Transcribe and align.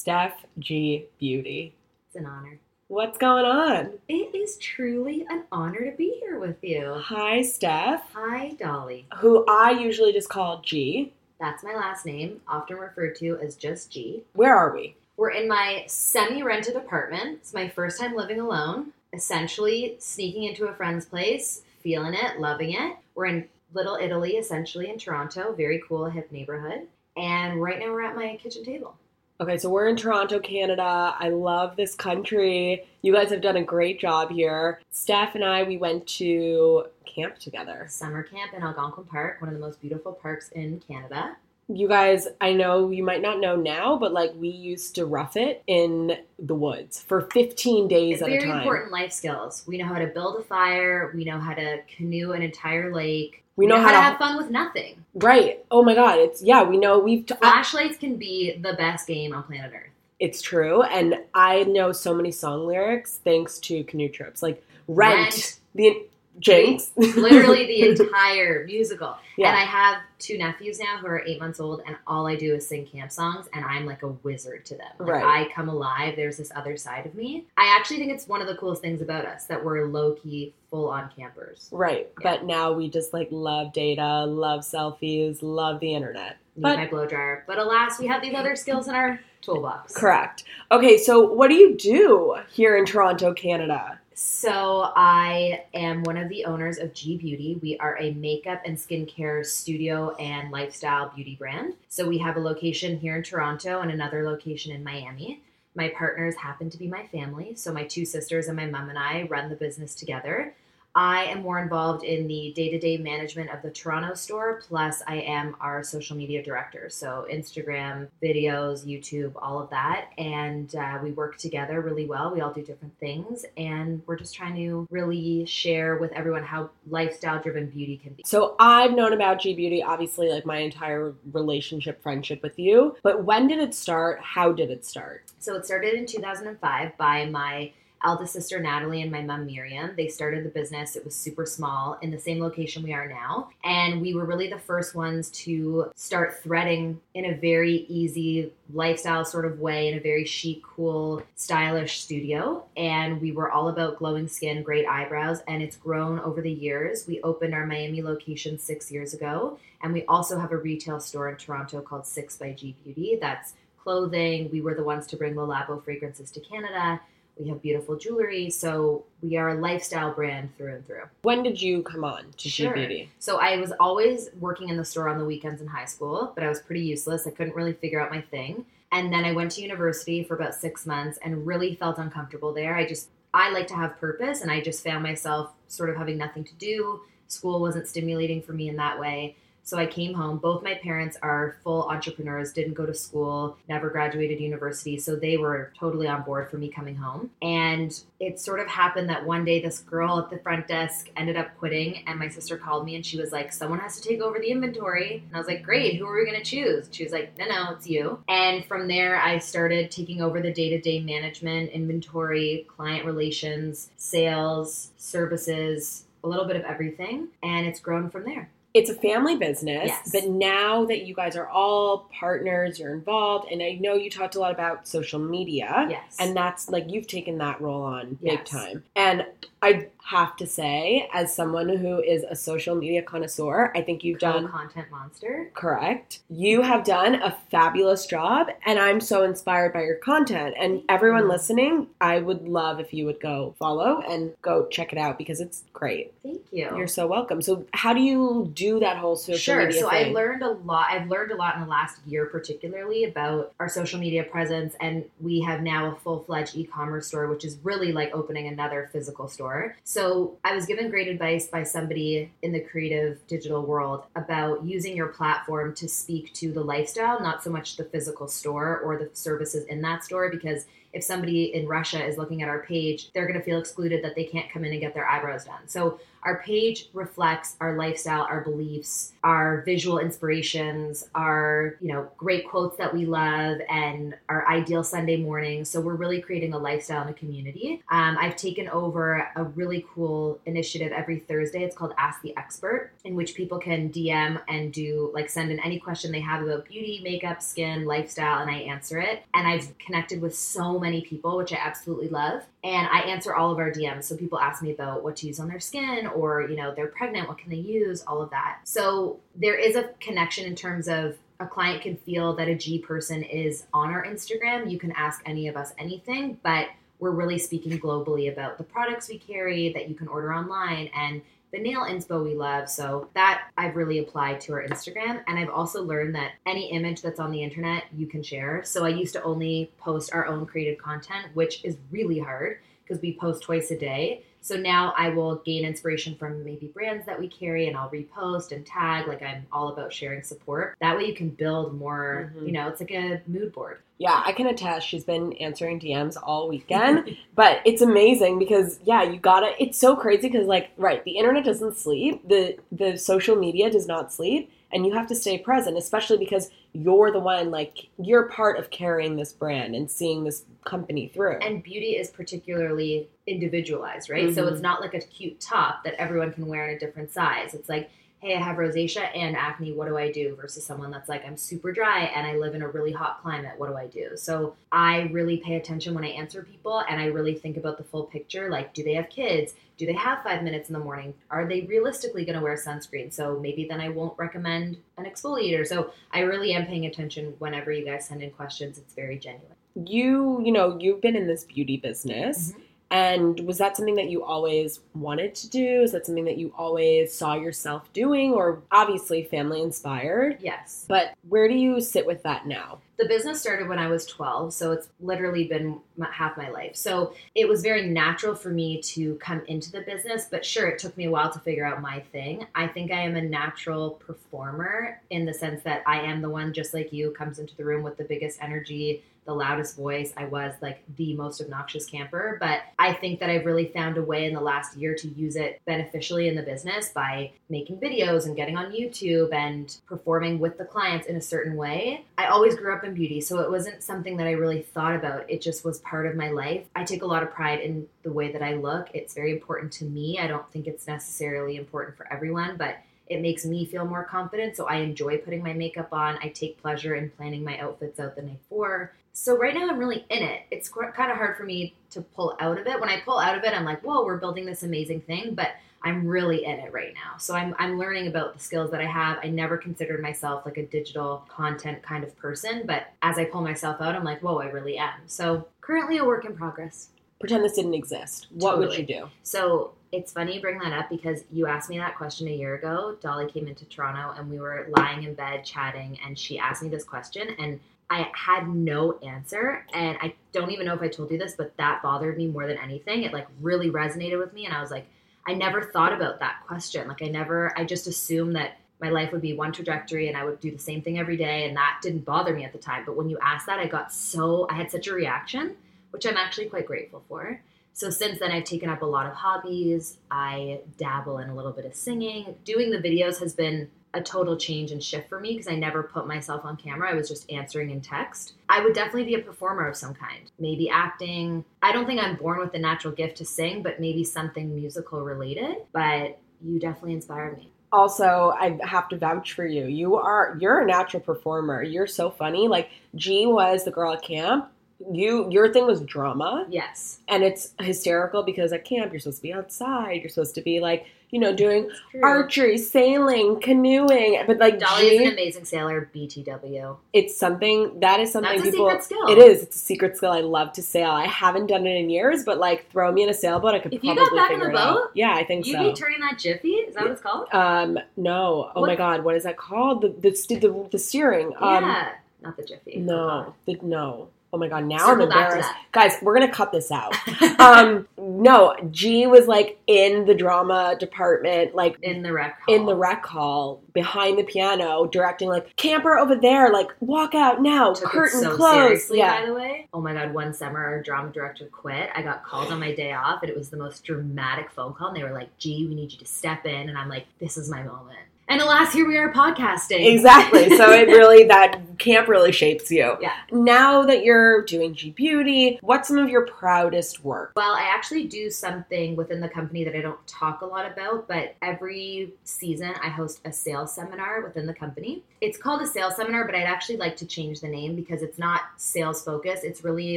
Steph 0.00 0.46
G 0.58 1.04
Beauty. 1.18 1.74
It's 2.06 2.16
an 2.16 2.24
honor. 2.24 2.58
What's 2.88 3.18
going 3.18 3.44
on? 3.44 3.98
It 4.08 4.34
is 4.34 4.56
truly 4.56 5.26
an 5.28 5.42
honor 5.52 5.90
to 5.90 5.94
be 5.94 6.18
here 6.20 6.40
with 6.40 6.56
you. 6.62 6.94
Hi, 6.94 7.42
Steph, 7.42 8.10
Hi, 8.14 8.52
Dolly. 8.58 9.04
who 9.18 9.44
I 9.46 9.72
usually 9.72 10.14
just 10.14 10.30
call 10.30 10.62
G. 10.62 11.12
That's 11.38 11.62
my 11.62 11.74
last 11.74 12.06
name, 12.06 12.40
often 12.48 12.78
referred 12.78 13.14
to 13.16 13.38
as 13.42 13.56
just 13.56 13.92
G. 13.92 14.22
Where 14.32 14.56
are 14.56 14.74
we? 14.74 14.96
We're 15.18 15.32
in 15.32 15.46
my 15.46 15.84
semi 15.86 16.42
rented 16.42 16.76
apartment. 16.76 17.40
It's 17.42 17.52
my 17.52 17.68
first 17.68 18.00
time 18.00 18.16
living 18.16 18.40
alone, 18.40 18.94
essentially 19.12 19.96
sneaking 19.98 20.44
into 20.44 20.68
a 20.68 20.74
friend's 20.74 21.04
place, 21.04 21.60
feeling 21.82 22.14
it, 22.14 22.40
loving 22.40 22.72
it. 22.72 22.96
We're 23.14 23.26
in 23.26 23.46
Little 23.74 23.98
Italy, 24.00 24.38
essentially 24.38 24.88
in 24.88 24.96
Toronto, 24.96 25.52
very 25.52 25.82
cool, 25.86 26.06
hip 26.06 26.32
neighborhood. 26.32 26.88
And 27.18 27.60
right 27.60 27.78
now 27.78 27.92
we're 27.92 28.02
at 28.02 28.16
my 28.16 28.38
kitchen 28.42 28.64
table. 28.64 28.96
Okay, 29.40 29.56
so 29.56 29.70
we're 29.70 29.88
in 29.88 29.96
Toronto, 29.96 30.38
Canada. 30.38 31.14
I 31.18 31.30
love 31.30 31.74
this 31.74 31.94
country. 31.94 32.84
You 33.00 33.14
guys 33.14 33.30
have 33.30 33.40
done 33.40 33.56
a 33.56 33.64
great 33.64 33.98
job 33.98 34.30
here. 34.30 34.82
Steph 34.90 35.34
and 35.34 35.42
I, 35.42 35.62
we 35.62 35.78
went 35.78 36.06
to 36.18 36.84
camp 37.06 37.38
together. 37.38 37.86
Summer 37.88 38.22
camp 38.22 38.52
in 38.52 38.62
Algonquin 38.62 39.04
Park, 39.04 39.40
one 39.40 39.48
of 39.48 39.54
the 39.54 39.64
most 39.64 39.80
beautiful 39.80 40.12
parks 40.12 40.50
in 40.50 40.78
Canada. 40.86 41.38
You 41.68 41.88
guys, 41.88 42.28
I 42.42 42.52
know 42.52 42.90
you 42.90 43.02
might 43.02 43.22
not 43.22 43.40
know 43.40 43.56
now, 43.56 43.96
but 43.96 44.12
like 44.12 44.32
we 44.36 44.48
used 44.48 44.94
to 44.96 45.06
rough 45.06 45.38
it 45.38 45.62
in 45.66 46.18
the 46.38 46.54
woods 46.54 47.00
for 47.00 47.22
15 47.22 47.88
days 47.88 48.16
It's 48.16 48.22
at 48.22 48.28
a 48.28 48.38
time. 48.40 48.48
Very 48.48 48.58
important 48.58 48.92
life 48.92 49.12
skills. 49.12 49.64
We 49.66 49.78
know 49.78 49.86
how 49.86 50.00
to 50.00 50.08
build 50.08 50.38
a 50.38 50.42
fire. 50.42 51.12
We 51.14 51.24
know 51.24 51.38
how 51.38 51.54
to 51.54 51.78
canoe 51.96 52.32
an 52.32 52.42
entire 52.42 52.92
lake. 52.92 53.44
We 53.56 53.66
know 53.66 53.78
how 53.80 53.88
to 53.88 53.92
to- 53.92 54.00
have 54.00 54.18
fun 54.18 54.36
with 54.36 54.50
nothing. 54.50 55.04
Right. 55.14 55.64
Oh 55.70 55.82
my 55.82 55.94
God. 55.94 56.18
It's, 56.18 56.42
yeah, 56.42 56.62
we 56.62 56.76
know 56.76 56.98
we've, 56.98 57.26
t- 57.26 57.34
Flashlights 57.34 57.96
can 57.98 58.16
be 58.16 58.56
the 58.56 58.74
best 58.74 59.06
game 59.06 59.34
on 59.34 59.42
planet 59.42 59.72
Earth. 59.74 59.90
it's 60.18 60.40
true. 60.40 60.82
And 60.82 61.16
I 61.34 61.64
know 61.64 61.92
so 61.92 62.14
many 62.14 62.30
song 62.30 62.66
lyrics 62.66 63.18
thanks 63.24 63.58
to 63.60 63.82
canoe 63.84 64.08
trips. 64.08 64.42
Like 64.42 64.62
Rent, 64.86 65.18
Rent. 65.32 65.60
the 65.74 66.02
Jinx. 66.38 66.92
Literally 66.96 67.66
the 67.66 67.82
entire 67.90 68.64
musical. 68.64 69.16
Yeah. 69.36 69.48
And 69.48 69.56
I 69.56 69.62
have 69.64 69.98
two 70.18 70.38
nephews 70.38 70.78
now 70.78 70.96
who 70.98 71.06
are 71.06 71.22
eight 71.26 71.40
months 71.40 71.60
old, 71.60 71.82
and 71.86 71.96
all 72.06 72.26
I 72.26 72.36
do 72.36 72.54
is 72.54 72.66
sing 72.66 72.86
camp 72.86 73.10
songs, 73.12 73.46
and 73.52 73.64
I'm 73.64 73.84
like 73.84 74.02
a 74.02 74.08
wizard 74.08 74.64
to 74.66 74.76
them. 74.76 74.86
Like, 74.98 75.08
Right. 75.08 75.24
I 75.48 75.52
come 75.52 75.68
alive. 75.68 76.14
There's 76.16 76.36
this 76.38 76.50
other 76.54 76.76
side 76.76 77.04
of 77.06 77.14
me. 77.14 77.46
I 77.56 77.74
actually 77.76 77.98
think 77.98 78.12
it's 78.12 78.26
one 78.28 78.40
of 78.40 78.46
the 78.46 78.54
coolest 78.56 78.80
things 78.80 79.02
about 79.02 79.26
us 79.26 79.44
that 79.46 79.62
we're 79.64 79.86
low 79.86 80.12
key, 80.14 80.54
full 80.70 80.88
on 80.88 81.10
campers. 81.14 81.68
Right. 81.72 82.08
Yeah. 82.22 82.30
But 82.36 82.44
now 82.44 82.72
we 82.72 82.88
just 82.88 83.12
like 83.12 83.28
love 83.30 83.72
data, 83.72 84.24
love 84.24 84.60
selfies, 84.60 85.38
love 85.42 85.80
the 85.80 85.94
internet. 85.94 86.36
Need 86.56 86.62
But- 86.62 86.76
my 86.78 86.86
blow 86.86 87.06
dryer. 87.06 87.44
But 87.46 87.58
alas, 87.58 87.98
we 87.98 88.06
have 88.06 88.22
these 88.22 88.34
other 88.34 88.56
skills 88.56 88.88
in 88.88 88.94
our 88.94 89.20
toolbox. 89.42 89.94
Correct. 89.94 90.44
Okay, 90.70 90.98
so 90.98 91.20
what 91.20 91.48
do 91.48 91.54
you 91.54 91.76
do 91.76 92.36
here 92.50 92.76
in 92.76 92.84
Toronto, 92.84 93.32
Canada? 93.32 93.98
So 94.22 94.92
I 94.96 95.64
am 95.72 96.02
one 96.02 96.18
of 96.18 96.28
the 96.28 96.44
owners 96.44 96.76
of 96.76 96.92
G 96.92 97.16
Beauty. 97.16 97.58
We 97.62 97.78
are 97.78 97.96
a 97.98 98.12
makeup 98.12 98.60
and 98.66 98.76
skincare 98.76 99.46
studio 99.46 100.14
and 100.16 100.50
lifestyle 100.50 101.10
beauty 101.16 101.36
brand. 101.36 101.72
So 101.88 102.06
we 102.06 102.18
have 102.18 102.36
a 102.36 102.40
location 102.40 102.98
here 102.98 103.16
in 103.16 103.22
Toronto 103.22 103.80
and 103.80 103.90
another 103.90 104.22
location 104.24 104.72
in 104.72 104.84
Miami. 104.84 105.40
My 105.74 105.88
partners 105.88 106.36
happen 106.36 106.68
to 106.68 106.76
be 106.76 106.86
my 106.86 107.06
family. 107.06 107.54
So 107.54 107.72
my 107.72 107.84
two 107.84 108.04
sisters 108.04 108.48
and 108.48 108.58
my 108.58 108.66
mom 108.66 108.90
and 108.90 108.98
I 108.98 109.22
run 109.30 109.48
the 109.48 109.56
business 109.56 109.94
together. 109.94 110.54
I 110.94 111.24
am 111.24 111.42
more 111.42 111.60
involved 111.60 112.02
in 112.02 112.26
the 112.26 112.52
day 112.54 112.70
to 112.70 112.78
day 112.78 112.96
management 112.96 113.50
of 113.50 113.62
the 113.62 113.70
Toronto 113.70 114.14
store, 114.14 114.60
plus, 114.66 115.02
I 115.06 115.16
am 115.20 115.56
our 115.60 115.84
social 115.84 116.16
media 116.16 116.42
director. 116.42 116.88
So, 116.90 117.26
Instagram, 117.30 118.08
videos, 118.22 118.84
YouTube, 118.84 119.32
all 119.36 119.60
of 119.60 119.70
that. 119.70 120.08
And 120.18 120.74
uh, 120.74 120.98
we 121.02 121.12
work 121.12 121.36
together 121.38 121.80
really 121.80 122.06
well. 122.06 122.32
We 122.32 122.40
all 122.40 122.52
do 122.52 122.62
different 122.62 122.98
things. 122.98 123.44
And 123.56 124.02
we're 124.06 124.16
just 124.16 124.34
trying 124.34 124.56
to 124.56 124.86
really 124.90 125.46
share 125.46 125.96
with 125.96 126.12
everyone 126.12 126.42
how 126.42 126.70
lifestyle 126.88 127.40
driven 127.40 127.66
beauty 127.66 127.96
can 127.96 128.14
be. 128.14 128.22
So 128.26 128.56
I've 128.58 128.92
known 128.92 129.12
about 129.12 129.40
G 129.40 129.54
Beauty 129.54 129.82
obviously 129.82 130.28
like 130.28 130.44
my 130.44 130.58
entire 130.58 131.14
relationship, 131.32 132.02
friendship 132.02 132.42
with 132.42 132.58
you. 132.58 132.96
But 133.02 133.24
when 133.24 133.46
did 133.46 133.58
it 133.60 133.74
start? 133.74 134.20
How 134.20 134.52
did 134.52 134.70
it 134.70 134.84
start? 134.84 135.24
So, 135.38 135.54
it 135.56 135.64
started 135.64 135.94
in 135.94 136.06
2005 136.06 136.96
by 136.96 137.26
my 137.26 137.72
eldest 138.04 138.32
sister 138.32 138.60
Natalie 138.60 139.02
and 139.02 139.10
my 139.10 139.22
mom 139.22 139.46
Miriam. 139.46 139.92
They 139.96 140.08
started 140.08 140.44
the 140.44 140.48
business. 140.48 140.96
It 140.96 141.04
was 141.04 141.14
super 141.14 141.46
small 141.46 141.98
in 142.02 142.10
the 142.10 142.18
same 142.18 142.40
location 142.40 142.82
we 142.82 142.92
are 142.92 143.08
now. 143.08 143.50
And 143.64 144.00
we 144.00 144.14
were 144.14 144.24
really 144.24 144.48
the 144.48 144.58
first 144.58 144.94
ones 144.94 145.30
to 145.30 145.90
start 145.94 146.42
threading 146.42 147.00
in 147.14 147.26
a 147.26 147.36
very 147.36 147.86
easy 147.88 148.52
lifestyle 148.72 149.24
sort 149.24 149.44
of 149.44 149.58
way, 149.60 149.88
in 149.88 149.98
a 149.98 150.00
very 150.00 150.24
chic, 150.24 150.62
cool, 150.62 151.22
stylish 151.36 152.00
studio. 152.00 152.64
And 152.76 153.20
we 153.20 153.32
were 153.32 153.50
all 153.50 153.68
about 153.68 153.98
glowing 153.98 154.28
skin, 154.28 154.62
great 154.62 154.86
eyebrows, 154.86 155.42
and 155.48 155.62
it's 155.62 155.76
grown 155.76 156.20
over 156.20 156.40
the 156.40 156.50
years. 156.50 157.06
We 157.06 157.20
opened 157.22 157.54
our 157.54 157.66
Miami 157.66 158.02
location 158.02 158.58
six 158.58 158.90
years 158.90 159.14
ago. 159.14 159.58
And 159.82 159.92
we 159.92 160.04
also 160.04 160.38
have 160.38 160.52
a 160.52 160.56
retail 160.56 161.00
store 161.00 161.30
in 161.30 161.36
Toronto 161.36 161.80
called 161.80 162.06
Six 162.06 162.36
by 162.36 162.52
G 162.52 162.76
Beauty. 162.84 163.18
That's 163.20 163.54
clothing. 163.82 164.50
We 164.52 164.60
were 164.60 164.74
the 164.74 164.84
ones 164.84 165.06
to 165.08 165.16
bring 165.16 165.36
Le 165.36 165.46
Labo 165.46 165.82
fragrances 165.82 166.30
to 166.32 166.40
Canada. 166.40 167.00
We 167.38 167.48
have 167.48 167.62
beautiful 167.62 167.96
jewelry. 167.96 168.50
So 168.50 169.04
we 169.22 169.36
are 169.36 169.50
a 169.50 169.54
lifestyle 169.54 170.12
brand 170.12 170.56
through 170.56 170.74
and 170.74 170.86
through. 170.86 171.04
When 171.22 171.42
did 171.42 171.60
you 171.60 171.82
come 171.82 172.04
on 172.04 172.26
to 172.36 172.48
Sure. 172.48 172.74
G 172.74 172.80
Beauty? 172.80 173.10
So 173.18 173.38
I 173.38 173.56
was 173.56 173.72
always 173.80 174.28
working 174.38 174.68
in 174.68 174.76
the 174.76 174.84
store 174.84 175.08
on 175.08 175.18
the 175.18 175.24
weekends 175.24 175.62
in 175.62 175.66
high 175.66 175.86
school, 175.86 176.32
but 176.34 176.44
I 176.44 176.48
was 176.48 176.60
pretty 176.60 176.82
useless. 176.82 177.26
I 177.26 177.30
couldn't 177.30 177.54
really 177.54 177.72
figure 177.72 178.00
out 178.00 178.10
my 178.10 178.20
thing. 178.20 178.66
And 178.92 179.12
then 179.12 179.24
I 179.24 179.32
went 179.32 179.52
to 179.52 179.62
university 179.62 180.24
for 180.24 180.34
about 180.34 180.54
six 180.54 180.84
months 180.84 181.18
and 181.22 181.46
really 181.46 181.76
felt 181.76 181.98
uncomfortable 181.98 182.52
there. 182.52 182.74
I 182.74 182.86
just, 182.86 183.08
I 183.32 183.50
like 183.50 183.68
to 183.68 183.76
have 183.76 183.98
purpose, 184.00 184.42
and 184.42 184.50
I 184.50 184.60
just 184.60 184.82
found 184.82 185.02
myself 185.02 185.52
sort 185.68 185.90
of 185.90 185.96
having 185.96 186.18
nothing 186.18 186.44
to 186.44 186.54
do. 186.54 187.00
School 187.28 187.60
wasn't 187.60 187.86
stimulating 187.86 188.42
for 188.42 188.52
me 188.52 188.68
in 188.68 188.76
that 188.76 188.98
way. 188.98 189.36
So 189.62 189.78
I 189.78 189.86
came 189.86 190.14
home. 190.14 190.38
Both 190.38 190.62
my 190.62 190.74
parents 190.74 191.16
are 191.22 191.56
full 191.62 191.88
entrepreneurs, 191.88 192.52
didn't 192.52 192.74
go 192.74 192.86
to 192.86 192.94
school, 192.94 193.56
never 193.68 193.88
graduated 193.88 194.40
university. 194.40 194.98
So 194.98 195.16
they 195.16 195.36
were 195.36 195.72
totally 195.78 196.08
on 196.08 196.22
board 196.22 196.50
for 196.50 196.58
me 196.58 196.68
coming 196.68 196.96
home. 196.96 197.30
And 197.40 197.98
it 198.18 198.40
sort 198.40 198.60
of 198.60 198.66
happened 198.66 199.08
that 199.10 199.24
one 199.24 199.44
day 199.44 199.60
this 199.60 199.78
girl 199.78 200.18
at 200.18 200.30
the 200.30 200.38
front 200.38 200.66
desk 200.66 201.10
ended 201.16 201.36
up 201.36 201.56
quitting. 201.58 202.02
And 202.06 202.18
my 202.18 202.28
sister 202.28 202.56
called 202.56 202.84
me 202.84 202.96
and 202.96 203.06
she 203.06 203.18
was 203.18 203.32
like, 203.32 203.52
Someone 203.52 203.78
has 203.78 204.00
to 204.00 204.08
take 204.08 204.20
over 204.20 204.38
the 204.38 204.50
inventory. 204.50 205.22
And 205.26 205.36
I 205.36 205.38
was 205.38 205.46
like, 205.46 205.62
Great, 205.62 205.96
who 205.96 206.06
are 206.06 206.16
we 206.16 206.24
going 206.24 206.42
to 206.42 206.44
choose? 206.44 206.88
She 206.90 207.04
was 207.04 207.12
like, 207.12 207.38
No, 207.38 207.46
no, 207.46 207.72
it's 207.72 207.86
you. 207.86 208.22
And 208.28 208.64
from 208.64 208.88
there, 208.88 209.20
I 209.20 209.38
started 209.38 209.90
taking 209.90 210.20
over 210.20 210.40
the 210.40 210.52
day 210.52 210.70
to 210.70 210.80
day 210.80 211.00
management, 211.00 211.70
inventory, 211.70 212.66
client 212.68 213.04
relations, 213.04 213.90
sales, 213.96 214.90
services. 214.96 216.04
A 216.22 216.28
little 216.28 216.44
bit 216.44 216.56
of 216.56 216.64
everything, 216.64 217.28
and 217.42 217.66
it's 217.66 217.80
grown 217.80 218.10
from 218.10 218.24
there. 218.24 218.50
It's 218.72 218.88
a 218.88 218.94
family 218.94 219.36
business, 219.36 219.88
Yes. 219.88 220.10
but 220.12 220.28
now 220.28 220.84
that 220.84 221.02
you 221.02 221.14
guys 221.14 221.34
are 221.36 221.48
all 221.48 222.08
partners, 222.12 222.78
you're 222.78 222.94
involved, 222.94 223.50
and 223.50 223.60
I 223.62 223.72
know 223.80 223.94
you 223.94 224.08
talked 224.10 224.36
a 224.36 224.40
lot 224.40 224.52
about 224.52 224.86
social 224.86 225.18
media. 225.18 225.86
Yes. 225.90 226.16
And 226.20 226.36
that's 226.36 226.68
like 226.70 226.88
you've 226.88 227.08
taken 227.08 227.38
that 227.38 227.60
role 227.60 227.82
on 227.82 228.18
big 228.22 228.44
time. 228.44 228.84
And 228.94 229.26
I 229.62 229.88
have 230.04 230.36
to 230.36 230.46
say, 230.46 231.08
as 231.12 231.34
someone 231.34 231.68
who 231.68 232.00
is 232.02 232.24
a 232.28 232.34
social 232.34 232.74
media 232.74 233.02
connoisseur, 233.02 233.70
I 233.76 233.82
think 233.82 234.02
you've 234.02 234.18
done 234.18 234.48
content 234.48 234.90
monster. 234.90 235.50
correct. 235.54 236.20
You 236.28 236.62
have 236.62 236.84
done 236.84 237.16
a 237.16 237.36
fabulous 237.50 238.06
job, 238.06 238.48
and 238.64 238.78
I'm 238.78 239.00
so 239.00 239.22
inspired 239.22 239.72
by 239.72 239.82
your 239.82 239.96
content. 239.96 240.54
And 240.58 240.82
everyone 240.88 241.24
you. 241.24 241.28
listening, 241.28 241.88
I 242.00 242.18
would 242.20 242.48
love 242.48 242.80
if 242.80 242.94
you 242.94 243.04
would 243.06 243.20
go 243.20 243.54
follow 243.58 244.00
and 244.00 244.32
go 244.42 244.66
check 244.66 244.92
it 244.92 244.98
out 244.98 245.18
because 245.18 245.40
it's 245.40 245.64
great. 245.72 246.12
Thank 246.22 246.40
you. 246.50 246.74
You're 246.76 246.88
so 246.88 247.06
welcome. 247.06 247.42
So, 247.42 247.66
how 247.72 247.92
do 247.92 248.00
you 248.00 248.50
do 248.54 248.80
that 248.80 248.96
whole 248.96 249.16
social 249.16 249.36
sure. 249.38 249.58
media 249.58 249.80
Sure. 249.80 249.82
So 249.82 249.90
thing? 249.90 250.10
I 250.10 250.12
learned 250.12 250.42
a 250.42 250.50
lot. 250.50 250.86
I've 250.90 251.08
learned 251.08 251.32
a 251.32 251.36
lot 251.36 251.54
in 251.56 251.60
the 251.60 251.68
last 251.68 251.98
year, 252.06 252.26
particularly 252.26 253.04
about 253.04 253.52
our 253.60 253.68
social 253.68 254.00
media 254.00 254.24
presence, 254.24 254.74
and 254.80 255.04
we 255.20 255.40
have 255.42 255.62
now 255.62 255.92
a 255.92 255.96
full 255.96 256.20
fledged 256.20 256.56
e-commerce 256.56 257.06
store, 257.06 257.28
which 257.28 257.44
is 257.44 257.58
really 257.62 257.92
like 257.92 258.10
opening 258.14 258.48
another 258.48 258.88
physical 258.92 259.28
store. 259.28 259.49
So 259.84 260.38
I 260.44 260.54
was 260.54 260.66
given 260.66 260.90
great 260.90 261.08
advice 261.08 261.48
by 261.48 261.62
somebody 261.62 262.32
in 262.42 262.52
the 262.52 262.60
creative 262.60 263.26
digital 263.26 263.62
world 263.62 264.04
about 264.16 264.64
using 264.64 264.96
your 264.96 265.08
platform 265.08 265.74
to 265.74 265.88
speak 265.88 266.32
to 266.34 266.52
the 266.52 266.62
lifestyle, 266.62 267.20
not 267.20 267.42
so 267.42 267.50
much 267.50 267.76
the 267.76 267.84
physical 267.84 268.28
store 268.28 268.78
or 268.80 268.96
the 268.96 269.10
services 269.12 269.64
in 269.66 269.80
that 269.82 270.04
store, 270.04 270.30
because 270.30 270.66
if 270.92 271.04
somebody 271.04 271.54
in 271.54 271.68
Russia 271.68 272.04
is 272.04 272.18
looking 272.18 272.42
at 272.42 272.48
our 272.48 272.62
page, 272.64 273.12
they're 273.12 273.26
going 273.26 273.38
to 273.38 273.44
feel 273.44 273.58
excluded 273.58 274.02
that 274.04 274.14
they 274.16 274.24
can't 274.24 274.50
come 274.50 274.64
in 274.64 274.72
and 274.72 274.80
get 274.80 274.94
their 274.94 275.08
eyebrows 275.08 275.44
done. 275.44 275.66
So 275.66 276.00
our 276.22 276.42
page 276.42 276.88
reflects 276.92 277.56
our 277.60 277.76
lifestyle, 277.76 278.22
our 278.22 278.42
beliefs, 278.42 279.12
our 279.24 279.62
visual 279.62 279.98
inspirations, 279.98 281.08
our, 281.14 281.76
you 281.80 281.92
know, 281.92 282.08
great 282.16 282.48
quotes 282.48 282.76
that 282.76 282.92
we 282.92 283.06
love 283.06 283.58
and 283.68 284.14
our 284.28 284.46
ideal 284.48 284.84
Sunday 284.84 285.16
morning. 285.16 285.64
So 285.64 285.80
we're 285.80 285.94
really 285.94 286.20
creating 286.20 286.52
a 286.52 286.58
lifestyle 286.58 287.02
and 287.02 287.10
a 287.10 287.14
community. 287.14 287.82
Um, 287.90 288.16
I've 288.18 288.36
taken 288.36 288.68
over 288.68 289.28
a 289.36 289.44
really 289.44 289.86
cool 289.94 290.40
initiative 290.46 290.92
every 290.92 291.20
Thursday. 291.20 291.62
It's 291.62 291.76
called 291.76 291.94
Ask 291.98 292.22
the 292.22 292.36
Expert, 292.36 292.90
in 293.04 293.14
which 293.14 293.34
people 293.34 293.58
can 293.58 293.90
DM 293.90 294.40
and 294.48 294.72
do 294.72 295.10
like 295.14 295.30
send 295.30 295.50
in 295.50 295.60
any 295.60 295.78
question 295.78 296.12
they 296.12 296.20
have 296.20 296.42
about 296.42 296.66
beauty, 296.66 297.00
makeup, 297.02 297.42
skin, 297.42 297.84
lifestyle, 297.86 298.40
and 298.40 298.50
I 298.50 298.58
answer 298.60 298.98
it. 298.98 299.22
And 299.34 299.46
I've 299.46 299.76
connected 299.78 300.20
with 300.20 300.34
so 300.34 300.78
many 300.78 301.02
people, 301.02 301.36
which 301.36 301.52
I 301.52 301.56
absolutely 301.56 302.08
love. 302.08 302.42
And 302.62 302.86
I 302.88 303.00
answer 303.00 303.34
all 303.34 303.50
of 303.50 303.58
our 303.58 303.70
DMs. 303.70 304.04
So 304.04 304.16
people 304.16 304.38
ask 304.38 304.62
me 304.62 304.70
about 304.70 305.02
what 305.02 305.16
to 305.16 305.26
use 305.26 305.40
on 305.40 305.48
their 305.48 305.60
skin 305.60 306.09
or, 306.14 306.48
you 306.48 306.56
know, 306.56 306.74
they're 306.74 306.88
pregnant, 306.88 307.28
what 307.28 307.38
can 307.38 307.50
they 307.50 307.56
use, 307.56 308.02
all 308.06 308.22
of 308.22 308.30
that. 308.30 308.60
So 308.64 309.20
there 309.34 309.56
is 309.56 309.76
a 309.76 309.90
connection 310.00 310.46
in 310.46 310.54
terms 310.54 310.88
of 310.88 311.16
a 311.40 311.46
client 311.46 311.82
can 311.82 311.96
feel 311.96 312.34
that 312.36 312.48
a 312.48 312.54
G 312.54 312.78
person 312.78 313.22
is 313.22 313.64
on 313.72 313.90
our 313.90 314.04
Instagram. 314.04 314.70
You 314.70 314.78
can 314.78 314.92
ask 314.92 315.22
any 315.24 315.48
of 315.48 315.56
us 315.56 315.72
anything, 315.78 316.38
but 316.42 316.68
we're 316.98 317.10
really 317.10 317.38
speaking 317.38 317.78
globally 317.78 318.30
about 318.30 318.58
the 318.58 318.64
products 318.64 319.08
we 319.08 319.18
carry 319.18 319.72
that 319.72 319.88
you 319.88 319.94
can 319.94 320.06
order 320.06 320.34
online 320.34 320.90
and 320.94 321.22
the 321.52 321.58
nail 321.58 321.80
inspo 321.80 322.22
we 322.22 322.34
love. 322.34 322.68
So 322.68 323.08
that 323.14 323.48
I've 323.56 323.74
really 323.74 323.98
applied 323.98 324.40
to 324.42 324.52
our 324.52 324.62
Instagram. 324.62 325.22
And 325.26 325.38
I've 325.38 325.48
also 325.48 325.82
learned 325.82 326.14
that 326.14 326.32
any 326.46 326.70
image 326.70 327.02
that's 327.02 327.18
on 327.18 327.32
the 327.32 327.42
internet 327.42 327.84
you 327.96 328.06
can 328.06 328.22
share. 328.22 328.62
So 328.64 328.84
I 328.84 328.90
used 328.90 329.14
to 329.14 329.22
only 329.22 329.72
post 329.78 330.12
our 330.12 330.26
own 330.26 330.46
created 330.46 330.78
content, 330.78 331.28
which 331.34 331.64
is 331.64 331.76
really 331.90 332.18
hard 332.18 332.58
because 332.84 333.02
we 333.02 333.16
post 333.16 333.42
twice 333.42 333.70
a 333.70 333.78
day. 333.78 334.24
So 334.42 334.56
now 334.56 334.94
I 334.96 335.10
will 335.10 335.36
gain 335.44 335.64
inspiration 335.64 336.14
from 336.16 336.44
maybe 336.44 336.66
brands 336.68 337.04
that 337.06 337.18
we 337.18 337.28
carry 337.28 337.68
and 337.68 337.76
I'll 337.76 337.90
repost 337.90 338.52
and 338.52 338.64
tag. 338.64 339.06
Like 339.06 339.22
I'm 339.22 339.46
all 339.52 339.68
about 339.68 339.92
sharing 339.92 340.22
support. 340.22 340.76
That 340.80 340.96
way 340.96 341.04
you 341.04 341.14
can 341.14 341.28
build 341.28 341.78
more, 341.78 342.32
Mhm. 342.36 342.46
you 342.46 342.52
know, 342.52 342.68
it's 342.68 342.80
like 342.80 342.90
a 342.92 343.20
mood 343.26 343.52
board. 343.52 343.78
Yeah, 343.98 344.22
I 344.24 344.32
can 344.32 344.46
attest. 344.46 344.88
She's 344.88 345.04
been 345.04 345.34
answering 345.34 345.78
DMs 345.78 346.16
all 346.22 346.48
weekend, 346.48 347.16
but 347.34 347.60
it's 347.66 347.82
amazing 347.82 348.38
because 348.38 348.80
yeah, 348.84 349.02
you 349.02 349.18
gotta. 349.18 349.52
It's 349.62 349.78
so 349.78 349.94
crazy 349.94 350.28
because 350.28 350.46
like, 350.46 350.70
right, 350.78 351.04
the 351.04 351.18
internet 351.18 351.44
doesn't 351.44 351.76
sleep. 351.76 352.26
the 352.26 352.56
The 352.72 352.96
social 352.96 353.36
media 353.36 353.70
does 353.70 353.86
not 353.86 354.10
sleep, 354.10 354.50
and 354.72 354.86
you 354.86 354.92
have 354.92 355.06
to 355.08 355.14
stay 355.14 355.38
present, 355.38 355.76
especially 355.76 356.18
because 356.18 356.50
you're 356.72 357.10
the 357.10 357.18
one 357.18 357.50
like 357.50 357.88
you're 357.98 358.28
part 358.28 358.58
of 358.58 358.70
carrying 358.70 359.16
this 359.16 359.32
brand 359.32 359.74
and 359.74 359.90
seeing 359.90 360.24
this 360.24 360.44
company 360.64 361.08
through. 361.08 361.36
And 361.38 361.62
beauty 361.62 361.96
is 361.96 362.10
particularly 362.10 363.08
individualized, 363.26 364.10
right? 364.10 364.32
So 364.34 364.44
Mhm. 364.44 364.52
it's 364.52 364.60
not 364.60 364.80
like 364.80 364.94
a 364.94 365.00
cute 365.00 365.40
top 365.40 365.84
that 365.84 365.94
everyone 365.94 366.32
can 366.32 366.46
wear 366.46 366.68
in 366.68 366.76
a 366.76 366.78
different 366.78 367.10
size. 367.12 367.54
It's 367.54 367.68
like, 367.68 367.90
hey, 368.20 368.36
I 368.36 368.38
have 368.40 368.56
rosacea 368.56 369.08
and 369.16 369.34
acne. 369.34 369.72
What 369.72 369.88
do 369.88 369.96
I 369.96 370.12
do? 370.12 370.36
Versus 370.36 370.64
someone 370.64 370.90
that's 370.90 371.08
like, 371.08 371.24
I'm 371.26 371.38
super 371.38 371.72
dry 371.72 372.00
and 372.14 372.26
I 372.26 372.36
live 372.36 372.54
in 372.54 372.60
a 372.60 372.68
really 372.68 372.92
hot 372.92 373.22
climate. 373.22 373.54
What 373.56 373.68
do 373.68 373.76
I 373.76 373.86
do? 373.86 374.10
So 374.16 374.54
I 374.70 375.08
really 375.12 375.38
pay 375.38 375.56
attention 375.56 375.94
when 375.94 376.04
I 376.04 376.08
answer 376.08 376.42
people 376.42 376.80
and 376.88 377.00
I 377.00 377.06
really 377.06 377.34
think 377.34 377.56
about 377.56 377.78
the 377.78 377.84
full 377.84 378.04
picture. 378.04 378.50
Like, 378.50 378.74
do 378.74 378.82
they 378.84 378.92
have 378.94 379.08
kids? 379.08 379.54
Do 379.78 379.86
they 379.86 379.94
have 379.94 380.22
five 380.22 380.42
minutes 380.42 380.68
in 380.68 380.74
the 380.74 380.80
morning? 380.80 381.14
Are 381.30 381.46
they 381.46 381.62
realistically 381.62 382.26
going 382.26 382.36
to 382.36 382.44
wear 382.44 382.56
sunscreen? 382.56 383.10
So 383.10 383.38
maybe 383.40 383.64
then 383.64 383.80
I 383.80 383.88
won't 383.88 384.18
recommend 384.18 384.76
an 384.98 385.06
exfoliator. 385.06 385.66
So 385.66 385.90
I 386.12 386.20
really 386.20 386.52
am 386.52 386.66
paying 386.66 386.84
attention 386.84 387.34
whenever 387.38 387.72
you 387.72 387.86
guys 387.86 388.06
send 388.06 388.22
in 388.22 388.30
questions. 388.32 388.76
It's 388.76 388.92
very 388.92 389.18
genuine. 389.18 389.56
you, 389.86 390.42
you 390.44 390.52
know, 390.52 390.76
you've 390.78 391.00
been 391.00 391.16
in 391.16 391.26
this 391.26 391.44
beauty 391.44 391.76
business. 391.78 392.52
Mhm. 392.52 392.60
And 392.90 393.38
was 393.46 393.58
that 393.58 393.76
something 393.76 393.94
that 393.96 394.10
you 394.10 394.24
always 394.24 394.80
wanted 394.94 395.34
to 395.36 395.48
do? 395.48 395.82
Is 395.82 395.92
that 395.92 396.06
something 396.06 396.24
that 396.24 396.38
you 396.38 396.52
always 396.58 397.14
saw 397.14 397.34
yourself 397.34 397.92
doing, 397.92 398.32
or 398.32 398.62
obviously 398.72 399.22
family 399.22 399.62
inspired? 399.62 400.38
Yes. 400.40 400.86
But 400.88 401.14
where 401.28 401.46
do 401.46 401.54
you 401.54 401.80
sit 401.80 402.04
with 402.04 402.22
that 402.24 402.46
now? 402.46 402.78
The 403.00 403.08
business 403.08 403.40
started 403.40 403.66
when 403.66 403.78
I 403.78 403.86
was 403.86 404.04
12, 404.04 404.52
so 404.52 404.72
it's 404.72 404.88
literally 405.00 405.44
been 405.44 405.80
half 406.12 406.36
my 406.36 406.50
life. 406.50 406.76
So 406.76 407.14
it 407.34 407.48
was 407.48 407.62
very 407.62 407.88
natural 407.88 408.34
for 408.34 408.50
me 408.50 408.82
to 408.82 409.14
come 409.14 409.40
into 409.46 409.72
the 409.72 409.80
business, 409.80 410.26
but 410.30 410.44
sure, 410.44 410.68
it 410.68 410.78
took 410.78 410.94
me 410.98 411.06
a 411.06 411.10
while 411.10 411.30
to 411.32 411.38
figure 411.38 411.64
out 411.64 411.80
my 411.80 412.00
thing. 412.12 412.46
I 412.54 412.66
think 412.66 412.92
I 412.92 413.00
am 413.00 413.16
a 413.16 413.22
natural 413.22 413.92
performer 413.92 415.00
in 415.08 415.24
the 415.24 415.32
sense 415.32 415.62
that 415.62 415.82
I 415.86 416.02
am 416.02 416.20
the 416.20 416.28
one, 416.28 416.52
just 416.52 416.74
like 416.74 416.92
you, 416.92 417.12
comes 417.12 417.38
into 417.38 417.56
the 417.56 417.64
room 417.64 417.82
with 417.82 417.96
the 417.96 418.04
biggest 418.04 418.38
energy, 418.42 419.02
the 419.26 419.34
loudest 419.34 419.76
voice. 419.76 420.12
I 420.16 420.24
was 420.24 420.54
like 420.60 420.82
the 420.96 421.14
most 421.14 421.40
obnoxious 421.40 421.86
camper, 421.86 422.36
but 422.40 422.62
I 422.78 422.94
think 422.94 423.20
that 423.20 423.30
I've 423.30 423.46
really 423.46 423.66
found 423.66 423.96
a 423.96 424.02
way 424.02 424.26
in 424.26 424.34
the 424.34 424.40
last 424.40 424.76
year 424.76 424.94
to 424.96 425.08
use 425.08 425.36
it 425.36 425.60
beneficially 425.66 426.26
in 426.28 426.34
the 426.34 426.42
business 426.42 426.88
by 426.88 427.30
making 427.48 427.78
videos 427.78 428.26
and 428.26 428.34
getting 428.34 428.56
on 428.56 428.72
YouTube 428.72 429.32
and 429.32 429.76
performing 429.86 430.38
with 430.38 430.58
the 430.58 430.64
clients 430.64 431.06
in 431.06 431.16
a 431.16 431.20
certain 431.20 431.56
way. 431.56 432.04
I 432.18 432.26
always 432.26 432.56
grew 432.56 432.74
up 432.74 432.82
in 432.82 432.89
beauty, 432.94 433.20
so 433.20 433.40
it 433.40 433.50
wasn't 433.50 433.82
something 433.82 434.16
that 434.16 434.26
I 434.26 434.32
really 434.32 434.62
thought 434.62 434.94
about. 434.94 435.28
It 435.30 435.40
just 435.40 435.64
was 435.64 435.78
part 435.80 436.06
of 436.06 436.16
my 436.16 436.30
life. 436.30 436.66
I 436.74 436.84
take 436.84 437.02
a 437.02 437.06
lot 437.06 437.22
of 437.22 437.30
pride 437.30 437.60
in 437.60 437.86
the 438.02 438.12
way 438.12 438.32
that 438.32 438.42
I 438.42 438.54
look. 438.54 438.88
It's 438.94 439.14
very 439.14 439.32
important 439.32 439.72
to 439.74 439.84
me. 439.84 440.18
I 440.18 440.26
don't 440.26 440.50
think 440.52 440.66
it's 440.66 440.86
necessarily 440.86 441.56
important 441.56 441.96
for 441.96 442.10
everyone, 442.12 442.56
but 442.56 442.76
it 443.06 443.20
makes 443.20 443.44
me 443.44 443.64
feel 443.64 443.84
more 443.84 444.04
confident. 444.04 444.56
So 444.56 444.66
I 444.66 444.76
enjoy 444.76 445.18
putting 445.18 445.42
my 445.42 445.52
makeup 445.52 445.92
on. 445.92 446.18
I 446.22 446.28
take 446.28 446.62
pleasure 446.62 446.94
in 446.94 447.10
planning 447.10 447.42
my 447.42 447.58
outfits 447.58 447.98
out 447.98 448.14
the 448.14 448.22
night 448.22 448.38
before. 448.48 448.92
So 449.12 449.36
right 449.36 449.52
now 449.52 449.68
I'm 449.68 449.78
really 449.78 450.06
in 450.08 450.22
it. 450.22 450.42
It's 450.52 450.68
kind 450.68 451.10
of 451.10 451.16
hard 451.16 451.36
for 451.36 451.42
me 451.42 451.74
to 451.90 452.00
pull 452.00 452.36
out 452.38 452.58
of 452.58 452.66
it. 452.68 452.80
When 452.80 452.88
I 452.88 453.00
pull 453.00 453.18
out 453.18 453.36
of 453.36 453.42
it, 453.42 453.52
I'm 453.52 453.64
like, 453.64 453.82
whoa, 453.82 454.04
we're 454.04 454.18
building 454.18 454.46
this 454.46 454.62
amazing 454.62 455.00
thing. 455.00 455.34
But 455.34 455.48
I'm 455.82 456.06
really 456.06 456.44
in 456.44 456.58
it 456.58 456.72
right 456.72 456.92
now. 456.94 457.16
So 457.18 457.34
I'm, 457.34 457.54
I'm 457.58 457.78
learning 457.78 458.06
about 458.06 458.34
the 458.34 458.40
skills 458.40 458.70
that 458.70 458.80
I 458.80 458.86
have. 458.86 459.18
I 459.22 459.28
never 459.28 459.56
considered 459.56 460.02
myself 460.02 460.44
like 460.44 460.58
a 460.58 460.66
digital 460.66 461.24
content 461.28 461.82
kind 461.82 462.04
of 462.04 462.16
person, 462.18 462.64
but 462.66 462.88
as 463.02 463.18
I 463.18 463.24
pull 463.24 463.40
myself 463.40 463.80
out, 463.80 463.94
I'm 463.94 464.04
like, 464.04 464.22
whoa, 464.22 464.38
I 464.38 464.46
really 464.46 464.76
am. 464.76 465.00
So 465.06 465.48
currently 465.60 465.98
a 465.98 466.04
work 466.04 466.24
in 466.24 466.36
progress. 466.36 466.90
Pretend 467.18 467.44
this 467.44 467.54
didn't 467.54 467.74
exist. 467.74 468.28
What 468.32 468.58
would 468.58 468.76
you 468.76 468.84
do? 468.84 469.08
So 469.22 469.72
it's 469.92 470.12
funny 470.12 470.34
you 470.34 470.40
bring 470.40 470.58
that 470.58 470.72
up 470.72 470.88
because 470.88 471.24
you 471.30 471.46
asked 471.46 471.68
me 471.68 471.78
that 471.78 471.96
question 471.96 472.28
a 472.28 472.34
year 472.34 472.54
ago. 472.54 472.96
Dolly 473.00 473.30
came 473.30 473.46
into 473.46 473.64
Toronto 473.66 474.14
and 474.18 474.30
we 474.30 474.38
were 474.38 474.68
lying 474.76 475.02
in 475.02 475.14
bed 475.14 475.44
chatting, 475.44 475.98
and 476.04 476.18
she 476.18 476.38
asked 476.38 476.62
me 476.62 476.68
this 476.68 476.84
question, 476.84 477.34
and 477.38 477.60
I 477.90 478.08
had 478.14 478.48
no 478.48 478.98
answer. 479.00 479.66
And 479.74 479.98
I 480.00 480.14
don't 480.32 480.50
even 480.50 480.64
know 480.64 480.74
if 480.74 480.82
I 480.82 480.88
told 480.88 481.10
you 481.10 481.18
this, 481.18 481.34
but 481.36 481.56
that 481.56 481.82
bothered 481.82 482.16
me 482.16 482.28
more 482.28 482.46
than 482.46 482.56
anything. 482.58 483.02
It 483.02 483.12
like 483.12 483.26
really 483.40 483.70
resonated 483.70 484.18
with 484.18 484.32
me, 484.32 484.46
and 484.46 484.54
I 484.54 484.60
was 484.60 484.70
like, 484.70 484.86
I 485.26 485.34
never 485.34 485.62
thought 485.62 485.92
about 485.92 486.20
that 486.20 486.42
question. 486.46 486.88
Like 486.88 487.02
I 487.02 487.08
never, 487.08 487.52
I 487.58 487.64
just 487.64 487.86
assumed 487.86 488.36
that 488.36 488.58
my 488.80 488.88
life 488.88 489.12
would 489.12 489.20
be 489.20 489.34
one 489.34 489.52
trajectory 489.52 490.08
and 490.08 490.16
I 490.16 490.24
would 490.24 490.40
do 490.40 490.50
the 490.50 490.58
same 490.58 490.80
thing 490.82 490.98
every 490.98 491.16
day, 491.16 491.46
and 491.46 491.56
that 491.56 491.80
didn't 491.82 492.04
bother 492.04 492.34
me 492.34 492.44
at 492.44 492.52
the 492.52 492.58
time. 492.58 492.84
But 492.86 492.96
when 492.96 493.10
you 493.10 493.18
asked 493.22 493.46
that, 493.46 493.58
I 493.58 493.66
got 493.66 493.92
so 493.92 494.46
I 494.48 494.54
had 494.54 494.70
such 494.70 494.88
a 494.88 494.94
reaction, 494.94 495.56
which 495.90 496.06
I'm 496.06 496.16
actually 496.16 496.46
quite 496.46 496.66
grateful 496.66 497.02
for. 497.08 497.40
So 497.72 497.90
since 497.90 498.18
then, 498.18 498.32
I've 498.32 498.44
taken 498.44 498.68
up 498.68 498.82
a 498.82 498.86
lot 498.86 499.06
of 499.06 499.12
hobbies. 499.12 499.98
I 500.10 500.60
dabble 500.78 501.18
in 501.18 501.28
a 501.28 501.34
little 501.34 501.52
bit 501.52 501.64
of 501.64 501.74
singing. 501.74 502.34
Doing 502.44 502.70
the 502.70 502.78
videos 502.78 503.20
has 503.20 503.34
been 503.34 503.70
a 503.92 504.00
total 504.00 504.36
change 504.36 504.70
and 504.70 504.82
shift 504.82 505.08
for 505.08 505.18
me 505.18 505.32
because 505.32 505.48
I 505.48 505.56
never 505.56 505.82
put 505.82 506.06
myself 506.06 506.44
on 506.44 506.56
camera. 506.56 506.90
I 506.90 506.94
was 506.94 507.08
just 507.08 507.30
answering 507.30 507.70
in 507.70 507.80
text. 507.80 508.34
I 508.48 508.62
would 508.62 508.74
definitely 508.74 509.04
be 509.04 509.14
a 509.14 509.20
performer 509.20 509.66
of 509.68 509.76
some 509.76 509.94
kind. 509.94 510.30
Maybe 510.38 510.70
acting. 510.70 511.44
I 511.62 511.72
don't 511.72 511.86
think 511.86 512.00
I'm 512.00 512.16
born 512.16 512.38
with 512.38 512.52
the 512.52 512.58
natural 512.58 512.94
gift 512.94 513.16
to 513.18 513.24
sing, 513.24 513.62
but 513.62 513.80
maybe 513.80 514.04
something 514.04 514.54
musical 514.54 515.02
related. 515.02 515.56
But 515.72 516.18
you 516.42 516.60
definitely 516.60 516.94
inspired 516.94 517.38
me. 517.38 517.50
Also, 517.72 518.32
I 518.38 518.58
have 518.64 518.88
to 518.88 518.96
vouch 518.96 519.32
for 519.32 519.46
you. 519.46 519.66
You 519.66 519.96
are 519.96 520.36
you're 520.40 520.60
a 520.60 520.66
natural 520.66 521.00
performer. 521.00 521.62
You're 521.62 521.86
so 521.86 522.10
funny. 522.10 522.48
Like 522.48 522.70
G 522.96 523.26
was 523.26 523.64
the 523.64 523.70
girl 523.70 523.92
at 523.92 524.02
camp. 524.02 524.50
You 524.92 525.30
your 525.30 525.52
thing 525.52 525.66
was 525.66 525.80
drama. 525.82 526.46
Yes. 526.48 526.98
And 527.06 527.22
it's 527.22 527.54
hysterical 527.60 528.22
because 528.24 528.52
at 528.52 528.64
camp 528.64 528.92
you're 528.92 529.00
supposed 529.00 529.18
to 529.18 529.22
be 529.22 529.32
outside. 529.32 530.00
You're 530.00 530.08
supposed 530.08 530.34
to 530.34 530.42
be 530.42 530.58
like, 530.58 530.86
you 531.10 531.18
know, 531.18 531.34
doing 531.34 531.70
archery, 532.02 532.56
sailing, 532.58 533.40
canoeing. 533.40 534.22
But 534.26 534.38
like 534.38 534.58
Dolly 534.58 534.86
is 534.86 535.00
an 535.06 535.12
amazing 535.12 535.44
sailor, 535.44 535.88
BTW. 535.94 536.76
it's 536.92 537.16
something 537.18 537.80
that 537.80 538.00
is 538.00 538.12
something 538.12 538.30
That's 538.36 538.48
a 538.48 538.50
people 538.52 538.68
secret 538.68 538.84
skill. 538.84 539.06
It 539.08 539.18
is. 539.18 539.42
It's 539.42 539.56
a 539.56 539.58
secret 539.58 539.96
skill. 539.96 540.12
I 540.12 540.20
love 540.20 540.52
to 540.54 540.62
sail. 540.62 540.90
I 540.90 541.06
haven't 541.06 541.46
done 541.46 541.66
it 541.66 541.76
in 541.76 541.90
years, 541.90 542.24
but 542.24 542.38
like 542.38 542.70
throw 542.70 542.92
me 542.92 543.02
in 543.02 543.08
a 543.08 543.14
sailboat, 543.14 543.54
I 543.54 543.58
could 543.58 543.74
If 543.74 543.82
you 543.84 543.94
probably 543.94 544.18
got 544.18 544.28
back 544.28 544.30
in 544.32 544.40
the 544.40 544.50
it 544.50 544.56
out. 544.56 544.74
boat, 544.74 544.90
Yeah, 544.94 545.14
I 545.14 545.24
think 545.24 545.46
You 545.46 545.54
so. 545.54 545.68
be 545.70 545.74
turning 545.74 546.00
that 546.00 546.18
jiffy? 546.18 546.48
Is 546.50 546.74
that 546.74 546.82
what 546.84 546.92
it's 546.92 547.00
called? 547.02 547.28
um, 547.32 547.78
no. 547.96 548.50
Oh 548.54 548.60
What- 548.60 548.68
my 548.68 548.76
god, 548.76 549.04
what 549.04 549.16
is 549.16 549.24
that 549.24 549.36
called? 549.36 549.82
The 549.82 549.88
the 549.88 550.10
the, 550.40 550.68
the 550.72 550.78
steering. 550.78 551.32
Um, 551.38 551.64
yeah. 551.64 551.92
Not 552.22 552.36
the 552.36 552.44
jiffy. 552.44 552.76
No, 552.76 553.34
the, 553.46 553.58
no. 553.62 554.08
Oh 554.32 554.38
my 554.38 554.46
god, 554.48 554.64
now 554.64 554.78
Circle 554.78 554.92
I'm 554.94 555.00
embarrassed. 555.02 555.50
Guys, 555.72 555.96
we're 556.02 556.14
gonna 556.14 556.30
cut 556.32 556.52
this 556.52 556.70
out. 556.70 556.94
um, 557.40 557.88
no, 557.98 558.54
G 558.70 559.06
was 559.08 559.26
like 559.26 559.58
in 559.66 560.04
the 560.04 560.14
drama 560.14 560.76
department, 560.78 561.54
like 561.56 561.76
in 561.82 562.02
the 562.02 562.12
rec 562.12 562.40
hall. 562.40 562.54
in 562.54 562.66
the 562.66 562.76
rec 562.76 563.04
hall 563.04 563.60
behind 563.72 564.18
the 564.18 564.22
piano, 564.22 564.86
directing 564.86 565.28
like 565.28 565.54
camper 565.56 565.98
over 565.98 566.14
there, 566.14 566.52
like 566.52 566.68
walk 566.80 567.14
out 567.14 567.42
now, 567.42 567.72
Took 567.72 567.90
curtain 567.90 568.20
so 568.20 568.36
closed. 568.36 568.54
seriously, 568.54 568.98
Yeah. 568.98 569.20
by 569.20 569.26
the 569.26 569.34
way. 569.34 569.68
Oh 569.72 569.80
my 569.80 569.92
god, 569.94 570.14
one 570.14 570.32
summer 570.32 570.64
our 570.64 570.80
drama 570.82 571.10
director 571.10 571.46
quit. 571.46 571.90
I 571.94 572.02
got 572.02 572.24
called 572.24 572.52
on 572.52 572.60
my 572.60 572.72
day 572.72 572.92
off, 572.92 573.22
and 573.22 573.30
it 573.30 573.36
was 573.36 573.50
the 573.50 573.56
most 573.56 573.82
dramatic 573.84 574.50
phone 574.52 574.74
call. 574.74 574.88
And 574.88 574.96
they 574.96 575.02
were 575.02 575.12
like, 575.12 575.36
"Gee, 575.38 575.66
we 575.66 575.74
need 575.74 575.90
you 575.90 575.98
to 575.98 576.06
step 576.06 576.46
in," 576.46 576.68
and 576.68 576.78
I'm 576.78 576.88
like, 576.88 577.06
"This 577.18 577.36
is 577.36 577.50
my 577.50 577.64
moment." 577.64 577.98
And 578.30 578.40
alas, 578.40 578.72
here 578.72 578.86
we 578.86 578.96
are 578.96 579.12
podcasting. 579.12 579.92
Exactly. 579.92 580.56
So 580.56 580.70
it 580.70 580.86
really 580.86 581.24
that 581.24 581.60
camp 581.78 582.06
really 582.06 582.30
shapes 582.30 582.70
you. 582.70 582.96
Yeah. 583.00 583.14
Now 583.32 583.82
that 583.86 584.04
you're 584.04 584.44
doing 584.44 584.72
G 584.72 584.90
Beauty, 584.90 585.58
what's 585.62 585.88
some 585.88 585.98
of 585.98 586.08
your 586.08 586.26
proudest 586.26 587.02
work? 587.02 587.32
Well, 587.34 587.54
I 587.54 587.62
actually 587.62 588.06
do 588.06 588.30
something 588.30 588.94
within 588.94 589.20
the 589.20 589.28
company 589.28 589.64
that 589.64 589.74
I 589.74 589.80
don't 589.80 590.06
talk 590.06 590.42
a 590.42 590.46
lot 590.46 590.70
about, 590.70 591.08
but 591.08 591.34
every 591.42 592.12
season 592.22 592.72
I 592.80 592.88
host 592.88 593.20
a 593.24 593.32
sales 593.32 593.74
seminar 593.74 594.22
within 594.22 594.46
the 594.46 594.54
company. 594.54 595.02
It's 595.20 595.36
called 595.36 595.60
a 595.62 595.66
sales 595.66 595.96
seminar, 595.96 596.24
but 596.24 596.36
I'd 596.36 596.44
actually 596.44 596.76
like 596.76 596.96
to 596.98 597.06
change 597.06 597.40
the 597.40 597.48
name 597.48 597.74
because 597.74 598.00
it's 598.00 598.18
not 598.18 598.42
sales 598.58 599.02
focused. 599.02 599.42
It's 599.42 599.64
really 599.64 599.96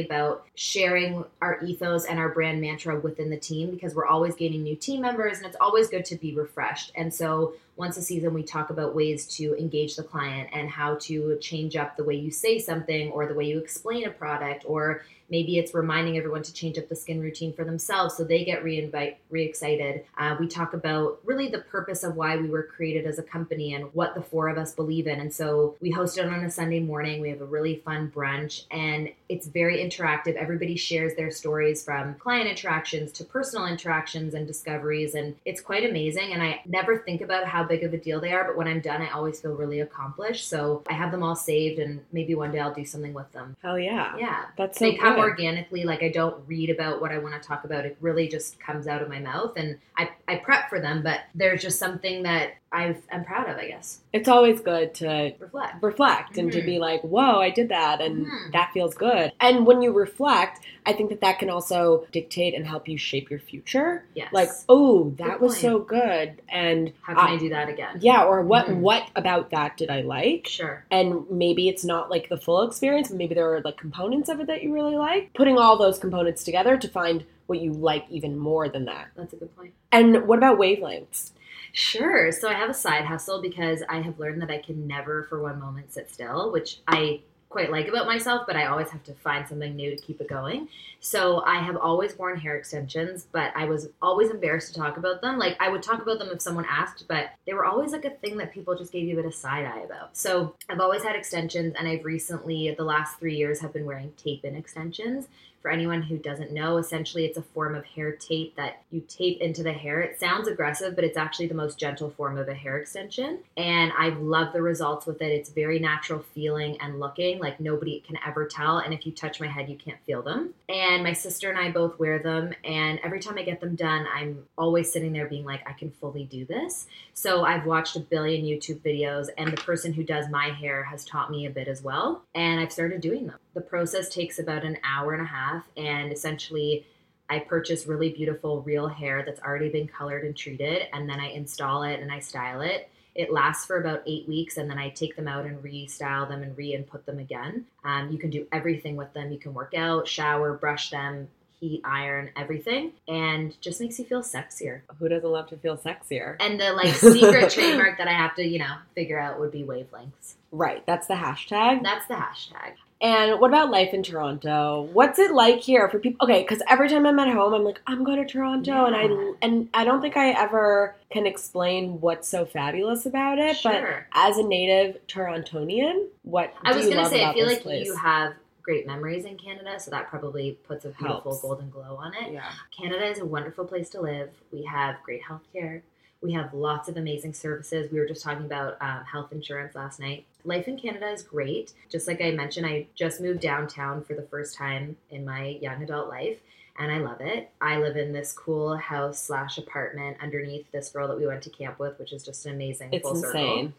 about 0.00 0.44
sharing 0.56 1.24
our 1.40 1.62
ethos 1.64 2.04
and 2.06 2.18
our 2.18 2.30
brand 2.30 2.60
mantra 2.60 2.98
within 2.98 3.30
the 3.30 3.36
team 3.36 3.70
because 3.70 3.94
we're 3.94 4.06
always 4.06 4.34
gaining 4.34 4.64
new 4.64 4.74
team 4.74 5.02
members 5.02 5.36
and 5.38 5.46
it's 5.46 5.56
always 5.60 5.88
good 5.88 6.04
to 6.06 6.16
be 6.16 6.34
refreshed. 6.34 6.90
And 6.96 7.14
so 7.14 7.54
once 7.76 7.96
a 7.96 8.02
season, 8.02 8.32
we 8.32 8.42
talk 8.42 8.70
about 8.70 8.94
ways 8.94 9.26
to 9.26 9.56
engage 9.58 9.96
the 9.96 10.02
client 10.02 10.48
and 10.52 10.68
how 10.68 10.94
to 10.96 11.36
change 11.40 11.74
up 11.74 11.96
the 11.96 12.04
way 12.04 12.14
you 12.14 12.30
say 12.30 12.58
something 12.58 13.10
or 13.10 13.26
the 13.26 13.34
way 13.34 13.44
you 13.44 13.58
explain 13.58 14.06
a 14.06 14.10
product 14.10 14.64
or 14.66 15.02
maybe 15.30 15.58
it's 15.58 15.74
reminding 15.74 16.16
everyone 16.16 16.42
to 16.42 16.52
change 16.52 16.78
up 16.78 16.88
the 16.88 16.96
skin 16.96 17.20
routine 17.20 17.52
for 17.52 17.64
themselves 17.64 18.16
so 18.16 18.24
they 18.24 18.44
get 18.44 18.62
re-invite 18.62 19.18
re-excited. 19.30 20.04
Uh, 20.16 20.36
we 20.38 20.46
talk 20.46 20.74
about 20.74 21.18
really 21.24 21.48
the 21.48 21.58
purpose 21.58 22.04
of 22.04 22.16
why 22.16 22.36
we 22.36 22.48
were 22.48 22.62
created 22.62 23.06
as 23.06 23.18
a 23.18 23.22
company 23.22 23.74
and 23.74 23.92
what 23.94 24.14
the 24.14 24.22
four 24.22 24.48
of 24.48 24.58
us 24.58 24.72
believe 24.72 25.06
in. 25.06 25.20
And 25.20 25.32
so 25.32 25.76
we 25.80 25.90
host 25.90 26.18
it 26.18 26.26
on 26.26 26.44
a 26.44 26.50
sunday 26.50 26.80
morning. 26.80 27.20
We 27.20 27.30
have 27.30 27.40
a 27.40 27.46
really 27.46 27.76
fun 27.76 28.12
brunch 28.14 28.64
and 28.70 29.10
it's 29.28 29.46
very 29.46 29.78
interactive. 29.78 30.34
Everybody 30.34 30.76
shares 30.76 31.14
their 31.16 31.30
stories 31.30 31.84
from 31.84 32.14
client 32.14 32.48
interactions 32.48 33.12
to 33.12 33.24
personal 33.24 33.66
interactions 33.66 34.34
and 34.34 34.46
discoveries 34.46 35.14
and 35.14 35.34
it's 35.44 35.60
quite 35.60 35.88
amazing. 35.88 36.32
And 36.32 36.42
i 36.42 36.60
never 36.66 36.98
think 36.98 37.20
about 37.20 37.46
how 37.46 37.64
big 37.64 37.82
of 37.82 37.92
a 37.92 37.98
deal 37.98 38.20
they 38.20 38.32
are 38.32 38.44
but 38.44 38.56
when 38.56 38.68
i'm 38.68 38.80
done 38.80 39.02
i 39.02 39.10
always 39.10 39.40
feel 39.40 39.54
really 39.54 39.80
accomplished. 39.80 40.48
So 40.48 40.82
i 40.88 40.92
have 40.92 41.10
them 41.10 41.22
all 41.22 41.36
saved 41.36 41.78
and 41.78 42.00
maybe 42.12 42.34
one 42.34 42.52
day 42.52 42.60
i'll 42.60 42.74
do 42.74 42.84
something 42.84 43.14
with 43.14 43.30
them. 43.32 43.56
Hell 43.62 43.78
yeah. 43.78 44.16
yeah. 44.16 44.44
That's 44.56 44.78
so 44.78 44.84
they 44.84 44.94
come 44.94 45.13
good. 45.14 45.20
organically 45.20 45.84
like 45.84 46.02
i 46.02 46.08
don't 46.08 46.36
read 46.46 46.70
about 46.70 47.00
what 47.00 47.12
i 47.12 47.18
want 47.18 47.40
to 47.40 47.46
talk 47.46 47.64
about 47.64 47.84
it 47.84 47.96
really 48.00 48.28
just 48.28 48.58
comes 48.60 48.86
out 48.86 49.02
of 49.02 49.08
my 49.08 49.18
mouth 49.18 49.52
and 49.56 49.78
i, 49.96 50.08
I 50.28 50.36
prep 50.36 50.68
for 50.68 50.80
them 50.80 51.02
but 51.02 51.20
there's 51.34 51.62
just 51.62 51.78
something 51.78 52.22
that 52.24 52.54
I've, 52.74 53.00
i'm 53.12 53.24
proud 53.24 53.48
of 53.48 53.56
i 53.56 53.68
guess 53.68 54.00
It's 54.12 54.28
always 54.28 54.60
good 54.60 54.94
to 54.94 55.32
reflect 55.38 55.82
reflect 55.82 56.38
and 56.38 56.50
to 56.52 56.60
Mhm. 56.60 56.66
be 56.66 56.78
like, 56.78 57.00
whoa, 57.02 57.40
I 57.40 57.50
did 57.50 57.68
that 57.70 58.00
and 58.00 58.26
Mhm. 58.26 58.52
that 58.52 58.70
feels 58.72 58.94
good. 58.94 59.32
And 59.40 59.66
when 59.66 59.82
you 59.82 59.90
reflect, 59.92 60.60
I 60.86 60.92
think 60.92 61.10
that 61.10 61.20
that 61.20 61.38
can 61.40 61.50
also 61.50 62.06
dictate 62.12 62.54
and 62.54 62.64
help 62.66 62.88
you 62.88 62.96
shape 62.96 63.30
your 63.30 63.40
future. 63.40 64.04
yes 64.14 64.28
Like, 64.32 64.50
oh, 64.68 65.10
that 65.18 65.32
Good 65.32 65.40
was 65.40 65.52
point. 65.54 65.62
so 65.62 65.78
good. 65.80 66.28
And 66.48 66.92
how 67.02 67.14
can 67.14 67.28
I- 67.28 67.34
i 67.34 67.36
do 67.38 67.48
that 67.56 67.68
again 67.68 67.98
yeah, 68.00 68.24
or 68.24 68.42
what 68.42 68.66
Mhm. 68.66 68.76
what 68.88 69.04
about 69.16 69.50
that 69.50 69.76
did 69.76 69.90
I 69.90 70.00
like? 70.02 70.46
sure 70.46 70.84
And 70.90 71.28
maybe 71.30 71.68
it's 71.68 71.84
not 71.84 72.10
like 72.10 72.28
the 72.28 72.36
full 72.46 72.62
experience, 72.62 73.08
but 73.08 73.18
maybe 73.18 73.34
there 73.34 73.52
are 73.54 73.60
like 73.62 73.76
components 73.76 74.28
of 74.28 74.40
it 74.40 74.46
that 74.48 74.62
you 74.62 74.72
really 74.72 74.96
like. 74.96 75.32
Putting 75.34 75.58
all 75.58 75.76
those 75.76 75.98
components 75.98 76.44
together 76.44 76.76
to 76.76 76.88
find 76.88 77.24
what 77.46 77.60
you 77.60 77.72
like 77.72 78.04
even 78.10 78.38
more 78.38 78.68
than 78.68 78.84
that. 78.86 79.06
that's 79.16 79.32
a 79.32 79.36
good 79.36 79.54
point 79.56 79.72
And 79.92 80.26
what 80.28 80.38
about 80.38 80.58
wavelengths? 80.58 81.32
Sure. 81.74 82.30
So 82.30 82.48
I 82.48 82.54
have 82.54 82.70
a 82.70 82.74
side 82.74 83.04
hustle 83.04 83.42
because 83.42 83.82
I 83.88 84.00
have 84.00 84.20
learned 84.20 84.40
that 84.42 84.50
I 84.50 84.58
can 84.58 84.86
never 84.86 85.24
for 85.24 85.42
one 85.42 85.60
moment 85.60 85.92
sit 85.92 86.08
still, 86.10 86.52
which 86.52 86.78
I 86.86 87.20
quite 87.48 87.70
like 87.70 87.88
about 87.88 88.06
myself, 88.06 88.46
but 88.46 88.56
I 88.56 88.66
always 88.66 88.90
have 88.90 89.02
to 89.04 89.12
find 89.12 89.46
something 89.46 89.74
new 89.74 89.90
to 89.90 89.96
keep 89.96 90.20
it 90.20 90.28
going. 90.28 90.68
So 91.00 91.42
I 91.44 91.60
have 91.60 91.76
always 91.76 92.16
worn 92.16 92.38
hair 92.38 92.56
extensions, 92.56 93.26
but 93.30 93.52
I 93.56 93.64
was 93.64 93.88
always 94.00 94.30
embarrassed 94.30 94.72
to 94.72 94.80
talk 94.80 94.96
about 94.96 95.20
them. 95.20 95.36
Like 95.36 95.56
I 95.60 95.68
would 95.68 95.82
talk 95.82 96.00
about 96.00 96.20
them 96.20 96.30
if 96.32 96.40
someone 96.40 96.66
asked, 96.68 97.06
but 97.08 97.30
they 97.44 97.54
were 97.54 97.64
always 97.64 97.92
like 97.92 98.04
a 98.04 98.10
thing 98.10 98.36
that 98.38 98.52
people 98.52 98.76
just 98.76 98.92
gave 98.92 99.06
you 99.06 99.14
a 99.14 99.16
bit 99.16 99.26
of 99.26 99.34
side 99.34 99.66
eye 99.66 99.80
about. 99.80 100.16
So 100.16 100.54
I've 100.68 100.80
always 100.80 101.02
had 101.02 101.16
extensions 101.16 101.74
and 101.76 101.88
I've 101.88 102.04
recently, 102.04 102.72
the 102.76 102.84
last 102.84 103.18
three 103.18 103.36
years, 103.36 103.60
have 103.60 103.72
been 103.72 103.84
wearing 103.84 104.12
tape 104.16 104.44
in 104.44 104.54
extensions. 104.56 105.26
For 105.64 105.70
anyone 105.70 106.02
who 106.02 106.18
doesn't 106.18 106.52
know, 106.52 106.76
essentially 106.76 107.24
it's 107.24 107.38
a 107.38 107.42
form 107.42 107.74
of 107.74 107.86
hair 107.86 108.12
tape 108.12 108.54
that 108.56 108.82
you 108.90 109.00
tape 109.00 109.40
into 109.40 109.62
the 109.62 109.72
hair. 109.72 110.02
It 110.02 110.20
sounds 110.20 110.46
aggressive, 110.46 110.94
but 110.94 111.04
it's 111.04 111.16
actually 111.16 111.46
the 111.46 111.54
most 111.54 111.78
gentle 111.78 112.10
form 112.10 112.36
of 112.36 112.48
a 112.48 112.54
hair 112.54 112.76
extension. 112.76 113.38
And 113.56 113.90
I 113.96 114.10
love 114.10 114.52
the 114.52 114.60
results 114.60 115.06
with 115.06 115.22
it. 115.22 115.32
It's 115.32 115.48
very 115.48 115.78
natural 115.78 116.22
feeling 116.34 116.76
and 116.82 117.00
looking, 117.00 117.38
like 117.38 117.60
nobody 117.60 118.04
can 118.06 118.18
ever 118.26 118.44
tell. 118.44 118.76
And 118.76 118.92
if 118.92 119.06
you 119.06 119.12
touch 119.12 119.40
my 119.40 119.46
head, 119.46 119.70
you 119.70 119.76
can't 119.76 119.96
feel 120.04 120.20
them. 120.20 120.52
And 120.68 121.02
my 121.02 121.14
sister 121.14 121.48
and 121.48 121.58
I 121.58 121.70
both 121.70 121.98
wear 121.98 122.18
them. 122.18 122.52
And 122.62 123.00
every 123.02 123.20
time 123.20 123.38
I 123.38 123.42
get 123.42 123.62
them 123.62 123.74
done, 123.74 124.06
I'm 124.14 124.44
always 124.58 124.92
sitting 124.92 125.14
there 125.14 125.28
being 125.28 125.46
like, 125.46 125.66
I 125.66 125.72
can 125.72 125.92
fully 125.92 126.24
do 126.24 126.44
this. 126.44 126.86
So 127.14 127.46
I've 127.46 127.64
watched 127.64 127.96
a 127.96 128.00
billion 128.00 128.44
YouTube 128.44 128.80
videos, 128.80 129.28
and 129.38 129.50
the 129.50 129.62
person 129.62 129.94
who 129.94 130.04
does 130.04 130.28
my 130.28 130.50
hair 130.50 130.84
has 130.84 131.06
taught 131.06 131.30
me 131.30 131.46
a 131.46 131.50
bit 131.50 131.68
as 131.68 131.82
well. 131.82 132.22
And 132.34 132.60
I've 132.60 132.70
started 132.70 133.00
doing 133.00 133.28
them. 133.28 133.38
The 133.54 133.60
process 133.60 134.08
takes 134.08 134.38
about 134.38 134.64
an 134.64 134.78
hour 134.84 135.12
and 135.12 135.22
a 135.22 135.26
half, 135.26 135.64
and 135.76 136.12
essentially, 136.12 136.86
I 137.30 137.38
purchase 137.38 137.86
really 137.86 138.10
beautiful 138.10 138.62
real 138.62 138.88
hair 138.88 139.22
that's 139.24 139.40
already 139.40 139.70
been 139.70 139.88
colored 139.88 140.24
and 140.24 140.36
treated, 140.36 140.82
and 140.92 141.08
then 141.08 141.20
I 141.20 141.28
install 141.28 141.84
it 141.84 142.00
and 142.00 142.12
I 142.12 142.18
style 142.18 142.60
it. 142.60 142.90
It 143.14 143.32
lasts 143.32 143.64
for 143.64 143.78
about 143.78 144.02
eight 144.06 144.28
weeks, 144.28 144.56
and 144.56 144.68
then 144.68 144.78
I 144.78 144.90
take 144.90 145.14
them 145.14 145.28
out 145.28 145.46
and 145.46 145.62
restyle 145.62 146.28
them 146.28 146.42
and 146.42 146.56
re-input 146.58 147.06
them 147.06 147.20
again. 147.20 147.64
Um, 147.84 148.10
you 148.10 148.18
can 148.18 148.30
do 148.30 148.46
everything 148.50 148.96
with 148.96 149.12
them. 149.14 149.30
You 149.30 149.38
can 149.38 149.54
work 149.54 149.72
out, 149.74 150.08
shower, 150.08 150.52
brush 150.54 150.90
them, 150.90 151.28
heat, 151.60 151.80
iron, 151.84 152.30
everything, 152.36 152.92
and 153.08 153.58
just 153.60 153.80
makes 153.80 153.98
you 153.98 154.04
feel 154.04 154.22
sexier. 154.22 154.80
Who 154.98 155.08
doesn't 155.08 155.28
love 155.28 155.48
to 155.48 155.56
feel 155.56 155.76
sexier? 155.76 156.36
And 156.40 156.60
the 156.60 156.72
like 156.72 156.94
secret 156.94 157.50
trademark 157.52 157.98
that 157.98 158.08
I 158.08 158.12
have 158.12 158.34
to, 158.36 158.44
you 158.44 158.58
know, 158.58 158.76
figure 158.94 159.18
out 159.18 159.40
would 159.40 159.52
be 159.52 159.62
wavelengths. 159.62 160.34
Right, 160.50 160.84
that's 160.86 161.06
the 161.06 161.14
hashtag. 161.14 161.82
That's 161.82 162.06
the 162.06 162.14
hashtag. 162.14 162.74
And 163.04 163.38
what 163.38 163.50
about 163.50 163.70
life 163.70 163.92
in 163.92 164.02
Toronto? 164.02 164.88
What's 164.94 165.18
it 165.18 165.30
like 165.30 165.60
here 165.60 165.90
for 165.90 165.98
people? 165.98 166.26
Okay, 166.26 166.40
because 166.40 166.62
every 166.70 166.88
time 166.88 167.04
I'm 167.04 167.18
at 167.18 167.28
home, 167.28 167.52
I'm 167.52 167.62
like, 167.62 167.78
I'm 167.86 168.02
going 168.02 168.16
to 168.16 168.24
Toronto, 168.24 168.86
and 168.86 168.96
I 168.96 169.34
and 169.42 169.68
I 169.74 169.84
don't 169.84 170.00
think 170.00 170.16
I 170.16 170.30
ever 170.30 170.96
can 171.10 171.26
explain 171.26 172.00
what's 172.00 172.26
so 172.26 172.46
fabulous 172.46 173.04
about 173.04 173.38
it. 173.38 173.58
But 173.62 173.84
as 174.14 174.38
a 174.38 174.42
native 174.42 175.06
Torontonian, 175.06 176.06
what 176.22 176.54
I 176.62 176.72
do 176.72 176.78
was 176.78 176.88
gonna 176.88 177.06
say, 177.10 177.22
I 177.22 177.34
feel 177.34 177.46
like 177.46 177.60
place? 177.60 177.84
you 177.86 177.94
have 177.94 178.32
great 178.62 178.86
memories 178.86 179.26
in 179.26 179.36
Canada, 179.36 179.78
so 179.78 179.90
that 179.90 180.08
probably 180.08 180.58
puts 180.66 180.86
a 180.86 180.88
beautiful 180.88 181.32
Helps. 181.32 181.42
golden 181.42 181.68
glow 181.68 181.96
on 181.96 182.14
it. 182.14 182.32
yeah, 182.32 182.50
Canada 182.74 183.04
is 183.04 183.18
a 183.18 183.26
wonderful 183.26 183.66
place 183.66 183.90
to 183.90 184.00
live. 184.00 184.30
We 184.50 184.64
have 184.64 184.96
great 185.02 185.20
healthcare. 185.22 185.82
We 186.24 186.32
have 186.32 186.54
lots 186.54 186.88
of 186.88 186.96
amazing 186.96 187.34
services. 187.34 187.92
We 187.92 188.00
were 188.00 188.06
just 188.06 188.22
talking 188.22 188.46
about 188.46 188.78
um, 188.80 189.04
health 189.04 189.30
insurance 189.30 189.74
last 189.74 190.00
night. 190.00 190.24
Life 190.46 190.66
in 190.68 190.78
Canada 190.78 191.10
is 191.10 191.22
great. 191.22 191.74
Just 191.90 192.08
like 192.08 192.22
I 192.22 192.30
mentioned, 192.30 192.64
I 192.66 192.86
just 192.94 193.20
moved 193.20 193.40
downtown 193.40 194.02
for 194.02 194.14
the 194.14 194.22
first 194.22 194.56
time 194.56 194.96
in 195.10 195.26
my 195.26 195.58
young 195.60 195.82
adult 195.82 196.08
life, 196.08 196.38
and 196.78 196.90
I 196.90 196.98
love 196.98 197.20
it. 197.20 197.50
I 197.60 197.76
live 197.76 197.98
in 197.98 198.14
this 198.14 198.32
cool 198.32 198.74
house 198.76 199.22
slash 199.22 199.58
apartment 199.58 200.16
underneath 200.22 200.64
this 200.72 200.88
girl 200.88 201.08
that 201.08 201.18
we 201.18 201.26
went 201.26 201.42
to 201.42 201.50
camp 201.50 201.78
with, 201.78 201.98
which 201.98 202.14
is 202.14 202.24
just 202.24 202.46
an 202.46 202.54
amazing 202.54 202.94
it's 202.94 203.02
full 203.02 203.16
circle. 203.16 203.72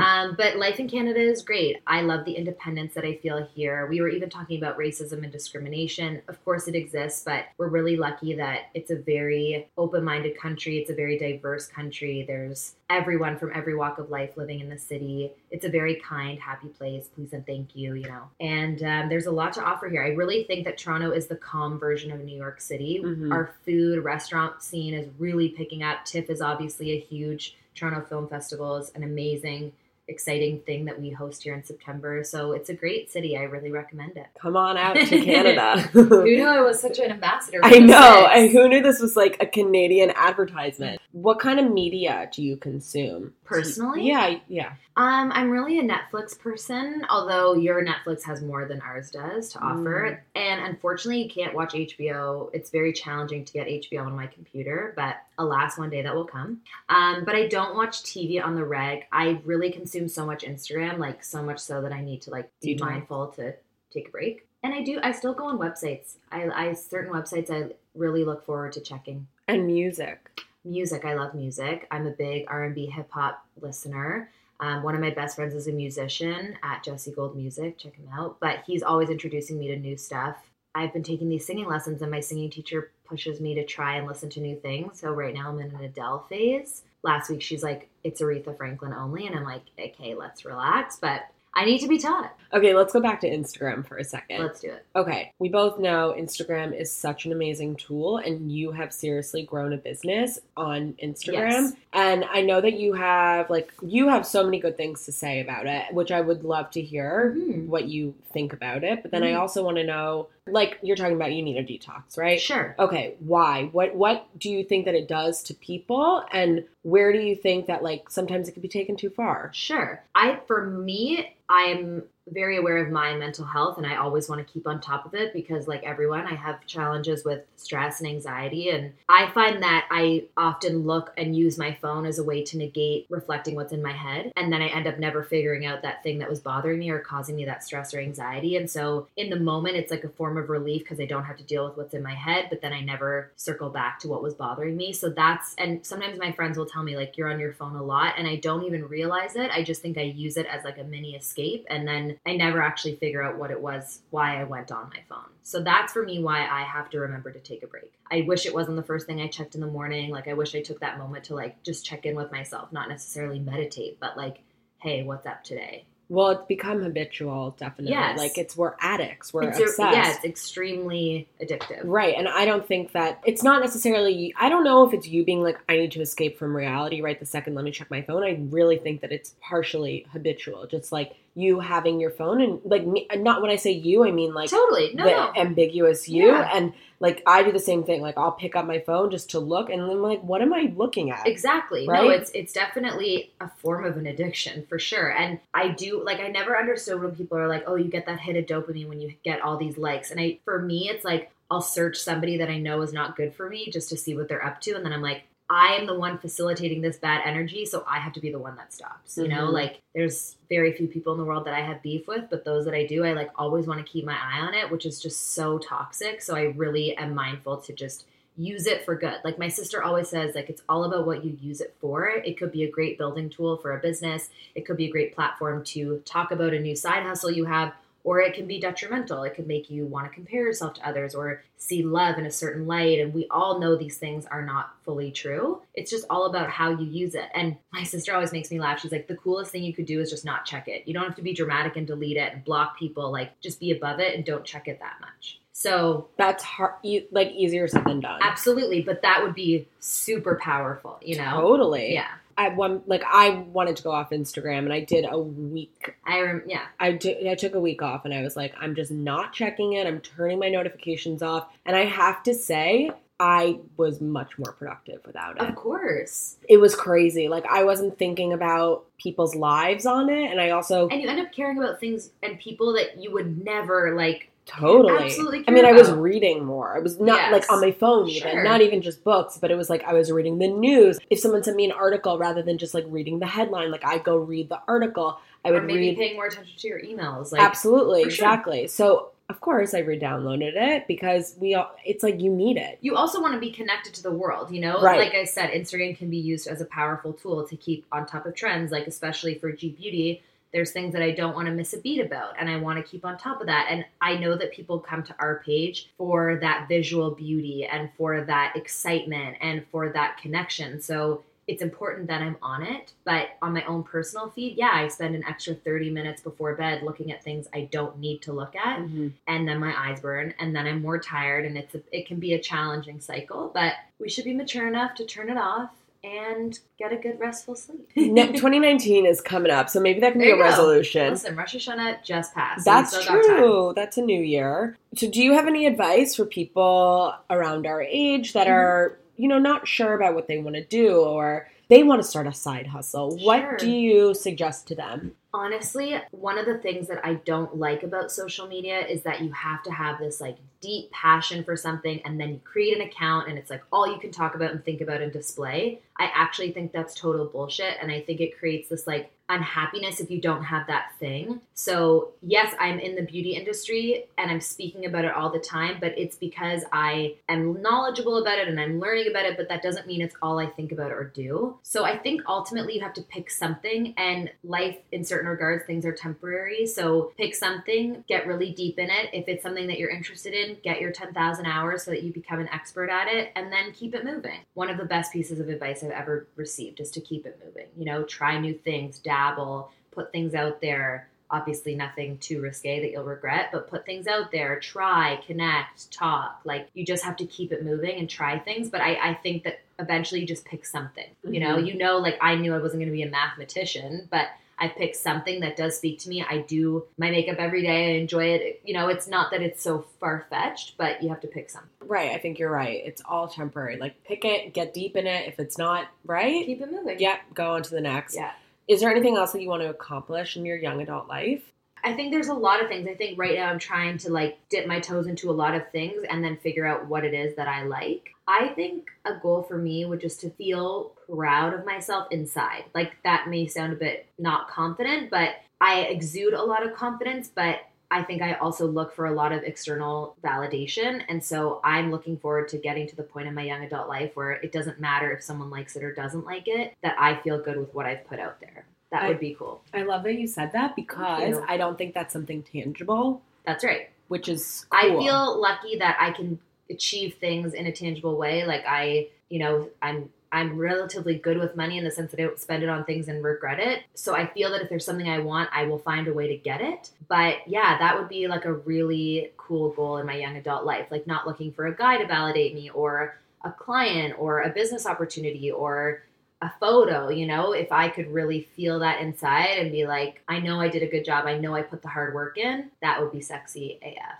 Um, 0.00 0.34
but 0.36 0.56
life 0.56 0.80
in 0.80 0.88
Canada 0.88 1.20
is 1.20 1.42
great. 1.42 1.80
I 1.86 2.00
love 2.00 2.24
the 2.24 2.32
independence 2.32 2.94
that 2.94 3.04
I 3.04 3.16
feel 3.16 3.46
here. 3.54 3.86
We 3.86 4.00
were 4.00 4.08
even 4.08 4.30
talking 4.30 4.58
about 4.58 4.78
racism 4.78 5.22
and 5.22 5.30
discrimination. 5.30 6.22
Of 6.28 6.42
course, 6.44 6.68
it 6.68 6.74
exists, 6.74 7.22
but 7.24 7.46
we're 7.58 7.68
really 7.68 7.96
lucky 7.96 8.34
that 8.34 8.70
it's 8.74 8.90
a 8.90 8.96
very 8.96 9.68
open 9.76 10.04
minded 10.04 10.38
country. 10.38 10.78
It's 10.78 10.90
a 10.90 10.94
very 10.94 11.18
diverse 11.18 11.66
country. 11.66 12.24
There's 12.26 12.76
everyone 12.88 13.38
from 13.38 13.52
every 13.54 13.74
walk 13.76 13.98
of 13.98 14.10
life 14.10 14.36
living 14.36 14.60
in 14.60 14.68
the 14.68 14.78
city. 14.78 15.32
It's 15.50 15.64
a 15.64 15.68
very 15.68 15.96
kind, 15.96 16.38
happy 16.38 16.68
place. 16.68 17.08
Please 17.14 17.32
and 17.32 17.46
thank 17.46 17.76
you, 17.76 17.94
you 17.94 18.08
know. 18.08 18.30
And 18.40 18.82
um, 18.82 19.08
there's 19.08 19.26
a 19.26 19.30
lot 19.30 19.52
to 19.54 19.62
offer 19.62 19.88
here. 19.88 20.02
I 20.02 20.08
really 20.08 20.44
think 20.44 20.64
that 20.64 20.78
Toronto 20.78 21.10
is 21.10 21.26
the 21.26 21.36
calm 21.36 21.78
version 21.78 22.10
of 22.10 22.20
New 22.20 22.36
York 22.36 22.60
City. 22.60 23.00
Mhm. 23.04 23.30
Our 23.30 23.54
food, 23.64 24.02
restaurant 24.02 24.62
scene 24.62 24.94
is 24.94 25.08
really 25.18 25.50
picking 25.50 25.82
up. 25.82 26.04
TIFF 26.04 26.30
is 26.30 26.40
obviously 26.40 26.92
a 26.92 26.98
huge 26.98 27.56
Toronto 27.74 28.02
Film 28.02 28.28
Festival 28.28 28.76
is 28.76 28.90
an 28.94 29.02
amazing 29.02 29.72
exciting 30.10 30.60
thing 30.60 30.84
that 30.84 31.00
we 31.00 31.10
host 31.10 31.42
here 31.42 31.54
in 31.54 31.64
September. 31.64 32.22
So 32.24 32.52
it's 32.52 32.68
a 32.68 32.74
great 32.74 33.10
city. 33.10 33.36
I 33.36 33.42
really 33.42 33.70
recommend 33.70 34.16
it. 34.16 34.26
Come 34.38 34.56
on 34.56 34.76
out 34.76 34.96
to 34.96 35.06
Canada. 35.24 35.80
Who 35.92 36.24
knew 36.24 36.44
I 36.44 36.60
was 36.60 36.80
such 36.80 36.98
an 36.98 37.10
ambassador? 37.10 37.60
I 37.62 37.78
know. 37.78 38.26
And 38.26 38.50
who 38.50 38.68
knew 38.68 38.82
this 38.82 39.00
was 39.00 39.16
like 39.16 39.36
a 39.40 39.46
Canadian 39.46 40.10
advertisement? 40.14 41.00
What 41.12 41.38
kind 41.38 41.58
of 41.58 41.72
media 41.72 42.28
do 42.32 42.42
you 42.42 42.56
consume? 42.56 43.34
Personally? 43.44 44.06
Yeah, 44.06 44.38
yeah. 44.48 44.72
Um, 44.96 45.32
I'm 45.32 45.50
really 45.50 45.78
a 45.78 45.82
Netflix 45.82 46.38
person, 46.38 47.04
although 47.08 47.54
your 47.54 47.84
Netflix 47.84 48.22
has 48.24 48.42
more 48.42 48.66
than 48.66 48.80
ours 48.82 49.10
does 49.10 49.50
to 49.52 49.58
offer. 49.58 50.22
And 50.34 50.60
unfortunately, 50.66 51.22
you 51.22 51.30
can't 51.30 51.54
watch 51.54 51.72
HBO. 51.72 52.50
It's 52.52 52.70
very 52.70 52.92
challenging 52.92 53.44
to 53.44 53.52
get 53.52 53.66
HBO 53.66 54.04
on 54.04 54.14
my 54.14 54.26
computer, 54.26 54.92
but 54.96 55.16
alas, 55.38 55.78
one 55.78 55.90
day 55.90 56.02
that 56.02 56.14
will 56.14 56.26
come. 56.26 56.60
Um, 56.88 57.24
but 57.24 57.34
I 57.34 57.48
don't 57.48 57.74
watch 57.76 58.02
TV 58.02 58.44
on 58.44 58.54
the 58.54 58.64
reg. 58.64 59.06
I 59.10 59.40
really 59.44 59.72
consume 59.72 59.99
so 60.08 60.26
much 60.26 60.44
Instagram, 60.44 60.98
like 60.98 61.22
so 61.22 61.42
much 61.42 61.58
so 61.58 61.80
that 61.82 61.92
I 61.92 62.00
need 62.02 62.22
to 62.22 62.30
like 62.30 62.50
be 62.60 62.76
mindful 62.76 63.28
to 63.36 63.54
take 63.92 64.08
a 64.08 64.10
break. 64.10 64.46
And 64.62 64.74
I 64.74 64.82
do. 64.82 65.00
I 65.02 65.12
still 65.12 65.34
go 65.34 65.46
on 65.46 65.58
websites. 65.58 66.16
I, 66.30 66.48
I 66.48 66.72
certain 66.74 67.12
websites 67.12 67.50
I 67.50 67.74
really 67.94 68.24
look 68.24 68.44
forward 68.44 68.72
to 68.72 68.80
checking. 68.80 69.26
And 69.48 69.66
music. 69.66 70.42
Music. 70.64 71.04
I 71.04 71.14
love 71.14 71.34
music. 71.34 71.86
I'm 71.90 72.06
a 72.06 72.10
big 72.10 72.44
R&B 72.48 72.86
hip 72.86 73.10
hop 73.10 73.44
listener. 73.60 74.30
Um, 74.60 74.82
one 74.82 74.94
of 74.94 75.00
my 75.00 75.10
best 75.10 75.36
friends 75.36 75.54
is 75.54 75.66
a 75.68 75.72
musician 75.72 76.58
at 76.62 76.84
Jesse 76.84 77.12
Gold 77.12 77.34
Music. 77.34 77.78
Check 77.78 77.96
him 77.96 78.08
out. 78.12 78.36
But 78.40 78.58
he's 78.66 78.82
always 78.82 79.08
introducing 79.08 79.58
me 79.58 79.68
to 79.68 79.76
new 79.76 79.96
stuff. 79.96 80.36
I've 80.74 80.92
been 80.92 81.02
taking 81.02 81.28
these 81.28 81.46
singing 81.46 81.66
lessons, 81.66 82.02
and 82.02 82.10
my 82.10 82.20
singing 82.20 82.50
teacher 82.50 82.92
pushes 83.04 83.40
me 83.40 83.54
to 83.54 83.64
try 83.64 83.96
and 83.96 84.06
listen 84.06 84.30
to 84.30 84.40
new 84.40 84.56
things. 84.56 85.00
So 85.00 85.10
right 85.10 85.34
now 85.34 85.48
I'm 85.48 85.58
in 85.58 85.74
an 85.74 85.84
Adele 85.84 86.26
phase. 86.28 86.82
Last 87.02 87.30
week 87.30 87.42
she's 87.42 87.62
like, 87.62 87.88
"It's 88.04 88.20
Aretha 88.20 88.56
Franklin 88.56 88.92
only," 88.92 89.26
and 89.26 89.34
I'm 89.36 89.44
like, 89.44 89.62
"Okay, 89.78 90.14
let's 90.14 90.44
relax." 90.44 90.96
But 90.96 91.22
I 91.54 91.64
need 91.64 91.78
to 91.80 91.88
be 91.88 91.98
taught. 91.98 92.36
Okay, 92.52 92.74
let's 92.74 92.92
go 92.92 93.00
back 93.00 93.20
to 93.20 93.30
Instagram 93.30 93.86
for 93.86 93.96
a 93.96 94.04
second. 94.04 94.42
Let's 94.42 94.60
do 94.60 94.70
it. 94.70 94.84
Okay, 94.96 95.32
we 95.38 95.48
both 95.48 95.78
know 95.78 96.14
Instagram 96.18 96.78
is 96.78 96.90
such 96.90 97.24
an 97.24 97.32
amazing 97.32 97.76
tool, 97.76 98.16
and 98.18 98.50
you 98.50 98.72
have 98.72 98.92
seriously 98.92 99.44
grown 99.44 99.72
a 99.72 99.76
business 99.76 100.38
on 100.56 100.94
Instagram. 101.02 101.50
Yes. 101.50 101.72
And 101.92 102.24
I 102.24 102.40
know 102.42 102.60
that 102.60 102.74
you 102.74 102.92
have, 102.94 103.50
like, 103.50 103.72
you 103.82 104.08
have 104.08 104.26
so 104.26 104.44
many 104.44 104.58
good 104.58 104.76
things 104.76 105.04
to 105.06 105.12
say 105.12 105.40
about 105.40 105.66
it, 105.66 105.92
which 105.92 106.10
I 106.10 106.20
would 106.20 106.44
love 106.44 106.70
to 106.72 106.80
hear 106.80 107.36
Mhm. 107.36 107.66
what 107.66 107.86
you 107.86 108.14
think 108.32 108.52
about 108.52 108.82
it. 108.82 109.02
But 109.02 109.10
then 109.12 109.22
I 109.22 109.32
Mhm. 109.32 109.40
also 109.40 109.64
want 109.64 109.76
to 109.76 109.84
know, 109.84 110.28
like, 110.46 110.78
you're 110.82 110.96
talking 110.96 111.16
about 111.16 111.32
you 111.32 111.42
need 111.42 111.56
a 111.56 111.64
detox, 111.64 112.16
right? 112.18 112.40
Sure. 112.40 112.74
Okay, 112.78 113.14
why? 113.20 113.68
What 113.72 113.94
what 113.94 114.26
do 114.38 114.50
you 114.50 114.64
think 114.64 114.86
that 114.86 114.94
it 114.94 115.06
does 115.08 115.42
to 115.44 115.54
people 115.54 116.24
and 116.32 116.64
where 116.82 117.12
do 117.12 117.18
you 117.18 117.36
think 117.36 117.66
that 117.66 117.82
like 117.82 118.10
sometimes 118.10 118.48
it 118.48 118.52
could 118.52 118.62
be 118.62 118.68
taken 118.68 118.96
too 118.96 119.10
far? 119.10 119.50
Sure. 119.52 120.02
I 120.14 120.40
for 120.46 120.66
me, 120.66 121.36
I'm 121.48 122.04
very 122.32 122.56
aware 122.56 122.78
of 122.78 122.90
my 122.90 123.14
mental 123.14 123.44
health 123.44 123.78
and 123.78 123.86
I 123.86 123.96
always 123.96 124.28
want 124.28 124.46
to 124.46 124.52
keep 124.52 124.66
on 124.66 124.80
top 124.80 125.06
of 125.06 125.14
it 125.14 125.32
because 125.32 125.68
like 125.68 125.82
everyone, 125.82 126.26
I 126.26 126.34
have 126.34 126.64
challenges 126.66 127.24
with 127.24 127.42
stress 127.56 128.00
and 128.00 128.08
anxiety 128.08 128.70
and 128.70 128.92
I 129.08 129.30
find 129.30 129.62
that 129.62 129.86
I 129.90 130.24
often 130.36 130.86
look 130.86 131.12
and 131.16 131.36
use 131.36 131.58
my 131.58 131.76
phone 131.80 132.06
as 132.06 132.18
a 132.18 132.24
way 132.24 132.42
to 132.44 132.56
negate 132.56 133.06
reflecting 133.10 133.54
what's 133.54 133.72
in 133.72 133.82
my 133.82 133.92
head 133.92 134.32
and 134.36 134.52
then 134.52 134.62
I 134.62 134.68
end 134.68 134.86
up 134.86 134.98
never 134.98 135.22
figuring 135.22 135.66
out 135.66 135.82
that 135.82 136.02
thing 136.02 136.18
that 136.18 136.30
was 136.30 136.40
bothering 136.40 136.78
me 136.78 136.90
or 136.90 137.00
causing 137.00 137.36
me 137.36 137.44
that 137.46 137.64
stress 137.64 137.92
or 137.92 138.00
anxiety 138.00 138.56
and 138.56 138.70
so 138.70 139.08
in 139.16 139.30
the 139.30 139.38
moment 139.38 139.76
it's 139.76 139.90
like 139.90 140.04
a 140.04 140.08
form 140.08 140.36
of 140.36 140.48
relief 140.48 140.82
because 140.82 141.00
I 141.00 141.06
don't 141.06 141.24
have 141.24 141.36
to 141.38 141.44
deal 141.44 141.66
with 141.66 141.76
what's 141.76 141.94
in 141.94 142.02
my 142.02 142.14
head 142.14 142.46
but 142.48 142.60
then 142.60 142.72
I 142.72 142.80
never 142.80 143.32
circle 143.36 143.70
back 143.70 143.98
to 144.00 144.08
what 144.08 144.22
was 144.22 144.34
bothering 144.34 144.76
me 144.76 144.92
so 144.92 145.10
that's 145.10 145.54
and 145.58 145.84
sometimes 145.84 146.18
my 146.18 146.32
friends 146.32 146.56
will 146.56 146.66
tell 146.66 146.82
me 146.82 146.96
like 146.96 147.16
you're 147.16 147.30
on 147.30 147.40
your 147.40 147.52
phone 147.52 147.76
a 147.76 147.82
lot 147.82 148.14
and 148.16 148.26
I 148.26 148.36
don't 148.36 148.64
even 148.64 148.86
realize 148.86 149.36
it 149.36 149.50
I 149.50 149.62
just 149.62 149.82
think 149.82 149.98
I 149.98 150.02
use 150.02 150.36
it 150.36 150.46
as 150.46 150.64
like 150.64 150.78
a 150.78 150.84
mini 150.84 151.14
escape 151.14 151.66
and 151.68 151.86
then 151.86 152.18
I 152.26 152.36
never 152.36 152.60
actually 152.60 152.96
figure 152.96 153.22
out 153.22 153.38
what 153.38 153.50
it 153.50 153.60
was 153.60 154.02
why 154.10 154.40
I 154.40 154.44
went 154.44 154.70
on 154.72 154.90
my 154.90 155.00
phone 155.08 155.30
so 155.42 155.62
that's 155.62 155.92
for 155.92 156.02
me 156.04 156.22
why 156.22 156.46
I 156.46 156.62
have 156.62 156.90
to 156.90 157.00
remember 157.00 157.32
to 157.32 157.40
take 157.40 157.62
a 157.62 157.66
break 157.66 157.92
I 158.10 158.22
wish 158.26 158.46
it 158.46 158.54
wasn't 158.54 158.76
the 158.76 158.82
first 158.82 159.06
thing 159.06 159.20
I 159.20 159.28
checked 159.28 159.54
in 159.54 159.60
the 159.60 159.66
morning 159.66 160.10
like 160.10 160.28
I 160.28 160.34
wish 160.34 160.54
I 160.54 160.62
took 160.62 160.80
that 160.80 160.98
moment 160.98 161.24
to 161.24 161.34
like 161.34 161.62
just 161.62 161.84
check 161.84 162.04
in 162.06 162.14
with 162.16 162.30
myself 162.32 162.72
not 162.72 162.88
necessarily 162.88 163.38
meditate 163.38 163.98
but 164.00 164.16
like 164.16 164.38
hey 164.78 165.02
what's 165.02 165.26
up 165.26 165.42
today 165.44 165.84
Well, 166.08 166.30
it's 166.30 166.44
become 166.48 166.82
habitual, 166.82 167.54
definitely. 167.58 167.92
Yes. 167.92 168.18
Like 168.18 168.36
it's 168.36 168.56
we're 168.56 168.74
addicts. 168.80 169.32
We're 169.32 169.44
It's 169.44 169.60
obsessed. 169.60 169.96
yeah 169.96 170.12
it's 170.14 170.24
extremely 170.24 171.28
addictive 171.40 171.82
Right. 171.84 172.14
And 172.18 172.26
I 172.28 172.44
don't 172.44 172.66
think 172.66 172.92
that 172.92 173.20
it's 173.24 173.42
not 173.44 173.60
necessarily, 173.60 174.34
I 174.38 174.48
don't 174.48 174.64
know 174.64 174.86
if 174.86 174.92
it's 174.92 175.06
you 175.06 175.24
being 175.24 175.42
like, 175.42 175.58
I 175.68 175.76
need 175.76 175.92
to 175.92 176.00
escape 176.00 176.36
from 176.38 176.56
reality 176.56 177.00
right 177.00 177.18
the 177.20 177.26
second, 177.26 177.54
let 177.54 177.64
me 177.64 177.70
check 177.70 177.90
my 177.90 178.02
phone. 178.02 178.24
I 178.24 178.40
really 178.50 178.78
think 178.78 179.02
that 179.02 179.12
it's 179.12 179.34
partially 179.40 180.04
habitual. 180.12 180.66
Just 180.66 180.90
like 180.90 181.12
you 181.34 181.60
having 181.60 182.00
your 182.00 182.10
phone 182.10 182.40
and 182.40 182.60
like, 182.64 182.86
me, 182.86 183.06
not 183.16 183.40
when 183.42 183.50
I 183.50 183.56
say 183.56 183.70
you, 183.70 184.04
I 184.04 184.10
mean 184.10 184.34
like 184.34 184.50
totally 184.50 184.92
no 184.94 185.04
the 185.04 185.10
no 185.10 185.32
ambiguous 185.36 186.08
you. 186.08 186.26
Yeah. 186.26 186.50
And 186.52 186.72
like 186.98 187.22
I 187.26 187.42
do 187.42 187.52
the 187.52 187.58
same 187.58 187.84
thing. 187.84 188.02
Like 188.02 188.18
I'll 188.18 188.32
pick 188.32 188.56
up 188.56 188.66
my 188.66 188.80
phone 188.80 189.10
just 189.10 189.30
to 189.30 189.40
look 189.40 189.70
and 189.70 189.80
then 189.80 189.90
I'm 189.90 190.02
like, 190.02 190.22
what 190.22 190.42
am 190.42 190.52
I 190.52 190.72
looking 190.76 191.10
at? 191.10 191.26
Exactly. 191.26 191.86
No, 191.86 192.10
it's 192.10 192.30
it's 192.32 192.52
definitely 192.52 193.32
a 193.40 193.48
form 193.48 193.84
of 193.84 193.96
an 193.96 194.06
addiction 194.06 194.66
for 194.68 194.78
sure. 194.78 195.10
And 195.12 195.40
I 195.54 195.68
do 195.68 196.04
like 196.04 196.20
I 196.20 196.28
never 196.28 196.58
understood 196.58 197.00
when 197.00 197.14
people 197.14 197.38
are 197.38 197.48
like, 197.48 197.64
"Oh, 197.66 197.76
you 197.76 197.88
get 197.88 198.06
that 198.06 198.20
hit 198.20 198.36
of 198.36 198.46
dopamine 198.46 198.88
when 198.88 199.00
you 199.00 199.14
get 199.24 199.40
all 199.40 199.56
these 199.56 199.78
likes." 199.78 200.10
And 200.10 200.20
I 200.20 200.38
for 200.44 200.60
me, 200.60 200.88
it's 200.88 201.04
like 201.04 201.30
I'll 201.50 201.62
search 201.62 201.96
somebody 201.96 202.36
that 202.38 202.48
I 202.48 202.58
know 202.58 202.82
is 202.82 202.92
not 202.92 203.16
good 203.16 203.34
for 203.34 203.48
me 203.48 203.70
just 203.70 203.88
to 203.88 203.96
see 203.96 204.14
what 204.14 204.28
they're 204.28 204.44
up 204.44 204.60
to 204.62 204.72
and 204.72 204.84
then 204.84 204.92
I'm 204.92 205.02
like, 205.02 205.24
I 205.52 205.74
am 205.74 205.86
the 205.86 205.98
one 205.98 206.16
facilitating 206.16 206.80
this 206.80 206.96
bad 206.96 207.22
energy, 207.24 207.66
so 207.66 207.84
I 207.86 207.98
have 207.98 208.12
to 208.12 208.20
be 208.20 208.30
the 208.30 208.38
one 208.38 208.54
that 208.56 208.72
stops. 208.72 209.18
You 209.18 209.26
know, 209.26 209.48
Mhm. 209.48 209.52
like 209.52 209.80
there's 209.96 210.36
very 210.48 210.72
few 210.72 210.86
people 210.86 211.12
in 211.12 211.18
the 211.18 211.24
world 211.24 211.44
that 211.46 211.54
I 211.54 211.60
have 211.60 211.82
beef 211.82 212.06
with, 212.06 212.30
but 212.30 212.44
those 212.44 212.64
that 212.66 212.74
I 212.74 212.86
do, 212.86 213.04
I 213.04 213.12
like 213.14 213.30
always 213.34 213.66
want 213.66 213.84
to 213.84 213.92
keep 213.92 214.04
my 214.04 214.16
eye 214.16 214.40
on 214.40 214.54
it, 214.54 214.70
which 214.70 214.86
is 214.86 215.02
just 215.02 215.32
so 215.32 215.58
toxic. 215.58 216.22
So 216.22 216.36
I 216.36 216.54
really 216.56 216.96
am 216.96 217.16
mindful 217.16 217.56
to 217.56 217.72
just 217.72 218.06
use 218.36 218.66
it 218.68 218.84
for 218.84 218.94
good. 218.94 219.16
Like 219.24 219.40
my 219.40 219.48
sister 219.48 219.82
always 219.82 220.08
says, 220.08 220.36
like 220.36 220.48
it's 220.48 220.62
all 220.68 220.84
about 220.84 221.04
what 221.04 221.24
you 221.24 221.36
use 221.42 221.60
it 221.60 221.74
for. 221.80 222.06
It 222.08 222.38
could 222.38 222.52
be 222.52 222.62
a 222.62 222.70
great 222.70 222.96
building 222.96 223.28
tool 223.28 223.56
for 223.56 223.76
a 223.76 223.80
business. 223.80 224.30
It 224.54 224.64
could 224.64 224.76
be 224.76 224.86
a 224.86 224.90
great 224.90 225.14
platform 225.16 225.64
to 225.64 226.00
talk 226.04 226.30
about 226.30 226.54
a 226.54 226.60
new 226.60 226.76
side 226.76 227.02
hustle 227.02 227.32
you 227.32 227.44
have, 227.46 227.74
or 228.04 228.20
it 228.20 228.34
can 228.34 228.46
be 228.46 228.60
detrimental. 228.60 229.22
It 229.22 229.34
could 229.34 229.46
make 229.46 229.70
you 229.70 229.84
want 229.86 230.06
to 230.06 230.14
compare 230.14 230.42
yourself 230.42 230.74
to 230.74 230.88
others 230.88 231.14
or 231.14 231.42
see 231.58 231.82
love 231.82 232.18
in 232.18 232.26
a 232.26 232.30
certain 232.30 232.66
light. 232.66 232.98
And 232.98 233.12
we 233.12 233.26
all 233.30 233.60
know 233.60 233.76
these 233.76 233.98
things 233.98 234.26
are 234.26 234.44
not 234.44 234.74
fully 234.84 235.10
true. 235.10 235.62
It's 235.74 235.90
just 235.90 236.06
all 236.08 236.26
about 236.26 236.50
how 236.50 236.70
you 236.70 236.86
use 236.86 237.14
it. 237.14 237.28
And 237.34 237.56
my 237.72 237.84
sister 237.84 238.14
always 238.14 238.32
makes 238.32 238.50
me 238.50 238.58
laugh. 238.60 238.80
She's 238.80 238.92
like, 238.92 239.06
the 239.06 239.16
coolest 239.16 239.52
thing 239.52 239.62
you 239.62 239.74
could 239.74 239.86
do 239.86 240.00
is 240.00 240.10
just 240.10 240.24
not 240.24 240.44
check 240.46 240.68
it. 240.68 240.86
You 240.86 240.94
don't 240.94 241.04
have 241.04 241.16
to 241.16 241.22
be 241.22 241.34
dramatic 241.34 241.76
and 241.76 241.86
delete 241.86 242.16
it 242.16 242.32
and 242.32 242.44
block 242.44 242.78
people. 242.78 243.12
Like 243.12 243.38
just 243.40 243.60
be 243.60 243.70
above 243.70 244.00
it 244.00 244.14
and 244.14 244.24
don't 244.24 244.44
check 244.44 244.68
it 244.68 244.80
that 244.80 244.96
much. 245.00 245.40
So 245.52 246.08
That's 246.16 246.42
hard, 246.42 246.76
e- 246.82 247.06
like 247.10 247.28
easier 247.32 247.68
said 247.68 247.84
than 247.84 248.00
done. 248.00 248.20
Absolutely, 248.22 248.80
but 248.80 249.02
that 249.02 249.22
would 249.22 249.34
be 249.34 249.68
super 249.78 250.36
powerful, 250.40 250.98
you 251.02 251.18
know? 251.18 251.38
Totally. 251.38 251.92
Yeah. 251.92 252.08
I 252.40 252.48
one 252.48 252.82
like 252.86 253.02
I 253.06 253.30
wanted 253.52 253.76
to 253.76 253.82
go 253.82 253.90
off 253.90 254.10
Instagram 254.10 254.60
and 254.60 254.72
I 254.72 254.80
did 254.80 255.04
a 255.08 255.18
week. 255.18 255.94
I 256.06 256.22
rem- 256.22 256.44
yeah. 256.46 256.64
I 256.78 256.92
did, 256.92 257.26
I 257.26 257.34
took 257.34 257.54
a 257.54 257.60
week 257.60 257.82
off 257.82 258.06
and 258.06 258.14
I 258.14 258.22
was 258.22 258.34
like, 258.34 258.54
I'm 258.58 258.74
just 258.74 258.90
not 258.90 259.34
checking 259.34 259.74
it. 259.74 259.86
I'm 259.86 260.00
turning 260.00 260.38
my 260.38 260.48
notifications 260.48 261.22
off. 261.22 261.48
And 261.66 261.76
I 261.76 261.84
have 261.84 262.22
to 262.22 262.32
say, 262.34 262.92
I 263.20 263.58
was 263.76 264.00
much 264.00 264.38
more 264.38 264.52
productive 264.52 265.02
without 265.04 265.36
it. 265.36 265.46
Of 265.46 265.54
course. 265.54 266.38
It 266.48 266.56
was 266.56 266.74
crazy. 266.74 267.28
Like 267.28 267.44
I 267.44 267.64
wasn't 267.64 267.98
thinking 267.98 268.32
about 268.32 268.86
people's 268.96 269.34
lives 269.34 269.84
on 269.84 270.08
it, 270.08 270.30
and 270.30 270.40
I 270.40 270.50
also 270.50 270.88
And 270.88 271.02
you 271.02 271.08
end 271.08 271.20
up 271.20 271.30
caring 271.30 271.58
about 271.58 271.78
things 271.78 272.10
and 272.22 272.38
people 272.38 272.72
that 272.72 272.96
you 272.98 273.12
would 273.12 273.44
never 273.44 273.94
like 273.94 274.29
totally. 274.58 275.04
absolutely 275.04 275.44
I 275.46 275.50
mean, 275.52 275.64
I 275.64 275.72
was 275.72 275.90
reading 275.90 276.44
more. 276.44 276.76
I 276.76 276.80
was 276.80 276.98
not 277.00 277.16
Yes. 277.16 277.32
like 277.32 277.52
on 277.52 277.60
my 277.60 277.70
phone 277.72 278.08
even, 278.08 278.32
Sure. 278.32 278.42
not 278.44 278.60
even 278.60 278.82
just 278.82 279.04
books, 279.04 279.38
but 279.38 279.50
it 279.50 279.56
was 279.56 279.70
like 279.70 279.82
I 279.84 279.92
was 279.94 280.10
reading 280.10 280.38
the 280.38 280.48
news. 280.48 280.98
If 281.10 281.18
someone 281.20 281.42
sent 281.42 281.56
me 281.56 281.64
an 281.64 281.72
article 281.72 282.18
rather 282.18 282.42
than 282.42 282.58
just 282.58 282.74
like 282.74 282.84
reading 282.88 283.18
the 283.18 283.26
headline, 283.26 283.70
like 283.70 283.84
I 283.84 283.98
go 283.98 284.16
read 284.16 284.48
the 284.48 284.60
article. 284.68 285.18
I 285.44 285.50
or 285.50 285.54
would 285.54 285.64
maybe 285.64 285.78
read 285.88 285.96
paying 285.96 286.14
more 286.16 286.26
attention 286.26 286.52
to 286.58 286.68
your 286.68 286.80
emails. 286.82 287.32
Like 287.32 287.40
absolutely 287.40 288.02
sure. 288.02 288.10
exactly. 288.10 288.66
So 288.68 289.10
of 289.30 289.40
course 289.40 289.74
I 289.74 289.78
re-downloaded 289.78 290.54
it 290.56 290.88
because 290.88 291.36
we 291.38 291.54
all. 291.54 291.70
It's 291.86 292.02
like 292.02 292.20
you 292.20 292.30
need 292.30 292.56
it. 292.56 292.78
you 292.80 292.96
also 292.96 293.22
want 293.22 293.34
to 293.34 293.40
be 293.40 293.50
connected 293.52 293.94
to 293.94 294.02
the 294.02 294.10
world, 294.10 294.50
you 294.50 294.60
know? 294.60 294.80
Right. 294.82 294.98
Like 294.98 295.14
I 295.14 295.24
said, 295.24 295.50
Instagram 295.52 295.96
can 295.96 296.10
be 296.10 296.16
used 296.18 296.48
as 296.48 296.60
a 296.60 296.64
powerful 296.64 297.12
tool 297.12 297.46
to 297.46 297.56
keep 297.56 297.86
on 297.92 298.06
top 298.06 298.26
of 298.26 298.34
trends, 298.34 298.72
like 298.72 298.86
especially 298.88 299.36
for 299.36 299.52
G 299.52 299.68
Beauty. 299.70 300.22
There's 300.52 300.72
things 300.72 300.92
that 300.92 301.02
I 301.02 301.12
don't 301.12 301.34
want 301.34 301.46
to 301.46 301.52
miss 301.52 301.72
a 301.74 301.78
beat 301.78 302.00
about, 302.00 302.34
and 302.38 302.48
I 302.48 302.56
want 302.56 302.84
to 302.84 302.90
keep 302.90 303.04
on 303.04 303.16
top 303.16 303.40
of 303.40 303.46
that. 303.46 303.68
And 303.70 303.84
I 304.00 304.16
know 304.16 304.36
that 304.36 304.52
people 304.52 304.78
come 304.78 305.02
to 305.04 305.14
our 305.18 305.42
page 305.44 305.90
for 305.96 306.38
that 306.40 306.66
visual 306.68 307.12
beauty 307.12 307.66
and 307.66 307.90
for 307.96 308.22
that 308.24 308.54
excitement 308.56 309.36
and 309.40 309.64
for 309.70 309.90
that 309.90 310.18
connection. 310.18 310.80
So 310.80 311.22
it's 311.46 311.62
important 311.62 312.06
that 312.06 312.22
I'm 312.22 312.36
on 312.42 312.62
it. 312.62 312.92
But 313.04 313.30
on 313.42 313.52
my 313.52 313.64
own 313.64 313.82
personal 313.82 314.30
feed, 314.30 314.56
yeah, 314.56 314.70
I 314.72 314.86
spend 314.88 315.16
an 315.16 315.24
extra 315.24 315.54
30 315.54 315.90
minutes 315.90 316.22
before 316.22 316.54
bed 316.54 316.82
looking 316.82 317.10
at 317.10 317.24
things 317.24 317.48
I 317.52 317.68
don't 317.72 317.98
need 317.98 318.22
to 318.22 318.32
look 318.32 318.54
at 318.54 318.78
mm-hmm. 318.80 319.08
and 319.26 319.48
then 319.48 319.58
my 319.58 319.74
eyes 319.76 320.00
burn 320.00 320.34
and 320.38 320.54
then 320.54 320.66
i'm 320.66 320.82
more 320.82 320.98
tired 320.98 321.44
and 321.44 321.56
it's 321.56 321.74
a, 321.74 321.82
it 321.92 322.06
can 322.06 322.18
be 322.18 322.34
a 322.34 322.38
challenging 322.38 323.00
cycle 323.00 323.50
but 323.52 323.74
we 323.98 324.08
should 324.08 324.24
be 324.24 324.34
mature 324.34 324.66
enough 324.66 324.94
to 324.96 325.04
turn 325.04 325.30
it 325.30 325.36
off 325.36 325.70
and 326.02 326.58
get 326.78 326.92
a 326.92 326.96
good 326.96 327.20
restful 327.20 327.54
sleep. 327.54 327.88
Ne- 327.96 328.26
2019 328.32 329.04
is 329.06 329.20
coming 329.20 329.50
up, 329.52 329.68
so 329.68 329.80
maybe 329.80 330.00
that 330.00 330.12
can 330.12 330.20
There 330.20 330.28
be 330.34 330.40
a 330.40 330.42
go. 330.42 330.42
resolution. 330.48 331.10
Listen, 331.10 331.36
Rosh 331.36 331.54
Hashanah 331.56 332.02
just 332.04 332.34
passed. 332.34 332.64
That's 332.64 332.90
still 332.96 333.04
got 333.04 333.26
time. 333.26 333.36
true. 333.38 333.72
That's 333.76 333.98
a 333.98 334.02
new 334.02 334.20
year. 334.22 334.76
So, 334.96 335.10
do 335.10 335.22
you 335.22 335.32
have 335.34 335.46
any 335.46 335.66
advice 335.66 336.14
for 336.16 336.24
people 336.24 337.14
around 337.28 337.66
our 337.66 337.82
age 337.82 338.32
that 338.32 338.46
Mhm. 338.46 338.50
are, 338.52 338.98
you 339.16 339.28
know, 339.28 339.38
not 339.38 339.68
sure 339.68 339.94
about 339.94 340.14
what 340.14 340.26
they 340.28 340.38
want 340.38 340.56
to 340.56 340.64
do 340.64 340.96
or 341.00 341.48
they 341.68 341.82
want 341.82 342.00
to 342.02 342.08
start 342.08 342.26
a 342.26 342.32
side 342.32 342.68
hustle? 342.68 343.16
Sure. 343.18 343.26
What 343.26 343.58
do 343.58 343.70
you 343.70 344.14
suggest 344.14 344.66
to 344.68 344.74
them? 344.74 345.14
Honestly, 345.32 345.96
one 346.10 346.38
of 346.38 346.46
the 346.46 346.58
things 346.58 346.88
that 346.88 347.04
I 347.04 347.14
don't 347.14 347.56
like 347.56 347.82
about 347.82 348.10
social 348.10 348.48
media 348.48 348.84
is 348.84 349.02
that 349.02 349.20
you 349.20 349.30
have 349.32 349.62
to 349.64 349.70
have 349.70 349.98
this 349.98 350.20
like 350.20 350.36
deep 350.60 350.90
passion 350.90 351.44
for 351.44 351.56
something 351.56 352.02
and 352.04 352.20
then 352.20 352.30
you 352.30 352.40
create 352.44 352.76
an 352.76 352.86
account 352.86 353.28
and 353.28 353.38
it's 353.38 353.50
like 353.50 353.62
all 353.72 353.86
you 353.86 353.98
can 353.98 354.10
talk 354.10 354.34
about 354.34 354.50
and 354.50 354.64
think 354.64 354.80
about 354.80 355.00
and 355.00 355.12
display. 355.12 355.80
I 355.96 356.10
actually 356.14 356.52
think 356.52 356.72
that's 356.72 356.94
total 356.94 357.26
bullshit 357.26 357.76
and 357.80 357.90
I 357.90 358.00
think 358.00 358.20
it 358.20 358.38
creates 358.38 358.68
this 358.68 358.86
like 358.86 359.12
unhappiness 359.30 360.00
if 360.00 360.10
you 360.10 360.20
don't 360.20 360.42
have 360.42 360.66
that 360.66 360.92
thing. 360.98 361.40
So, 361.54 362.10
yes, 362.20 362.54
I'm 362.58 362.78
in 362.78 362.96
the 362.96 363.02
beauty 363.02 363.36
industry 363.36 364.06
and 364.18 364.30
I'm 364.30 364.40
speaking 364.40 364.84
about 364.84 365.04
it 365.04 365.14
all 365.14 365.30
the 365.30 365.38
time, 365.38 365.78
but 365.80 365.96
it's 365.96 366.16
because 366.16 366.64
I 366.72 367.14
am 367.28 367.62
knowledgeable 367.62 368.18
about 368.18 368.38
it 368.38 368.48
and 368.48 368.60
I'm 368.60 368.80
learning 368.80 369.06
about 369.08 369.26
it, 369.26 369.36
but 369.36 369.48
that 369.48 369.62
doesn't 369.62 369.86
mean 369.86 370.02
it's 370.02 370.16
all 370.20 370.38
I 370.38 370.46
think 370.46 370.72
about 370.72 370.90
or 370.90 371.04
do. 371.04 371.56
So, 371.62 371.84
I 371.84 371.96
think 371.96 372.22
ultimately 372.26 372.74
you 372.74 372.80
have 372.80 372.94
to 372.94 373.02
pick 373.02 373.30
something 373.30 373.94
and 373.96 374.30
life 374.42 374.78
in 374.90 375.04
certain 375.04 375.19
regards 375.26 375.64
things 375.64 375.84
are 375.86 375.92
temporary. 375.92 376.66
So, 376.66 377.12
pick 377.16 377.34
something, 377.34 378.04
get 378.08 378.26
really 378.26 378.50
deep 378.52 378.78
in 378.78 378.90
it. 378.90 379.10
If 379.12 379.28
it's 379.28 379.42
something 379.42 379.66
that 379.68 379.78
you're 379.78 379.90
interested 379.90 380.32
in, 380.34 380.56
get 380.62 380.80
your 380.80 380.92
10,000 380.92 381.46
hours 381.46 381.82
so 381.82 381.90
that 381.90 382.02
you 382.02 382.12
become 382.12 382.40
an 382.40 382.48
expert 382.48 382.90
at 382.90 383.08
it 383.08 383.32
and 383.36 383.52
then 383.52 383.72
keep 383.72 383.94
it 383.94 384.04
moving. 384.04 384.40
One 384.54 384.70
of 384.70 384.76
the 384.78 384.84
best 384.84 385.12
pieces 385.12 385.40
of 385.40 385.48
advice 385.48 385.82
I've 385.84 385.90
ever 385.90 386.26
received 386.36 386.80
is 386.80 386.90
to 386.92 387.00
keep 387.00 387.26
it 387.26 387.40
moving. 387.44 387.66
You 387.76 387.84
know, 387.84 388.02
try 388.04 388.38
new 388.38 388.54
things, 388.54 388.98
dabble, 388.98 389.70
put 389.90 390.12
things 390.12 390.34
out 390.34 390.60
there. 390.60 391.08
Obviously, 391.32 391.76
nothing 391.76 392.18
too 392.18 392.40
risque 392.40 392.80
that 392.80 392.90
you'll 392.90 393.04
regret, 393.04 393.50
but 393.52 393.68
put 393.70 393.86
things 393.86 394.08
out 394.08 394.32
there, 394.32 394.58
try, 394.58 395.20
connect, 395.24 395.88
talk. 395.92 396.40
Like, 396.44 396.68
you 396.74 396.84
just 396.84 397.04
have 397.04 397.14
to 397.18 397.24
keep 397.24 397.52
it 397.52 397.64
moving 397.64 397.96
and 398.00 398.10
try 398.10 398.36
things. 398.40 398.68
But 398.68 398.80
I, 398.80 399.10
I 399.10 399.14
think 399.14 399.44
that 399.44 399.60
eventually 399.78 400.22
you 400.22 400.26
just 400.26 400.44
pick 400.44 400.66
something. 400.66 401.06
You 401.22 401.38
know, 401.38 401.56
Mhm. 401.56 401.66
you 401.68 401.74
know, 401.78 401.98
like 401.98 402.18
I 402.20 402.34
knew 402.34 402.52
I 402.52 402.58
wasn't 402.58 402.80
going 402.80 402.88
to 402.90 402.92
be 402.96 403.04
a 403.04 403.08
mathematician, 403.08 404.08
but 404.10 404.26
I 404.60 404.68
picked 404.68 404.96
something 404.96 405.40
that 405.40 405.56
does 405.56 405.76
speak 405.76 405.98
to 406.00 406.08
me. 406.08 406.22
I 406.28 406.38
do 406.38 406.84
my 406.98 407.10
makeup 407.10 407.36
every 407.38 407.62
day. 407.62 407.94
I 407.94 407.98
enjoy 407.98 408.24
it. 408.26 408.60
You 408.64 408.74
know, 408.74 408.88
it's 408.88 409.08
not 409.08 409.30
that 409.30 409.40
it's 409.40 409.62
so 409.62 409.86
far 409.98 410.26
fetched, 410.28 410.76
but 410.76 411.02
you 411.02 411.08
have 411.08 411.20
to 411.22 411.28
pick 411.28 411.48
something. 411.50 411.70
Right. 411.80 412.10
I 412.12 412.18
think 412.18 412.38
you're 412.38 412.50
right. 412.50 412.82
It's 412.84 413.00
all 413.04 413.26
temporary. 413.26 413.78
Like, 413.78 414.04
pick 414.04 414.24
it, 414.24 414.52
get 414.52 414.74
deep 414.74 414.96
in 414.96 415.06
it. 415.06 415.26
If 415.28 415.40
it's 415.40 415.56
not 415.56 415.88
right, 416.04 416.44
Keep 416.44 416.60
it 416.60 416.70
moving. 416.70 417.00
yeah, 417.00 417.16
go 417.34 417.52
on 417.54 417.62
to 417.62 417.70
the 417.70 417.80
next. 417.80 418.14
Yeah. 418.14 418.32
Is 418.68 418.80
there 418.80 418.90
anything 418.90 419.16
else 419.16 419.32
that 419.32 419.42
you 419.42 419.48
want 419.48 419.62
to 419.62 419.70
accomplish 419.70 420.36
in 420.36 420.44
your 420.44 420.56
young 420.56 420.80
adult 420.80 421.08
life? 421.08 421.42
I 421.82 421.94
think 421.94 422.12
there's 422.12 422.28
a 422.28 422.34
lot 422.34 422.62
of 422.62 422.68
things. 422.68 422.88
I 422.88 422.94
think 422.94 423.18
right 423.18 423.36
now 423.36 423.50
I'm 423.50 423.58
trying 423.58 423.98
to 423.98 424.10
like 424.10 424.38
dip 424.48 424.66
my 424.66 424.80
toes 424.80 425.06
into 425.06 425.30
a 425.30 425.32
lot 425.32 425.54
of 425.54 425.70
things 425.70 426.02
and 426.08 426.22
then 426.22 426.36
figure 426.36 426.66
out 426.66 426.86
what 426.86 427.04
it 427.04 427.14
is 427.14 427.36
that 427.36 427.48
I 427.48 427.64
like. 427.64 428.10
I 428.28 428.48
think 428.48 428.88
a 429.04 429.14
goal 429.14 429.42
for 429.42 429.58
me 429.58 429.84
would 429.84 430.00
just 430.00 430.20
to 430.20 430.30
feel 430.30 430.92
proud 431.08 431.54
of 431.54 431.66
myself 431.66 432.06
inside. 432.10 432.64
Like 432.74 432.92
that 433.04 433.28
may 433.28 433.46
sound 433.46 433.72
a 433.72 433.76
bit 433.76 434.06
not 434.18 434.48
confident, 434.48 435.10
but 435.10 435.30
I 435.60 435.80
exude 435.82 436.34
a 436.34 436.42
lot 436.42 436.64
of 436.64 436.74
confidence, 436.74 437.30
but 437.34 437.60
I 437.90 438.04
think 438.04 438.22
I 438.22 438.34
also 438.34 438.68
look 438.68 438.94
for 438.94 439.06
a 439.06 439.12
lot 439.12 439.32
of 439.32 439.42
external 439.42 440.16
validation. 440.22 441.02
And 441.08 441.22
so 441.24 441.60
I'm 441.64 441.90
looking 441.90 442.16
forward 442.18 442.48
to 442.48 442.58
getting 442.58 442.86
to 442.86 442.94
the 442.94 443.02
point 443.02 443.26
in 443.26 443.34
my 443.34 443.42
young 443.42 443.64
adult 443.64 443.88
life 443.88 444.12
where 444.14 444.32
it 444.32 444.52
doesn't 444.52 444.80
matter 444.80 445.10
if 445.10 445.24
someone 445.24 445.50
likes 445.50 445.74
it 445.74 445.82
or 445.82 445.92
doesn't 445.92 446.24
like 446.24 446.44
it, 446.46 446.74
that 446.82 446.94
I 446.98 447.16
feel 447.16 447.42
good 447.42 447.58
with 447.58 447.74
what 447.74 447.86
I've 447.86 448.06
put 448.06 448.20
out 448.20 448.40
there. 448.40 448.64
That 448.90 449.02
I- 449.04 449.08
would 449.08 449.20
be 449.20 449.34
cool. 449.38 449.62
I 449.72 449.82
love 449.82 450.02
that 450.04 450.14
you 450.14 450.26
said 450.26 450.52
that 450.52 450.76
because. 450.76 451.36
I 451.48 451.56
don't 451.56 451.78
think 451.78 451.94
that's 451.94 452.12
something 452.12 452.42
tangible, 452.42 453.22
That's 453.46 453.64
right. 453.64 453.88
which 454.08 454.28
is 454.28 454.66
I 454.72 454.88
feel 454.88 455.40
lucky 455.40 455.76
that 455.78 455.96
I 456.00 456.10
can 456.12 456.38
achieve 456.68 457.14
things 457.14 457.54
in 457.54 457.66
a 457.66 457.72
tangible 457.72 458.16
way. 458.16 458.44
Like 458.44 458.64
I, 458.66 459.08
you 459.28 459.38
know, 459.38 459.68
I'm 459.82 460.10
I'm 460.32 460.56
relatively 460.56 461.16
good 461.16 461.38
with 461.38 461.56
money 461.56 461.76
in 461.76 461.82
the 461.82 461.90
sense 461.90 462.12
that 462.12 462.20
I 462.20 462.22
don't 462.24 462.38
spend 462.38 462.62
it 462.62 462.68
on 462.68 462.84
things 462.84 463.08
and 463.08 463.22
regret 463.24 463.58
it. 463.58 463.82
So 463.94 464.14
I 464.14 464.26
feel 464.28 464.50
that 464.52 464.62
if 464.62 464.68
there's 464.68 464.84
something 464.84 465.08
I 465.08 465.18
want, 465.18 465.50
I 465.52 465.64
will 465.64 465.80
find 465.80 466.06
a 466.06 466.12
way 466.12 466.28
to 466.28 466.36
get 466.36 466.60
it. 466.60 466.90
But 467.08 467.38
yeah, 467.48 467.78
that 467.78 467.98
would 467.98 468.08
be 468.08 468.28
like 468.28 468.44
a 468.44 468.52
really 468.52 469.32
cool 469.36 469.70
goal 469.70 469.96
in 469.96 470.06
my 470.06 470.14
young 470.14 470.36
adult 470.36 470.64
life. 470.64 470.86
Like 470.90 471.04
not 471.06 471.26
looking 471.26 471.50
for 471.52 471.66
a 471.66 471.74
guy 471.74 471.98
to 471.98 472.06
validate 472.06 472.54
me 472.54 472.70
or 472.70 473.18
a 473.44 473.50
client 473.50 474.14
or 474.18 474.42
a 474.42 474.50
business 474.50 474.86
opportunity 474.86 475.50
or 475.50 476.02
a 476.42 476.50
photo, 476.58 477.10
you 477.10 477.26
know, 477.26 477.52
if 477.52 477.70
I 477.70 477.88
could 477.88 478.10
really 478.12 478.48
feel 478.56 478.78
that 478.78 479.00
inside 479.00 479.58
and 479.58 479.70
be 479.70 479.86
like, 479.86 480.22
I 480.26 480.40
know 480.40 480.60
I 480.60 480.68
did 480.68 480.82
a 480.82 480.86
good 480.86 481.04
job, 481.04 481.26
I 481.26 481.36
know 481.36 481.54
I 481.54 481.62
put 481.62 481.82
the 481.82 481.88
hard 481.88 482.14
work 482.14 482.38
in, 482.38 482.70
that 482.80 483.00
would 483.00 483.12
be 483.12 483.20
sexy 483.20 483.78
AF. 483.82 484.18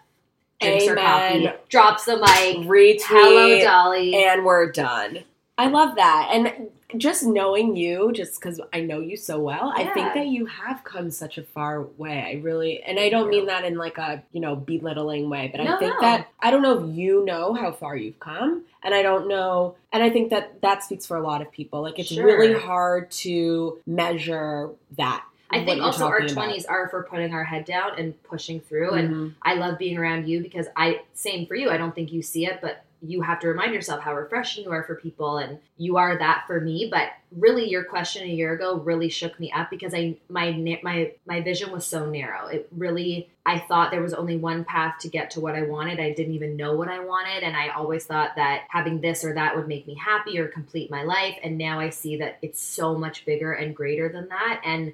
Drinks 0.60 0.84
Amen. 0.84 1.44
coffee, 1.46 1.58
drops 1.70 2.04
the 2.04 2.16
mic, 2.16 2.66
retweet 2.68 3.00
hello 3.04 3.60
Dolly. 3.64 4.14
and 4.14 4.44
we're 4.44 4.70
done. 4.70 5.20
I 5.60 5.66
love 5.66 5.96
that. 5.96 6.30
And 6.32 6.68
just 6.96 7.22
knowing 7.22 7.76
you, 7.76 8.12
just 8.12 8.40
because 8.40 8.62
I 8.72 8.80
know 8.80 9.00
you 9.00 9.16
so 9.18 9.38
well, 9.38 9.74
I 9.76 9.84
think 9.92 10.14
that 10.14 10.28
you 10.28 10.46
have 10.46 10.82
come 10.84 11.10
such 11.10 11.36
a 11.36 11.42
far 11.42 11.82
way. 11.82 12.18
I 12.34 12.40
really, 12.40 12.82
and 12.82 12.98
I 12.98 13.10
don't 13.10 13.28
mean 13.28 13.44
that 13.46 13.66
in 13.66 13.76
like 13.76 13.98
a, 13.98 14.22
you 14.32 14.40
know, 14.40 14.56
belittling 14.56 15.28
way, 15.28 15.50
but 15.52 15.60
I 15.60 15.78
think 15.78 15.92
no. 15.94 16.00
that, 16.00 16.28
I 16.40 16.50
don't 16.50 16.62
know 16.62 16.82
if 16.82 16.96
you 16.96 17.26
know 17.26 17.52
how 17.52 17.72
far 17.72 17.94
you've 17.94 18.18
come. 18.18 18.64
And 18.82 18.94
I 18.94 19.02
don't 19.02 19.28
know, 19.28 19.76
and 19.92 20.02
I 20.02 20.08
think 20.08 20.30
that 20.30 20.62
that 20.62 20.82
speaks 20.82 21.04
for 21.04 21.18
a 21.18 21.22
lot 21.22 21.42
of 21.42 21.52
people. 21.52 21.82
Like, 21.82 21.98
it's 21.98 22.08
Sure. 22.08 22.24
really 22.24 22.54
hard 22.54 23.10
to 23.26 23.78
measure 23.86 24.70
that. 24.96 25.22
I 25.50 25.62
think 25.62 25.82
also 25.82 26.06
our 26.06 26.20
talking 26.20 26.32
about. 26.32 26.48
20s 26.54 26.64
are 26.70 26.88
for 26.88 27.02
putting 27.02 27.34
our 27.34 27.44
head 27.44 27.66
down 27.66 27.98
and 27.98 28.20
pushing 28.22 28.60
through. 28.60 28.92
And 28.94 29.10
Mhm. 29.10 29.34
I 29.42 29.54
love 29.54 29.76
being 29.78 29.98
around 29.98 30.26
you 30.26 30.40
because 30.40 30.68
I, 30.74 31.02
same 31.12 31.44
for 31.46 31.54
you, 31.54 31.68
I 31.70 31.76
don't 31.76 31.94
think 31.94 32.12
you 32.12 32.22
see 32.22 32.46
it, 32.46 32.60
but 32.62 32.84
you 33.02 33.22
have 33.22 33.40
to 33.40 33.48
remind 33.48 33.72
yourself 33.72 34.02
how 34.02 34.14
refreshing 34.14 34.64
you 34.64 34.70
are 34.70 34.82
for 34.82 34.94
people 34.94 35.38
and 35.38 35.58
you 35.76 35.96
are 35.96 36.18
that 36.18 36.44
for 36.46 36.60
me 36.60 36.88
but 36.90 37.10
really 37.32 37.68
your 37.68 37.84
question 37.84 38.24
a 38.24 38.30
year 38.30 38.52
ago 38.52 38.76
really 38.78 39.08
shook 39.08 39.38
me 39.40 39.50
up 39.52 39.70
because 39.70 39.94
i 39.94 40.16
my 40.28 40.52
my 40.82 41.12
my 41.26 41.40
vision 41.40 41.72
was 41.72 41.86
so 41.86 42.08
narrow 42.08 42.46
it 42.46 42.68
really 42.72 43.28
i 43.46 43.58
thought 43.58 43.90
there 43.90 44.02
was 44.02 44.14
only 44.14 44.36
one 44.36 44.64
path 44.64 44.94
to 45.00 45.08
get 45.08 45.30
to 45.30 45.40
what 45.40 45.54
i 45.54 45.62
wanted 45.62 46.00
i 46.00 46.12
didn't 46.12 46.34
even 46.34 46.56
know 46.56 46.74
what 46.74 46.88
i 46.88 46.98
wanted 46.98 47.42
and 47.42 47.56
i 47.56 47.68
always 47.68 48.04
thought 48.04 48.30
that 48.36 48.64
having 48.68 49.00
this 49.00 49.24
or 49.24 49.34
that 49.34 49.56
would 49.56 49.68
make 49.68 49.86
me 49.86 49.94
happy 49.94 50.38
or 50.38 50.48
complete 50.48 50.90
my 50.90 51.02
life 51.02 51.36
and 51.42 51.56
now 51.56 51.80
i 51.80 51.88
see 51.88 52.16
that 52.16 52.38
it's 52.42 52.60
so 52.60 52.96
much 52.96 53.24
bigger 53.24 53.52
and 53.52 53.74
greater 53.76 54.08
than 54.08 54.28
that 54.28 54.60
and 54.64 54.92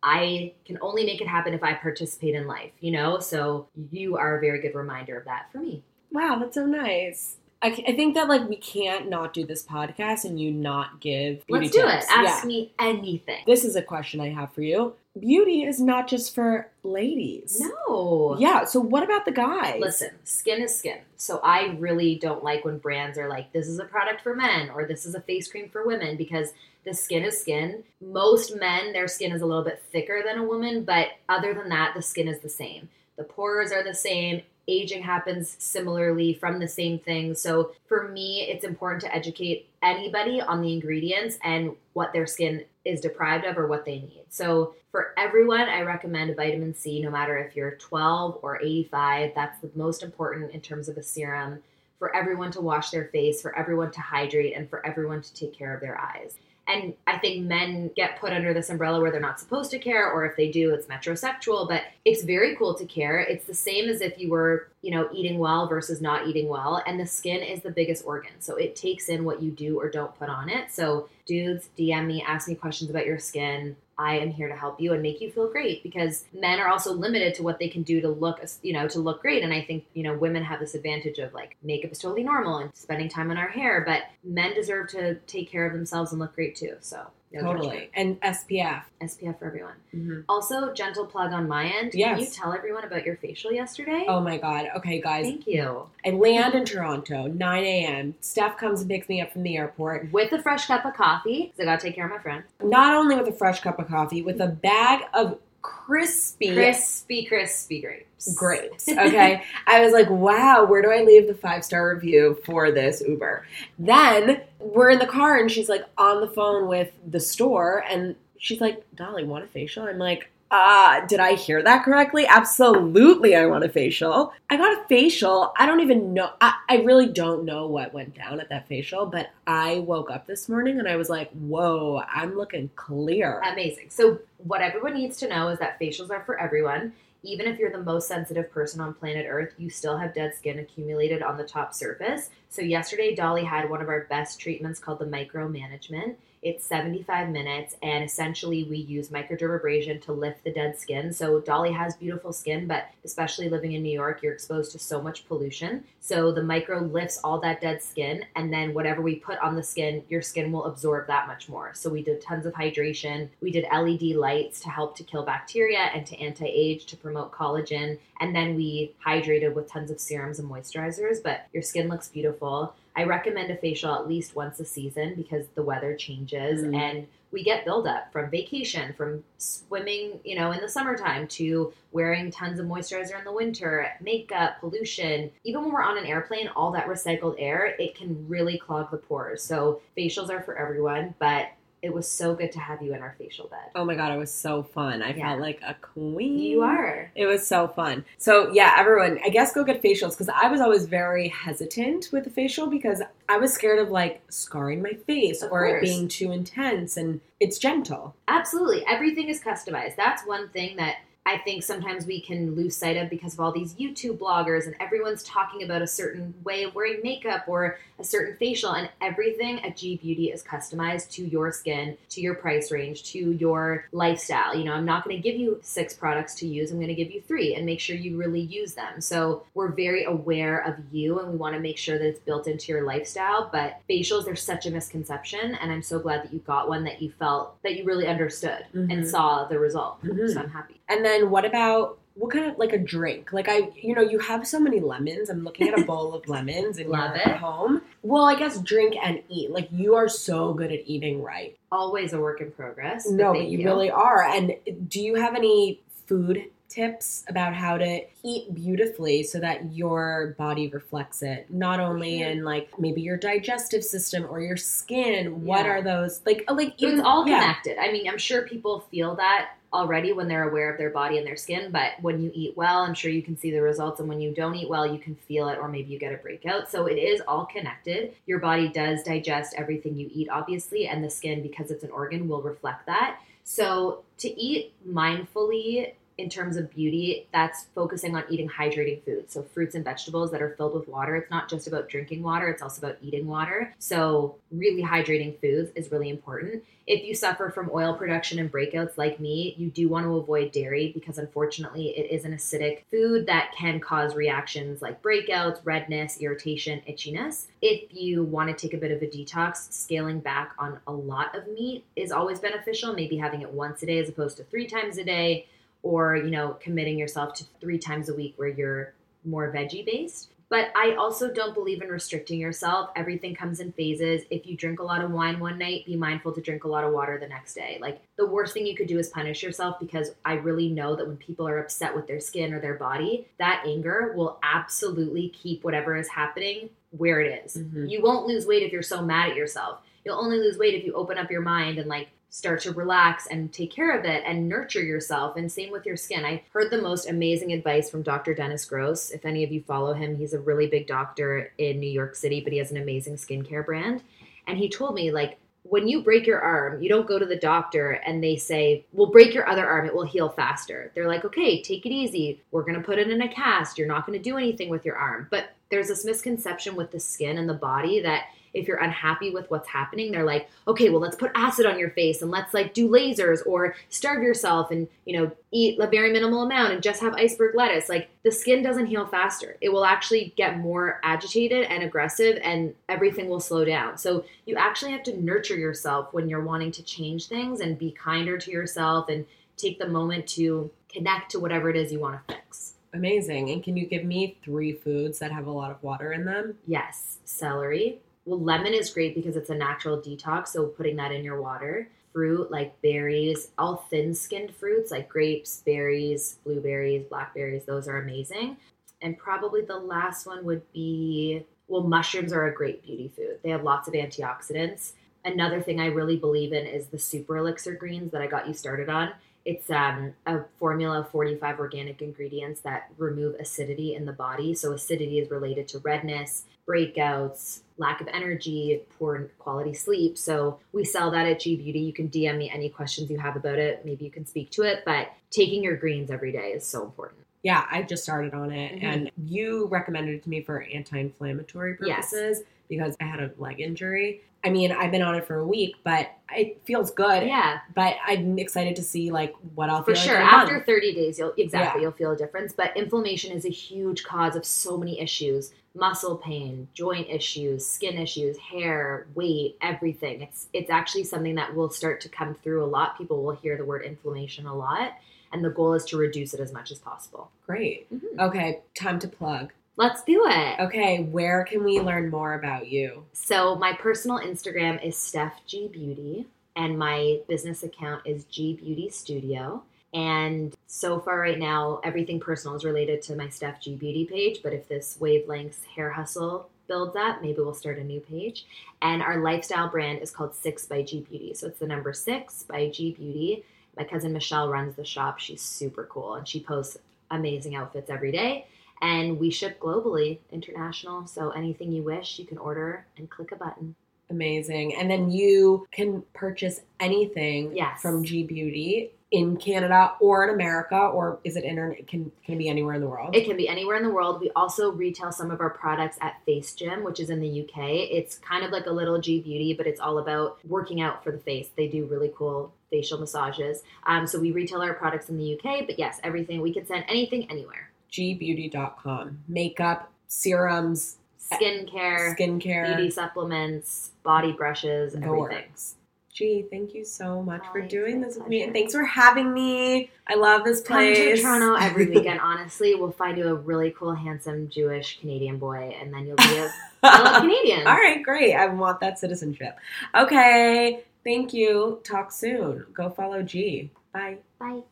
I 0.00 0.52
can 0.64 0.78
only 0.80 1.04
make 1.04 1.20
it 1.20 1.26
happen 1.26 1.54
if 1.54 1.64
I 1.64 1.74
participate 1.74 2.36
in 2.36 2.46
life, 2.46 2.70
you 2.78 2.92
know? 2.92 3.18
So 3.18 3.68
you 3.90 4.16
are 4.16 4.38
a 4.38 4.40
very 4.40 4.60
good 4.60 4.76
reminder 4.76 5.18
of 5.18 5.24
that 5.24 5.50
for 5.50 5.58
me. 5.58 5.82
Wow, 6.10 6.38
that's 6.38 6.54
so 6.54 6.66
nice. 6.66 7.36
I, 7.60 7.68
I 7.88 7.92
think 7.96 8.14
that 8.14 8.28
like 8.28 8.48
we 8.48 8.56
can't 8.56 9.08
not 9.10 9.32
do 9.34 9.44
this 9.44 9.64
podcast 9.64 10.24
and 10.24 10.40
you 10.40 10.52
not 10.52 11.00
give 11.00 11.44
beauty 11.46 11.66
Let's 11.66 11.76
do 11.76 11.82
tips. 11.82 12.04
it. 12.04 12.10
Ask 12.12 12.44
Yeah. 12.44 12.48
me 12.48 12.72
anything. 12.78 13.42
This 13.46 13.64
is 13.64 13.74
a 13.74 13.82
question 13.82 14.20
I 14.20 14.28
have 14.30 14.52
for 14.52 14.62
you. 14.62 14.94
Beauty 15.18 15.64
is 15.64 15.80
not 15.80 16.06
just 16.06 16.32
for 16.32 16.68
ladies. 16.84 17.60
No. 17.60 18.36
Yeah, 18.38 18.64
so 18.64 18.78
what 18.78 19.02
about 19.02 19.24
the 19.24 19.32
guys? 19.32 19.80
Listen, 19.80 20.10
skin 20.22 20.62
is 20.62 20.76
skin. 20.78 20.98
So 21.16 21.40
I 21.42 21.74
really 21.78 22.14
don't 22.14 22.44
like 22.44 22.64
when 22.64 22.78
brands 22.78 23.18
are 23.18 23.28
like, 23.28 23.52
this 23.52 23.66
is 23.66 23.80
a 23.80 23.84
product 23.84 24.20
for 24.20 24.36
men 24.36 24.70
or 24.70 24.86
this 24.86 25.04
is 25.04 25.16
a 25.16 25.20
face 25.20 25.50
cream 25.50 25.68
for 25.68 25.84
women 25.84 26.16
because 26.16 26.52
the 26.84 26.94
skin 26.94 27.24
is 27.24 27.40
skin. 27.40 27.82
Most 28.00 28.54
men, 28.54 28.92
their 28.92 29.08
skin 29.08 29.32
is 29.32 29.42
a 29.42 29.46
little 29.46 29.64
bit 29.64 29.82
thicker 29.90 30.22
than 30.24 30.38
a 30.38 30.44
woman, 30.44 30.84
but 30.84 31.08
other 31.28 31.52
than 31.52 31.68
that, 31.70 31.94
the 31.96 32.02
skin 32.02 32.28
is 32.28 32.38
the 32.38 32.48
same. 32.48 32.88
The 33.16 33.24
pores 33.24 33.72
are 33.72 33.82
the 33.82 33.94
same. 33.96 34.42
Aging 34.68 35.02
happens 35.02 35.56
similarly 35.58 36.34
from 36.34 36.58
the 36.58 36.68
same 36.68 36.98
thing. 36.98 37.34
So 37.34 37.72
for 37.86 38.08
me, 38.08 38.42
it's 38.42 38.64
important 38.64 39.00
to 39.02 39.14
educate 39.14 39.68
anybody 39.82 40.40
on 40.40 40.60
the 40.60 40.72
ingredients 40.72 41.38
and 41.42 41.74
what 41.94 42.12
their 42.12 42.26
skin 42.26 42.64
is 42.84 43.00
deprived 43.00 43.46
of 43.46 43.56
or 43.56 43.66
what 43.66 43.84
they 43.84 44.00
need. 44.00 44.24
So 44.28 44.74
for 44.90 45.14
everyone, 45.16 45.62
I 45.62 45.80
recommend 45.80 46.36
vitamin 46.36 46.74
C 46.74 47.00
no 47.00 47.10
matter 47.10 47.38
if 47.38 47.56
you're 47.56 47.76
12 47.76 48.40
or 48.42 48.60
85. 48.60 49.32
That's 49.34 49.58
the 49.60 49.70
most 49.74 50.02
important 50.02 50.52
in 50.52 50.60
terms 50.60 50.88
of 50.88 50.98
a 50.98 51.02
serum 51.02 51.62
for 51.98 52.14
everyone 52.14 52.50
to 52.52 52.60
wash 52.60 52.90
their 52.90 53.06
face, 53.06 53.42
for 53.42 53.56
everyone 53.56 53.90
to 53.90 54.00
hydrate, 54.00 54.54
and 54.56 54.70
for 54.70 54.84
everyone 54.86 55.20
to 55.20 55.34
take 55.34 55.52
care 55.52 55.74
of 55.74 55.80
their 55.80 56.00
eyes. 56.00 56.36
And 56.68 56.92
I 57.06 57.16
think 57.18 57.46
men 57.46 57.90
get 57.96 58.20
put 58.20 58.32
under 58.32 58.52
this 58.52 58.68
umbrella 58.68 59.00
where 59.00 59.10
they're 59.10 59.20
not 59.20 59.40
supposed 59.40 59.70
to 59.70 59.78
care, 59.78 60.10
or 60.10 60.26
if 60.26 60.36
they 60.36 60.50
do, 60.50 60.74
it's 60.74 60.86
metrosexual. 60.86 61.66
But 61.66 61.84
it's 62.04 62.22
very 62.22 62.54
cool 62.56 62.74
to 62.74 62.84
care. 62.84 63.20
It's 63.20 63.46
the 63.46 63.54
same 63.54 63.88
as 63.88 64.02
if 64.02 64.18
you 64.18 64.30
were, 64.30 64.68
you 64.82 64.90
know, 64.90 65.08
eating 65.12 65.38
well 65.38 65.66
versus 65.66 66.00
not 66.02 66.28
eating 66.28 66.48
well. 66.48 66.82
And 66.86 67.00
the 67.00 67.06
skin 67.06 67.42
is 67.42 67.62
the 67.62 67.70
biggest 67.70 68.04
organ. 68.04 68.32
So 68.40 68.56
it 68.56 68.76
takes 68.76 69.08
in 69.08 69.24
what 69.24 69.42
you 69.42 69.50
do 69.50 69.80
or 69.80 69.88
don't 69.90 70.16
put 70.18 70.28
on 70.28 70.48
it. 70.50 70.70
So 70.70 71.08
dudes, 71.26 71.70
DM 71.78 72.06
me, 72.06 72.22
ask 72.26 72.48
me 72.48 72.54
questions 72.54 72.90
about 72.90 73.06
your 73.06 73.18
skin. 73.18 73.76
I 73.98 74.18
am 74.18 74.30
here 74.30 74.48
to 74.48 74.56
help 74.56 74.80
you 74.80 74.92
and 74.92 75.02
make 75.02 75.20
you 75.20 75.30
feel 75.30 75.50
great 75.50 75.82
because 75.82 76.24
men 76.32 76.60
are 76.60 76.68
also 76.68 76.92
limited 76.92 77.34
to 77.34 77.42
what 77.42 77.58
they 77.58 77.68
can 77.68 77.82
do 77.82 78.00
to 78.00 78.08
look, 78.08 78.40
you 78.62 78.72
know, 78.72 78.86
to 78.88 79.00
look 79.00 79.20
great. 79.20 79.42
And 79.42 79.52
I 79.52 79.62
think, 79.62 79.84
you 79.94 80.04
know, 80.04 80.14
women 80.14 80.44
have 80.44 80.60
this 80.60 80.74
advantage 80.74 81.18
of 81.18 81.34
like 81.34 81.56
makeup 81.62 81.90
is 81.90 81.98
totally 81.98 82.22
normal 82.22 82.58
and 82.58 82.74
spending 82.74 83.08
time 83.08 83.30
on 83.30 83.36
our 83.36 83.48
hair, 83.48 83.82
but 83.84 84.02
men 84.22 84.54
deserve 84.54 84.88
to 84.90 85.16
take 85.26 85.50
care 85.50 85.66
of 85.66 85.72
themselves 85.72 86.12
and 86.12 86.20
look 86.20 86.34
great 86.34 86.54
too. 86.54 86.76
So 86.80 87.08
no 87.32 87.40
totally. 87.40 87.68
judgment. 87.68 87.90
And 87.94 88.20
SPF. 88.20 88.82
SPF 89.02 89.38
for 89.38 89.46
everyone. 89.46 89.74
Mm-hmm. 89.94 90.20
Also, 90.28 90.72
gentle 90.72 91.06
plug 91.06 91.32
on 91.32 91.48
my 91.48 91.66
end. 91.66 91.92
Can 91.92 92.18
you 92.18 92.26
tell 92.26 92.52
everyone 92.52 92.84
about 92.84 93.04
your 93.04 93.16
facial 93.16 93.52
yesterday? 93.52 94.04
Oh 94.08 94.20
my 94.20 94.38
God. 94.38 94.68
Okay, 94.76 95.00
guys. 95.00 95.24
Thank 95.24 95.46
you. 95.46 95.86
I 96.04 96.10
land 96.10 96.54
in 96.54 96.64
Toronto, 96.64 97.26
9 97.26 97.64
a.m. 97.64 98.14
Steph 98.20 98.56
comes 98.56 98.80
and 98.80 98.90
picks 98.90 99.08
me 99.08 99.20
up 99.20 99.32
from 99.32 99.42
the 99.42 99.56
airport. 99.56 100.10
With 100.12 100.32
a 100.32 100.42
fresh 100.42 100.66
cup 100.66 100.84
of 100.84 100.94
coffee, 100.94 101.46
because 101.46 101.60
I 101.60 101.64
gotta 101.64 101.82
take 101.82 101.94
care 101.94 102.06
of 102.06 102.10
my 102.10 102.18
friend. 102.18 102.44
Not 102.62 102.94
only 102.94 103.16
with 103.16 103.28
a 103.28 103.32
fresh 103.32 103.60
cup 103.60 103.78
of 103.78 103.88
coffee, 103.88 104.22
with 104.22 104.40
a 104.40 104.48
bag 104.48 105.02
of 105.14 105.38
crispy 105.62 106.54
Crispy, 106.54 107.24
crispy 107.26 107.80
grapes. 107.80 108.34
grapes. 108.34 108.88
Okay. 108.88 109.42
I 109.66 109.80
was 109.82 109.92
like, 109.92 110.08
wow, 110.10 110.64
where 110.64 110.82
do 110.82 110.90
I 110.90 111.02
leave 111.02 111.26
the 111.26 111.34
five 111.34 111.64
star 111.64 111.94
review 111.94 112.38
for 112.44 112.70
this 112.70 113.02
Uber? 113.06 113.46
Then 113.78 114.42
we're 114.60 114.90
in 114.90 114.98
the 114.98 115.06
car 115.06 115.36
and 115.38 115.50
she's 115.50 115.68
like 115.68 115.84
on 115.96 116.20
the 116.20 116.28
phone 116.28 116.68
with 116.68 116.90
the 117.06 117.20
store 117.20 117.84
and 117.88 118.14
she's 118.38 118.60
like, 118.60 118.84
Dolly, 118.94 119.24
want 119.24 119.44
a 119.44 119.48
facial? 119.48 119.84
I'm 119.84 119.98
like, 119.98 120.30
uh, 120.50 121.04
did 121.06 121.20
I 121.20 121.34
hear 121.34 121.62
that 121.62 121.84
correctly? 121.84 122.26
Absolutely, 122.26 123.36
I 123.36 123.46
want 123.46 123.64
a 123.64 123.68
facial. 123.68 124.32
I 124.48 124.56
got 124.56 124.78
a 124.78 124.84
facial. 124.88 125.52
I 125.58 125.66
don't 125.66 125.80
even 125.80 126.14
know. 126.14 126.30
I, 126.40 126.54
I 126.68 126.76
really 126.78 127.06
don't 127.06 127.44
know 127.44 127.66
what 127.66 127.92
went 127.92 128.14
down 128.14 128.40
at 128.40 128.48
that 128.48 128.66
facial, 128.66 129.04
but 129.04 129.30
I 129.46 129.80
woke 129.80 130.10
up 130.10 130.26
this 130.26 130.48
morning 130.48 130.78
and 130.78 130.88
I 130.88 130.96
was 130.96 131.10
like, 131.10 131.30
whoa, 131.32 132.02
I'm 132.10 132.36
looking 132.36 132.70
clear. 132.76 133.40
Amazing. 133.40 133.90
So, 133.90 134.20
what 134.38 134.62
everyone 134.62 134.94
needs 134.94 135.18
to 135.18 135.28
know 135.28 135.48
is 135.48 135.58
that 135.58 135.78
facials 135.78 136.10
are 136.10 136.22
for 136.24 136.38
everyone. 136.40 136.94
Even 137.24 137.46
if 137.46 137.58
you're 137.58 137.72
the 137.72 137.82
most 137.82 138.06
sensitive 138.06 138.50
person 138.50 138.80
on 138.80 138.94
planet 138.94 139.26
Earth, 139.28 139.52
you 139.58 139.68
still 139.68 139.98
have 139.98 140.14
dead 140.14 140.34
skin 140.36 140.60
accumulated 140.60 141.20
on 141.20 141.36
the 141.36 141.44
top 141.44 141.74
surface. 141.74 142.30
So, 142.48 142.62
yesterday, 142.62 143.14
Dolly 143.14 143.44
had 143.44 143.68
one 143.68 143.82
of 143.82 143.88
our 143.88 144.06
best 144.08 144.40
treatments 144.40 144.80
called 144.80 145.00
the 145.00 145.04
micromanagement. 145.04 146.14
It's 146.42 146.64
75 146.64 147.30
minutes, 147.30 147.76
and 147.82 148.04
essentially, 148.04 148.64
we 148.64 148.78
use 148.78 149.08
microdermabrasion 149.08 150.00
to 150.02 150.12
lift 150.12 150.44
the 150.44 150.52
dead 150.52 150.78
skin. 150.78 151.12
So, 151.12 151.40
Dolly 151.40 151.72
has 151.72 151.96
beautiful 151.96 152.32
skin, 152.32 152.66
but 152.66 152.86
especially 153.04 153.48
living 153.48 153.72
in 153.72 153.82
New 153.82 153.92
York, 153.92 154.22
you're 154.22 154.32
exposed 154.32 154.72
to 154.72 154.78
so 154.78 155.02
much 155.02 155.26
pollution. 155.26 155.84
So, 156.00 156.30
the 156.30 156.42
micro 156.42 156.80
lifts 156.80 157.18
all 157.24 157.40
that 157.40 157.60
dead 157.60 157.82
skin, 157.82 158.24
and 158.36 158.52
then 158.52 158.72
whatever 158.72 159.02
we 159.02 159.16
put 159.16 159.38
on 159.38 159.56
the 159.56 159.62
skin, 159.62 160.04
your 160.08 160.22
skin 160.22 160.52
will 160.52 160.66
absorb 160.66 161.08
that 161.08 161.26
much 161.26 161.48
more. 161.48 161.72
So, 161.74 161.90
we 161.90 162.02
did 162.02 162.22
tons 162.22 162.46
of 162.46 162.54
hydration. 162.54 163.28
We 163.40 163.50
did 163.50 163.66
LED 163.72 164.16
lights 164.16 164.60
to 164.60 164.68
help 164.68 164.96
to 164.96 165.04
kill 165.04 165.24
bacteria 165.24 165.90
and 165.94 166.06
to 166.06 166.18
anti 166.18 166.46
age 166.46 166.86
to 166.86 166.96
promote 166.96 167.32
collagen. 167.32 167.98
And 168.20 168.34
then 168.34 168.54
we 168.54 168.94
hydrated 169.04 169.54
with 169.54 169.70
tons 169.70 169.90
of 169.90 170.00
serums 170.00 170.38
and 170.38 170.50
moisturizers, 170.50 171.22
but 171.22 171.46
your 171.52 171.62
skin 171.62 171.88
looks 171.88 172.08
beautiful. 172.08 172.74
I 172.98 173.04
recommend 173.04 173.48
a 173.52 173.56
facial 173.56 173.94
at 173.94 174.08
least 174.08 174.34
once 174.34 174.58
a 174.58 174.64
season 174.64 175.14
because 175.14 175.46
the 175.54 175.62
weather 175.62 175.94
changes 175.94 176.64
Mm. 176.64 176.74
and 176.74 177.06
we 177.30 177.44
get 177.44 177.64
buildup 177.64 178.10
from 178.10 178.28
vacation, 178.28 178.92
from 178.94 179.22
swimming, 179.36 180.18
you 180.24 180.34
know, 180.34 180.50
in 180.50 180.60
the 180.60 180.68
summertime 180.68 181.28
to 181.28 181.72
wearing 181.92 182.32
tons 182.32 182.58
of 182.58 182.66
moisturizer 182.66 183.16
in 183.16 183.24
the 183.24 183.30
winter, 183.30 183.86
makeup, 184.00 184.58
pollution. 184.58 185.30
Even 185.44 185.62
when 185.62 185.72
we're 185.72 185.82
on 185.82 185.96
an 185.96 186.06
airplane, 186.06 186.48
all 186.56 186.72
that 186.72 186.88
recycled 186.88 187.36
air, 187.38 187.76
it 187.78 187.94
can 187.94 188.26
really 188.28 188.58
clog 188.58 188.90
the 188.90 188.96
pores. 188.96 189.44
So 189.44 189.80
facials 189.96 190.28
are 190.30 190.42
for 190.42 190.58
everyone, 190.58 191.14
but 191.20 191.50
it 191.80 191.92
was 191.94 192.08
so 192.08 192.34
good 192.34 192.50
to 192.52 192.58
have 192.58 192.82
you 192.82 192.92
in 192.94 193.00
our 193.02 193.14
facial 193.18 193.46
bed. 193.48 193.70
oh 193.74 193.84
my 193.84 193.94
God, 193.94 194.12
it 194.12 194.18
was 194.18 194.32
so 194.32 194.62
fun. 194.62 195.00
I 195.02 195.14
Yeah. 195.14 195.28
felt 195.28 195.40
like 195.40 195.60
a 195.66 195.74
queen. 195.74 196.38
You 196.38 196.62
are. 196.62 197.10
It 197.14 197.26
was 197.26 197.46
so 197.46 197.68
fun. 197.68 198.04
So 198.18 198.50
yeah, 198.52 198.74
everyone, 198.76 199.20
I 199.24 199.28
guess 199.28 199.52
go 199.52 199.62
get 199.64 199.82
facials 199.82 200.10
because 200.10 200.28
I 200.28 200.48
was 200.48 200.60
always 200.60 200.86
very 200.86 201.28
hesitant 201.28 202.08
with 202.12 202.24
the 202.24 202.30
facial 202.30 202.66
because 202.66 203.00
I 203.28 203.36
was 203.38 203.52
scared 203.52 203.78
of 203.78 203.90
like 203.90 204.22
scarring 204.28 204.82
my 204.82 204.94
face 205.06 205.42
Of 205.42 205.52
or 205.52 205.66
it 205.66 205.82
being 205.82 206.08
too 206.08 206.32
intense 206.32 206.96
and 206.96 207.20
it's 207.40 207.58
gentle. 207.58 208.14
Absolutely. 208.26 208.84
Everything 208.86 209.28
is 209.28 209.40
customized. 209.40 209.94
That's 209.96 210.26
one 210.26 210.48
thing 210.48 210.76
that 210.76 210.96
I 211.28 211.36
think 211.36 211.62
sometimes 211.62 212.06
we 212.06 212.22
can 212.22 212.54
lose 212.54 212.74
sight 212.74 212.96
of 212.96 213.10
because 213.10 213.34
of 213.34 213.40
all 213.40 213.52
these 213.52 213.74
YouTube 213.74 214.16
bloggers 214.16 214.64
and 214.64 214.74
everyone's 214.80 215.22
talking 215.24 215.62
about 215.62 215.82
a 215.82 215.86
certain 215.86 216.32
way 216.42 216.62
of 216.62 216.74
wearing 216.74 217.00
makeup 217.02 217.44
or 217.46 217.78
a 217.98 218.04
certain 218.04 218.34
facial 218.36 218.72
and 218.72 218.88
everything 219.02 219.62
at 219.62 219.76
G 219.76 219.96
Beauty 219.96 220.30
is 220.30 220.42
customized 220.42 221.10
to 221.10 221.26
your 221.26 221.52
skin, 221.52 221.98
to 222.10 222.22
your 222.22 222.34
price 222.34 222.70
range, 222.72 223.02
to 223.12 223.32
your 223.32 223.84
lifestyle. 223.92 224.54
You 224.56 224.64
know, 224.64 224.72
I'm 224.72 224.86
not 224.86 225.04
going 225.04 225.16
to 225.16 225.22
give 225.22 225.38
you 225.38 225.58
six 225.62 225.92
products 225.92 226.34
to 226.36 226.46
use. 226.46 226.70
I'm 226.70 226.78
going 226.78 226.88
to 226.88 226.94
give 226.94 227.10
you 227.10 227.20
3 227.20 227.56
and 227.56 227.66
make 227.66 227.80
sure 227.80 227.94
you 227.96 228.16
really 228.16 228.40
use 228.40 228.72
them. 228.72 229.00
So, 229.02 229.42
we're 229.54 229.68
very 229.72 230.04
aware 230.04 230.60
of 230.64 230.76
you 230.92 231.18
and 231.18 231.32
we 231.32 231.36
want 231.36 231.54
to 231.56 231.60
make 231.60 231.76
sure 231.76 231.98
that 231.98 232.06
it's 232.06 232.20
built 232.20 232.46
into 232.46 232.72
your 232.72 232.84
lifestyle, 232.86 233.50
but 233.52 233.80
facials 233.90 234.24
they're 234.24 234.36
such 234.36 234.64
a 234.64 234.70
misconception 234.70 235.56
and 235.56 235.70
I'm 235.70 235.82
so 235.82 235.98
glad 235.98 236.22
that 236.22 236.32
you 236.32 236.38
got 236.38 236.68
one 236.70 236.84
that 236.84 237.02
you 237.02 237.10
felt 237.18 237.60
that 237.64 237.76
you 237.76 237.84
really 237.84 238.06
understood 238.06 238.64
Mhm. 238.74 238.90
and 238.92 239.06
saw 239.06 239.44
the 239.44 239.58
result. 239.58 240.00
Mhm. 240.02 240.32
So 240.32 240.40
I'm 240.40 240.48
happy. 240.50 240.76
And 240.88 241.04
then 241.04 241.17
what 241.24 241.44
about 241.44 241.98
what 242.14 242.32
kind 242.32 242.50
of 242.50 242.58
like 242.58 242.72
a 242.72 242.78
drink? 242.78 243.32
Like 243.32 243.48
I, 243.48 243.70
you 243.80 243.94
know, 243.94 244.02
you 244.02 244.18
have 244.18 244.46
so 244.46 244.58
many 244.58 244.80
lemons. 244.80 245.30
I'm 245.30 245.44
looking 245.44 245.68
at 245.68 245.78
a 245.78 245.84
bowl 245.84 246.14
of 246.14 246.28
lemons 246.28 246.78
in 246.78 246.88
Love 246.88 247.14
your 247.14 247.28
it. 247.28 247.36
home. 247.36 247.82
Well, 248.02 248.24
I 248.24 248.34
guess 248.34 248.58
drink 248.60 248.96
and 249.02 249.22
eat. 249.28 249.50
Like 249.50 249.68
you 249.70 249.94
are 249.94 250.08
so 250.08 250.52
good 250.52 250.72
at 250.72 250.80
eating 250.86 251.22
right. 251.22 251.56
Always 251.70 252.12
a 252.12 252.20
work 252.20 252.40
in 252.40 252.50
progress. 252.50 253.08
No, 253.08 253.32
but 253.32 253.38
thank 253.38 253.50
you 253.50 253.64
really 253.64 253.90
are. 253.90 254.24
And 254.24 254.54
do 254.88 255.00
you 255.00 255.14
have 255.14 255.36
any 255.36 255.80
food 256.06 256.44
tips 256.68 257.24
about 257.28 257.54
how 257.54 257.78
to 257.78 258.00
eat 258.22 258.54
beautifully 258.54 259.22
so 259.22 259.40
that 259.40 259.72
your 259.72 260.34
body 260.38 260.68
reflects 260.68 261.22
it? 261.22 261.46
Not 261.50 261.80
only 261.80 262.18
Sure. 262.18 262.28
in 262.28 262.44
like 262.44 262.78
maybe 262.78 263.00
your 263.00 263.16
digestive 263.16 263.82
system 263.84 264.26
or 264.30 264.40
your 264.40 264.56
skin. 264.56 265.44
What 265.44 265.64
Yeah. 265.64 265.72
are 265.72 265.82
those 265.82 266.20
like? 266.26 266.44
uh, 266.48 266.54
Like 266.54 266.74
it's 266.80 267.00
all 267.02 267.26
yeah. 267.26 267.40
connected. 267.40 267.78
I 267.78 267.90
mean, 267.92 268.08
I'm 268.08 268.18
sure 268.18 268.42
people 268.42 268.80
feel 268.90 269.14
that 269.16 269.50
already 269.70 270.12
when 270.14 270.28
they're 270.28 270.48
aware 270.48 270.70
of 270.72 270.78
their 270.78 270.88
body 270.88 271.18
and 271.18 271.26
their 271.26 271.36
skin, 271.36 271.70
but 271.70 271.92
when 272.00 272.22
you 272.22 272.30
eat 272.34 272.56
well, 272.56 272.78
I'm 272.84 272.94
sure 272.94 273.10
you 273.10 273.22
can 273.22 273.36
see 273.36 273.50
the 273.50 273.60
results. 273.60 274.00
And 274.00 274.08
when 274.08 274.18
you 274.18 274.32
don't 274.32 274.54
eat 274.54 274.68
well, 274.68 274.86
you 274.90 274.98
can 274.98 275.14
feel 275.14 275.48
it, 275.50 275.58
or 275.58 275.68
maybe 275.68 275.92
you 275.92 275.98
get 275.98 276.12
a 276.12 276.16
breakout. 276.16 276.70
So 276.70 276.86
it 276.86 276.96
is 276.96 277.20
all 277.28 277.44
connected. 277.44 278.14
Your 278.26 278.38
body 278.38 278.68
does 278.68 279.02
digest 279.02 279.54
everything 279.58 279.94
you 279.94 280.08
eat, 280.12 280.28
obviously, 280.30 280.86
and 280.86 281.04
the 281.04 281.10
skin, 281.10 281.42
because 281.42 281.70
it's 281.70 281.84
an 281.84 281.90
organ, 281.90 282.28
will 282.28 282.40
reflect 282.40 282.86
that. 282.86 283.20
So 283.44 284.04
to 284.18 284.40
eat 284.40 284.72
mindfully 284.88 285.92
in 286.18 286.28
terms 286.28 286.56
of 286.56 286.68
beauty, 286.70 287.28
that's 287.32 287.66
focusing 287.74 288.16
on 288.16 288.24
eating 288.28 288.48
hydrating 288.48 289.02
foods. 289.04 289.32
So 289.32 289.42
fruits 289.42 289.76
and 289.76 289.84
vegetables 289.84 290.32
that 290.32 290.42
are 290.42 290.50
filled 290.56 290.74
with 290.74 290.88
water. 290.88 291.14
It's 291.14 291.30
not 291.30 291.48
just 291.48 291.68
about 291.68 291.88
drinking 291.88 292.22
water, 292.22 292.48
it's 292.48 292.60
also 292.60 292.84
about 292.84 292.98
eating 293.00 293.26
water. 293.26 293.72
So 293.78 294.34
really 294.50 294.82
hydrating 294.82 295.40
foods 295.40 295.70
is 295.76 295.92
really 295.92 296.10
important. 296.10 296.64
If 296.88 297.04
you 297.04 297.14
suffer 297.14 297.50
from 297.50 297.70
oil 297.72 297.94
production 297.94 298.38
and 298.38 298.50
breakouts 298.50 298.96
like 298.96 299.20
me, 299.20 299.54
you 299.58 299.70
do 299.70 299.90
want 299.90 300.06
to 300.06 300.16
avoid 300.16 300.52
dairy 300.52 300.90
because 300.92 301.18
unfortunately 301.18 301.90
it 301.90 302.10
is 302.10 302.24
an 302.24 302.32
acidic 302.32 302.84
food 302.90 303.26
that 303.26 303.52
can 303.56 303.78
cause 303.78 304.16
reactions 304.16 304.80
like 304.80 305.02
breakouts, 305.02 305.60
redness, 305.64 306.18
irritation, 306.18 306.80
itchiness. 306.88 307.46
If 307.60 307.94
you 307.94 308.24
want 308.24 308.48
to 308.48 308.54
take 308.54 308.74
a 308.74 308.80
bit 308.80 308.90
of 308.90 309.02
a 309.02 309.06
detox, 309.06 309.70
scaling 309.70 310.20
back 310.20 310.52
on 310.58 310.80
a 310.86 310.92
lot 310.92 311.36
of 311.36 311.46
meat 311.46 311.84
is 311.94 312.10
always 312.10 312.40
beneficial, 312.40 312.94
maybe 312.94 313.18
having 313.18 313.42
it 313.42 313.52
once 313.52 313.82
a 313.82 313.86
day 313.86 313.98
as 313.98 314.08
opposed 314.08 314.38
to 314.38 314.44
3 314.44 314.66
times 314.66 314.96
a 314.96 315.04
day 315.04 315.46
or, 315.82 316.16
you 316.16 316.30
know, 316.30 316.56
committing 316.60 316.98
yourself 316.98 317.34
to 317.34 317.44
3 317.60 317.78
times 317.78 318.08
a 318.08 318.14
week 318.14 318.34
where 318.36 318.48
you're 318.48 318.94
more 319.24 319.52
veggie 319.52 319.84
based. 319.84 320.30
But 320.50 320.70
I 320.74 320.94
also 320.94 321.30
don't 321.30 321.52
believe 321.52 321.82
in 321.82 321.88
restricting 321.88 322.40
yourself. 322.40 322.88
Everything 322.96 323.34
comes 323.34 323.60
in 323.60 323.70
phases. 323.72 324.22
If 324.30 324.46
you 324.46 324.56
drink 324.56 324.80
a 324.80 324.82
lot 324.82 325.04
of 325.04 325.10
wine 325.10 325.40
one 325.40 325.58
night, 325.58 325.84
be 325.84 325.94
mindful 325.94 326.32
to 326.32 326.40
drink 326.40 326.64
a 326.64 326.68
lot 326.68 326.84
of 326.84 326.92
water 326.94 327.18
the 327.18 327.28
next 327.28 327.52
day. 327.52 327.76
Like 327.82 328.00
the 328.16 328.26
worst 328.26 328.54
thing 328.54 328.66
you 328.66 328.74
could 328.74 328.86
do 328.86 328.98
is 328.98 329.10
punish 329.10 329.42
yourself 329.42 329.78
because 329.78 330.14
I 330.24 330.34
really 330.34 330.70
know 330.70 330.96
that 330.96 331.06
when 331.06 331.18
people 331.18 331.46
are 331.46 331.58
upset 331.58 331.94
with 331.94 332.06
their 332.06 332.18
skin 332.18 332.54
or 332.54 332.60
their 332.60 332.76
body, 332.76 333.28
that 333.38 333.64
anger 333.66 334.14
will 334.16 334.38
absolutely 334.42 335.28
keep 335.28 335.64
whatever 335.64 335.96
is 335.96 336.08
happening 336.08 336.70
where 336.96 337.20
it 337.20 337.44
is. 337.44 337.58
Mhm. 337.58 337.90
You 337.90 338.00
won't 338.00 338.26
lose 338.26 338.46
weight 338.46 338.62
if 338.62 338.72
you're 338.72 338.80
so 338.80 339.02
mad 339.02 339.28
at 339.28 339.36
yourself. 339.36 339.82
You'll 340.02 340.18
only 340.18 340.38
lose 340.38 340.56
weight 340.56 340.74
if 340.74 340.82
you 340.86 340.94
open 340.94 341.18
up 341.18 341.30
your 341.30 341.42
mind 341.42 341.78
and 341.78 341.90
like 341.90 342.08
start 342.30 342.60
to 342.60 342.72
relax 342.72 343.26
and 343.26 343.52
take 343.52 343.70
care 343.70 343.98
of 343.98 344.04
it 344.04 344.22
and 344.26 344.48
nurture 344.48 344.82
yourself. 344.82 345.36
And 345.36 345.50
same 345.50 345.70
with 345.70 345.86
your 345.86 345.96
skin. 345.96 346.24
I 346.24 346.42
heard 346.52 346.70
the 346.70 346.82
most 346.82 347.08
amazing 347.08 347.52
advice 347.52 347.90
from 347.90 348.02
Dr. 348.02 348.34
Dennis 348.34 348.64
Gross. 348.64 349.10
If 349.10 349.24
any 349.24 349.44
of 349.44 349.52
you 349.52 349.62
follow 349.62 349.94
him, 349.94 350.16
he's 350.16 350.34
a 350.34 350.38
really 350.38 350.66
big 350.66 350.86
doctor 350.86 351.52
in 351.58 351.80
New 351.80 351.90
York 351.90 352.14
City, 352.14 352.40
but 352.40 352.52
he 352.52 352.58
has 352.58 352.70
an 352.70 352.76
amazing 352.76 353.16
skincare 353.16 353.64
brand. 353.64 354.02
And 354.46 354.58
he 354.58 354.68
told 354.68 354.94
me, 354.94 355.10
like, 355.10 355.38
when 355.62 355.86
you 355.86 356.02
break 356.02 356.26
your 356.26 356.40
arm, 356.40 356.82
you 356.82 356.88
don't 356.88 357.06
go 357.06 357.18
to 357.18 357.26
the 357.26 357.36
doctor 357.36 357.90
and 357.90 358.22
they 358.22 358.36
say, 358.36 358.86
Well, 358.92 359.10
break 359.10 359.34
your 359.34 359.48
other 359.48 359.66
arm, 359.66 359.86
it 359.86 359.94
will 359.94 360.06
heal 360.06 360.28
faster. 360.28 360.90
They're 360.94 361.08
like, 361.08 361.24
Okay, 361.24 361.62
take 361.62 361.84
it 361.84 361.92
easy. 361.92 362.42
We're 362.50 362.62
going 362.62 362.74
to 362.74 362.80
put 362.80 362.98
it 362.98 363.10
in 363.10 363.20
a 363.20 363.28
cast. 363.28 363.76
You're 363.76 363.88
not 363.88 364.06
going 364.06 364.18
to 364.18 364.22
do 364.22 364.38
anything 364.38 364.70
with 364.70 364.84
your 364.84 364.96
arm. 364.96 365.28
But 365.30 365.50
there's 365.70 365.88
this 365.88 366.04
misconception 366.04 366.74
with 366.74 366.90
the 366.90 367.00
skin 367.00 367.38
and 367.38 367.48
the 367.48 367.54
body 367.54 368.00
that 368.00 368.28
if 368.54 368.66
you're 368.66 368.78
unhappy 368.78 369.30
with 369.30 369.50
what's 369.50 369.68
happening, 369.68 370.10
they're 370.10 370.24
like, 370.24 370.48
okay, 370.66 370.90
well, 370.90 371.00
let's 371.00 371.16
put 371.16 371.30
acid 371.34 371.66
on 371.66 371.78
your 371.78 371.90
face 371.90 372.22
and 372.22 372.30
let's 372.30 372.54
like 372.54 372.74
do 372.74 372.88
lasers 372.88 373.40
or 373.46 373.74
starve 373.88 374.22
yourself 374.22 374.70
and, 374.70 374.88
you 375.04 375.18
know, 375.18 375.30
eat 375.50 375.78
a 375.78 375.86
very 375.86 376.12
minimal 376.12 376.42
amount 376.42 376.72
and 376.72 376.82
just 376.82 377.00
have 377.00 377.14
iceberg 377.14 377.54
lettuce. 377.54 377.88
Like 377.88 378.08
the 378.22 378.30
skin 378.30 378.62
doesn't 378.62 378.86
heal 378.86 379.06
faster. 379.06 379.56
It 379.60 379.70
will 379.70 379.84
actually 379.84 380.34
get 380.36 380.58
more 380.58 381.00
agitated 381.02 381.64
and 381.64 381.82
aggressive 381.82 382.38
and 382.42 382.74
everything 382.88 383.28
will 383.28 383.40
slow 383.40 383.64
down. 383.64 383.98
So 383.98 384.24
you 384.46 384.56
actually 384.56 384.92
have 384.92 385.02
to 385.04 385.22
nurture 385.22 385.56
yourself 385.56 386.12
when 386.12 386.28
you're 386.28 386.44
wanting 386.44 386.72
to 386.72 386.82
change 386.82 387.28
things 387.28 387.60
and 387.60 387.78
be 387.78 387.90
kinder 387.92 388.38
to 388.38 388.50
yourself 388.50 389.08
and 389.08 389.24
take 389.56 389.78
the 389.78 389.88
moment 389.88 390.26
to 390.28 390.70
connect 390.88 391.30
to 391.32 391.40
whatever 391.40 391.68
it 391.68 391.76
is 391.76 391.92
you 391.92 392.00
want 392.00 392.26
to 392.26 392.34
fix. 392.34 392.74
Amazing. 392.94 393.50
And 393.50 393.62
can 393.62 393.76
you 393.76 393.86
give 393.86 394.04
me 394.04 394.38
three 394.42 394.72
foods 394.72 395.18
that 395.18 395.30
have 395.30 395.46
a 395.46 395.52
lot 395.52 395.70
of 395.70 395.82
water 395.82 396.12
in 396.12 396.24
them? 396.24 396.56
Yes, 396.66 397.18
celery, 397.24 398.00
well, 398.28 398.40
lemon 398.40 398.74
is 398.74 398.90
great 398.90 399.14
because 399.14 399.36
it's 399.36 399.48
a 399.48 399.54
natural 399.54 399.98
detox, 399.98 400.48
so 400.48 400.66
putting 400.66 400.96
that 400.96 401.12
in 401.12 401.24
your 401.24 401.40
water. 401.40 401.88
Fruit 402.12 402.50
like 402.50 402.80
berries, 402.82 403.52
all 403.56 403.86
thin 403.88 404.14
skinned 404.14 404.54
fruits 404.54 404.90
like 404.90 405.08
grapes, 405.08 405.62
berries, 405.64 406.36
blueberries, 406.44 407.04
blackberries, 407.08 407.64
those 407.64 407.88
are 407.88 408.02
amazing. 408.02 408.58
And 409.00 409.16
probably 409.16 409.62
the 409.62 409.78
last 409.78 410.26
one 410.26 410.44
would 410.44 410.62
be 410.72 411.44
well, 411.68 411.82
mushrooms 411.82 412.32
are 412.32 412.46
a 412.46 412.54
great 412.54 412.82
beauty 412.84 413.10
food. 413.14 413.38
They 413.42 413.50
have 413.50 413.62
lots 413.62 413.88
of 413.88 413.94
antioxidants. 413.94 414.92
Another 415.24 415.60
thing 415.60 415.80
I 415.80 415.86
really 415.86 416.16
believe 416.16 416.52
in 416.52 416.66
is 416.66 416.86
the 416.86 416.98
super 416.98 417.36
elixir 417.36 417.74
greens 417.74 418.10
that 418.12 418.22
I 418.22 418.26
got 418.26 418.48
you 418.48 418.54
started 418.54 418.88
on. 418.88 419.12
It's 419.44 419.70
um, 419.70 420.14
a 420.26 420.40
formula 420.58 421.00
of 421.00 421.10
45 421.10 421.58
organic 421.58 422.02
ingredients 422.02 422.60
that 422.62 422.90
remove 422.98 423.36
acidity 423.36 423.94
in 423.94 424.04
the 424.06 424.12
body. 424.12 424.54
So, 424.54 424.72
acidity 424.72 425.18
is 425.18 425.30
related 425.30 425.68
to 425.68 425.78
redness, 425.78 426.44
breakouts, 426.66 427.60
lack 427.78 428.00
of 428.00 428.08
energy, 428.08 428.82
poor 428.98 429.30
quality 429.38 429.72
sleep. 429.72 430.18
So 430.18 430.58
we 430.72 430.84
sell 430.84 431.10
that 431.12 431.26
at 431.26 431.40
G 431.40 431.56
Beauty. 431.56 431.80
You 431.80 431.92
can 431.92 432.08
DM 432.08 432.36
me 432.36 432.50
any 432.50 432.68
questions 432.68 433.10
you 433.10 433.18
have 433.18 433.36
about 433.36 433.58
it. 433.58 433.84
Maybe 433.84 434.04
you 434.04 434.10
can 434.10 434.26
speak 434.26 434.50
to 434.52 434.62
it, 434.62 434.82
but 434.84 435.12
taking 435.30 435.62
your 435.62 435.76
greens 435.76 436.10
every 436.10 436.32
day 436.32 436.50
is 436.50 436.66
so 436.66 436.84
important. 436.84 437.20
Yeah, 437.42 437.64
I 437.70 437.82
just 437.82 438.02
started 438.02 438.34
on 438.34 438.50
it 438.50 438.72
mm-hmm. 438.72 438.86
and 438.86 439.10
you 439.16 439.66
recommended 439.66 440.16
it 440.16 440.22
to 440.24 440.28
me 440.28 440.42
for 440.42 440.62
anti 440.62 440.98
inflammatory 440.98 441.74
purposes 441.74 442.38
yes. 442.38 442.42
because 442.68 442.96
I 443.00 443.04
had 443.04 443.20
a 443.20 443.30
leg 443.38 443.60
injury. 443.60 444.22
I 444.44 444.50
mean, 444.50 444.70
I've 444.70 444.92
been 444.92 445.02
on 445.02 445.16
it 445.16 445.26
for 445.26 445.36
a 445.36 445.46
week, 445.46 445.76
but 445.82 446.12
it 446.32 446.60
feels 446.64 446.92
good. 446.92 447.26
Yeah. 447.26 447.58
But 447.74 447.96
I'm 448.06 448.38
excited 448.38 448.76
to 448.76 448.82
see 448.82 449.10
like 449.10 449.34
what 449.54 449.68
I'll 449.68 449.82
for 449.82 449.94
feel 449.94 450.02
For 450.02 450.08
sure. 450.08 450.20
Like 450.20 450.32
After 450.32 450.54
month. 450.54 450.66
30 450.66 450.94
days, 450.94 451.18
you'll 451.18 451.34
exactly 451.36 451.80
yeah. 451.80 451.86
you'll 451.86 451.96
feel 451.96 452.12
a 452.12 452.16
difference. 452.16 452.52
But 452.52 452.76
inflammation 452.76 453.32
is 453.32 453.44
a 453.44 453.50
huge 453.50 454.04
cause 454.04 454.36
of 454.36 454.44
so 454.44 454.76
many 454.76 455.00
issues: 455.00 455.52
muscle 455.78 456.16
pain, 456.16 456.68
joint 456.74 457.08
issues, 457.08 457.64
skin 457.66 457.96
issues, 457.98 458.36
hair, 458.36 459.06
weight, 459.14 459.56
everything. 459.62 460.20
It's 460.20 460.48
it's 460.52 460.70
actually 460.70 461.04
something 461.04 461.36
that 461.36 461.54
will 461.54 461.70
start 461.70 462.00
to 462.02 462.08
come 462.08 462.34
through 462.34 462.64
a 462.64 462.66
lot. 462.66 462.98
People 462.98 463.22
will 463.22 463.36
hear 463.36 463.56
the 463.56 463.64
word 463.64 463.84
inflammation 463.84 464.46
a 464.46 464.54
lot, 464.54 464.94
and 465.32 465.44
the 465.44 465.50
goal 465.50 465.74
is 465.74 465.84
to 465.86 465.96
reduce 465.96 466.34
it 466.34 466.40
as 466.40 466.52
much 466.52 466.70
as 466.70 466.78
possible. 466.78 467.30
Great. 467.46 467.92
Mm-hmm. 467.94 468.20
Okay, 468.20 468.60
time 468.74 468.98
to 468.98 469.08
plug. 469.08 469.52
Let's 469.76 470.02
do 470.02 470.26
it. 470.26 470.58
Okay, 470.58 471.04
where 471.04 471.44
can 471.44 471.62
we 471.62 471.80
learn 471.80 472.10
more 472.10 472.34
about 472.34 472.66
you? 472.66 473.04
So 473.12 473.54
my 473.54 473.72
personal 473.74 474.18
Instagram 474.18 474.84
is 474.84 474.96
Steph 474.96 475.46
G 475.46 475.68
Beauty, 475.68 476.26
and 476.56 476.76
my 476.76 477.20
business 477.28 477.62
account 477.62 478.02
is 478.04 478.24
G 478.24 478.54
Beauty 478.54 478.90
Studio. 478.90 479.62
And 479.94 480.54
so 480.66 481.00
far, 481.00 481.18
right 481.18 481.38
now, 481.38 481.80
everything 481.82 482.20
personal 482.20 482.56
is 482.56 482.64
related 482.64 483.00
to 483.02 483.16
my 483.16 483.28
Steph 483.28 483.60
G 483.60 483.74
Beauty 483.74 484.04
page. 484.04 484.40
But 484.42 484.52
if 484.52 484.68
this 484.68 484.98
Wavelengths 485.00 485.64
Hair 485.74 485.92
Hustle 485.92 486.48
builds 486.66 486.94
up, 486.94 487.22
maybe 487.22 487.38
we'll 487.38 487.54
start 487.54 487.78
a 487.78 487.84
new 487.84 488.00
page. 488.00 488.46
And 488.82 489.02
our 489.02 489.18
lifestyle 489.18 489.68
brand 489.68 490.00
is 490.00 490.10
called 490.10 490.34
Six 490.34 490.66
by 490.66 490.82
G 490.82 491.00
Beauty. 491.00 491.32
So 491.34 491.46
it's 491.46 491.58
the 491.58 491.66
number 491.66 491.92
six 491.92 492.42
by 492.42 492.68
G 492.68 492.92
Beauty. 492.92 493.44
My 493.76 493.84
cousin 493.84 494.12
Michelle 494.12 494.50
runs 494.50 494.76
the 494.76 494.84
shop. 494.84 495.18
She's 495.18 495.40
super 495.40 495.84
cool 495.84 496.14
and 496.14 496.28
she 496.28 496.40
posts 496.40 496.76
amazing 497.10 497.54
outfits 497.54 497.88
every 497.88 498.12
day 498.12 498.46
and 498.80 499.18
we 499.18 499.30
ship 499.30 499.58
globally, 499.60 500.18
international. 500.30 501.06
So 501.06 501.30
anything 501.30 501.72
you 501.72 501.82
wish, 501.82 502.18
you 502.18 502.26
can 502.26 502.38
order 502.38 502.86
and 502.96 503.08
click 503.10 503.32
a 503.32 503.36
button. 503.36 503.74
Amazing. 504.10 504.74
And 504.74 504.90
then 504.90 505.10
you 505.10 505.66
can 505.70 506.02
purchase 506.14 506.60
anything 506.80 507.56
yes. 507.56 507.80
from 507.80 508.04
G 508.04 508.22
Beauty 508.22 508.92
in 509.10 509.38
Canada 509.38 509.92
or 510.00 510.28
in 510.28 510.34
America, 510.34 510.76
or 510.76 511.18
is 511.24 511.36
it 511.36 511.44
internet? 511.44 511.86
Can 511.86 512.12
can 512.24 512.34
it 512.34 512.38
be 512.38 512.48
anywhere 512.48 512.74
in 512.74 512.80
the 512.80 512.88
world? 512.88 513.14
It 513.14 513.24
can 513.24 513.36
be 513.36 513.48
anywhere 513.48 513.76
in 513.76 513.82
the 513.82 513.90
world. 513.90 514.20
We 514.20 514.30
also 514.36 514.70
retail 514.72 515.12
some 515.12 515.30
of 515.30 515.40
our 515.40 515.50
products 515.50 515.96
at 516.00 516.22
Face 516.26 516.52
Gym, 516.52 516.84
which 516.84 517.00
is 517.00 517.10
in 517.10 517.20
the 517.20 517.42
UK. 517.42 517.88
It's 517.90 518.18
kind 518.18 518.44
of 518.44 518.50
like 518.50 518.66
a 518.66 518.72
little 518.72 519.00
G 519.00 519.20
Beauty, 519.20 519.54
but 519.54 519.66
it's 519.66 519.80
all 519.80 519.98
about 519.98 520.38
working 520.46 520.80
out 520.80 521.02
for 521.02 521.10
the 521.10 521.18
face. 521.18 521.48
They 521.56 521.68
do 521.68 521.86
really 521.86 522.12
cool 522.14 522.52
facial 522.70 522.98
massages. 522.98 523.62
Um, 523.86 524.06
so 524.06 524.20
we 524.20 524.30
retail 524.30 524.60
our 524.60 524.74
products 524.74 525.08
in 525.08 525.16
the 525.16 525.38
UK, 525.38 525.66
but 525.66 525.78
yes, 525.78 525.98
everything 526.04 526.42
we 526.42 526.52
can 526.52 526.66
send 526.66 526.84
anything 526.88 527.30
anywhere 527.30 527.70
gbeauty.com. 527.90 529.20
Makeup, 529.28 529.90
serums, 530.06 530.96
skincare, 531.32 532.16
skincare, 532.16 532.66
beauty 532.66 532.90
supplements, 532.90 533.90
body 534.02 534.32
brushes, 534.32 534.94
everything. 534.94 535.18
Works. 535.18 535.74
Gee, 536.12 536.46
thank 536.50 536.74
you 536.74 536.84
so 536.84 537.22
much 537.22 537.44
for 537.52 537.60
doing 537.60 538.00
this 538.00 538.16
with 538.16 538.26
me, 538.26 538.42
and 538.42 538.52
thanks 538.52 538.72
for 538.72 538.82
having 538.84 539.32
me. 539.32 539.90
I 540.08 540.14
love 540.16 540.42
this 540.44 540.62
place. 540.62 540.96
Come 540.98 541.16
to 541.16 541.22
Toronto 541.22 541.54
every 541.54 541.86
weekend. 541.94 542.20
Honestly, 542.20 542.74
we'll 542.74 542.90
find 542.90 543.16
you 543.18 543.28
a 543.28 543.34
really 543.34 543.70
cool, 543.78 543.94
handsome 543.94 544.48
Jewish 544.48 544.98
Canadian 545.00 545.38
boy, 545.38 545.76
and 545.80 545.92
then 545.92 546.06
you'll 546.06 546.16
be 546.16 546.38
a 546.38 546.50
fellow 546.80 547.20
Canadian. 547.20 547.66
All 547.66 547.74
right, 547.74 548.02
great. 548.02 548.34
I 548.34 548.46
want 548.46 548.80
that 548.80 548.98
citizenship. 548.98 549.58
Okay, 549.94 550.82
thank 551.04 551.32
you. 551.32 551.80
Talk 551.84 552.10
soon. 552.10 552.64
Go 552.72 552.90
follow 552.90 553.22
G. 553.22 553.70
Bye. 553.92 554.18
Bye. 554.40 554.62